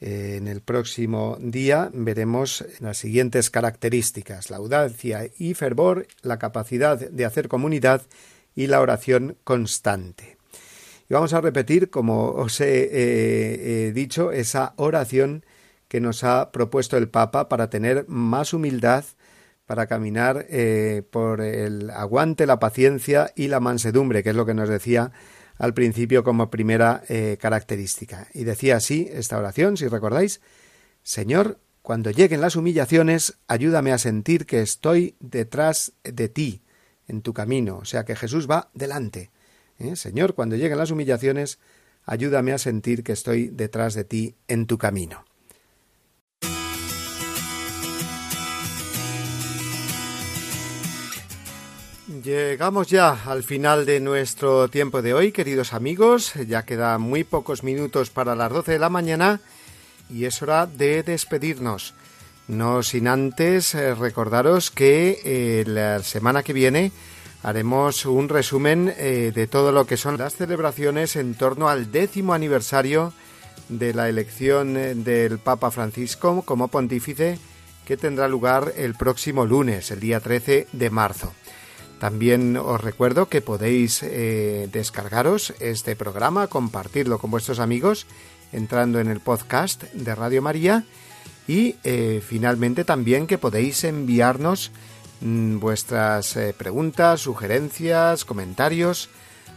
Eh, 0.00 0.36
en 0.36 0.48
el 0.48 0.60
próximo 0.60 1.36
día 1.40 1.90
veremos 1.92 2.64
las 2.80 2.98
siguientes 2.98 3.50
características, 3.50 4.50
la 4.50 4.58
audacia 4.58 5.28
y 5.38 5.54
fervor, 5.54 6.06
la 6.22 6.38
capacidad 6.38 6.98
de 6.98 7.24
hacer 7.24 7.48
comunidad 7.48 8.02
y 8.54 8.66
la 8.66 8.80
oración 8.80 9.36
constante. 9.44 10.36
Y 11.08 11.14
vamos 11.14 11.32
a 11.34 11.40
repetir, 11.40 11.90
como 11.90 12.30
os 12.30 12.60
he 12.60 13.92
dicho, 13.94 14.32
esa 14.32 14.72
oración 14.76 15.44
que 15.94 16.00
nos 16.00 16.24
ha 16.24 16.50
propuesto 16.50 16.96
el 16.96 17.08
Papa 17.08 17.48
para 17.48 17.70
tener 17.70 18.04
más 18.08 18.52
humildad, 18.52 19.04
para 19.64 19.86
caminar 19.86 20.44
eh, 20.48 21.02
por 21.08 21.40
el 21.40 21.88
aguante, 21.90 22.46
la 22.46 22.58
paciencia 22.58 23.32
y 23.36 23.46
la 23.46 23.60
mansedumbre, 23.60 24.24
que 24.24 24.30
es 24.30 24.36
lo 24.36 24.44
que 24.44 24.54
nos 24.54 24.68
decía 24.68 25.12
al 25.56 25.74
principio 25.74 26.24
como 26.24 26.50
primera 26.50 27.02
eh, 27.08 27.36
característica. 27.40 28.28
Y 28.34 28.44
decía 28.44 28.76
así 28.76 29.08
esta 29.12 29.38
oración, 29.38 29.76
si 29.76 29.88
recordáis, 29.88 30.40
Señor, 31.02 31.58
cuando 31.82 32.10
lleguen 32.10 32.40
las 32.40 32.56
humillaciones, 32.56 33.38
ayúdame 33.46 33.92
a 33.92 33.98
sentir 33.98 34.46
que 34.46 34.62
estoy 34.62 35.16
detrás 35.20 35.92
de 36.02 36.28
ti, 36.28 36.62
en 37.08 37.22
tu 37.22 37.34
camino, 37.34 37.78
o 37.78 37.84
sea 37.84 38.04
que 38.04 38.16
Jesús 38.16 38.48
va 38.50 38.70
delante. 38.74 39.30
¿eh? 39.78 39.96
Señor, 39.96 40.34
cuando 40.34 40.56
lleguen 40.56 40.78
las 40.78 40.90
humillaciones, 40.90 41.58
ayúdame 42.06 42.52
a 42.52 42.58
sentir 42.58 43.02
que 43.02 43.12
estoy 43.12 43.48
detrás 43.48 43.94
de 43.94 44.04
ti 44.04 44.34
en 44.48 44.66
tu 44.66 44.78
camino. 44.78 45.24
Llegamos 52.24 52.88
ya 52.88 53.18
al 53.26 53.42
final 53.42 53.84
de 53.84 54.00
nuestro 54.00 54.68
tiempo 54.68 55.02
de 55.02 55.12
hoy, 55.12 55.30
queridos 55.30 55.74
amigos. 55.74 56.32
Ya 56.48 56.64
quedan 56.64 57.02
muy 57.02 57.22
pocos 57.22 57.62
minutos 57.62 58.08
para 58.08 58.34
las 58.34 58.50
12 58.50 58.72
de 58.72 58.78
la 58.78 58.88
mañana 58.88 59.42
y 60.08 60.24
es 60.24 60.40
hora 60.40 60.64
de 60.64 61.02
despedirnos. 61.02 61.92
No 62.48 62.82
sin 62.82 63.08
antes 63.08 63.74
eh, 63.74 63.94
recordaros 63.94 64.70
que 64.70 65.20
eh, 65.22 65.64
la 65.66 66.02
semana 66.02 66.42
que 66.42 66.54
viene 66.54 66.92
haremos 67.42 68.06
un 68.06 68.30
resumen 68.30 68.94
eh, 68.96 69.30
de 69.34 69.46
todo 69.46 69.70
lo 69.70 69.86
que 69.86 69.98
son 69.98 70.16
las 70.16 70.34
celebraciones 70.34 71.16
en 71.16 71.34
torno 71.34 71.68
al 71.68 71.92
décimo 71.92 72.32
aniversario 72.32 73.12
de 73.68 73.92
la 73.92 74.08
elección 74.08 75.04
del 75.04 75.38
Papa 75.40 75.70
Francisco 75.70 76.40
como 76.40 76.68
pontífice 76.68 77.38
que 77.84 77.98
tendrá 77.98 78.28
lugar 78.28 78.72
el 78.78 78.94
próximo 78.94 79.44
lunes, 79.44 79.90
el 79.90 80.00
día 80.00 80.20
13 80.20 80.68
de 80.72 80.88
marzo. 80.88 81.34
También 82.04 82.58
os 82.58 82.82
recuerdo 82.82 83.30
que 83.30 83.40
podéis 83.40 84.02
eh, 84.02 84.68
descargaros 84.70 85.54
este 85.58 85.96
programa, 85.96 86.48
compartirlo 86.48 87.18
con 87.18 87.30
vuestros 87.30 87.60
amigos 87.60 88.06
entrando 88.52 89.00
en 89.00 89.08
el 89.08 89.20
podcast 89.20 89.84
de 89.84 90.14
Radio 90.14 90.42
María 90.42 90.84
y 91.48 91.76
eh, 91.82 92.22
finalmente 92.22 92.84
también 92.84 93.26
que 93.26 93.38
podéis 93.38 93.84
enviarnos 93.84 94.70
mm, 95.22 95.60
vuestras 95.60 96.36
eh, 96.36 96.52
preguntas, 96.52 97.22
sugerencias, 97.22 98.26
comentarios 98.26 99.08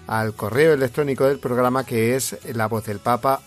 al 0.07 0.33
correo 0.33 0.71
electrónico 0.71 1.25
del 1.25 1.39
programa 1.39 1.85
que 1.85 2.15
es 2.15 2.37
la 2.53 2.67
voz 2.67 2.85
del 2.85 2.99
papa. 2.99 3.41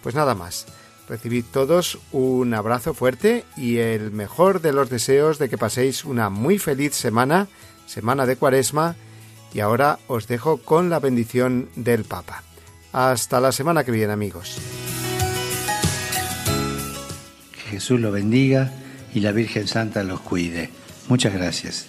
Pues 0.00 0.14
nada 0.14 0.36
más. 0.36 0.68
Recibid 1.10 1.44
todos 1.52 1.98
un 2.12 2.54
abrazo 2.54 2.94
fuerte 2.94 3.44
y 3.56 3.78
el 3.78 4.12
mejor 4.12 4.60
de 4.60 4.72
los 4.72 4.88
deseos 4.88 5.40
de 5.40 5.48
que 5.48 5.58
paséis 5.58 6.04
una 6.04 6.30
muy 6.30 6.60
feliz 6.60 6.94
semana, 6.94 7.48
semana 7.84 8.26
de 8.26 8.36
cuaresma, 8.36 8.94
y 9.52 9.58
ahora 9.58 9.98
os 10.06 10.28
dejo 10.28 10.58
con 10.58 10.88
la 10.88 11.00
bendición 11.00 11.68
del 11.74 12.04
Papa. 12.04 12.44
Hasta 12.92 13.40
la 13.40 13.50
semana 13.50 13.82
que 13.82 13.90
viene 13.90 14.12
amigos. 14.12 14.58
Que 17.54 17.70
Jesús 17.72 17.98
lo 17.98 18.12
bendiga 18.12 18.72
y 19.12 19.18
la 19.18 19.32
Virgen 19.32 19.66
Santa 19.66 20.04
los 20.04 20.20
cuide. 20.20 20.70
Muchas 21.08 21.34
gracias. 21.34 21.88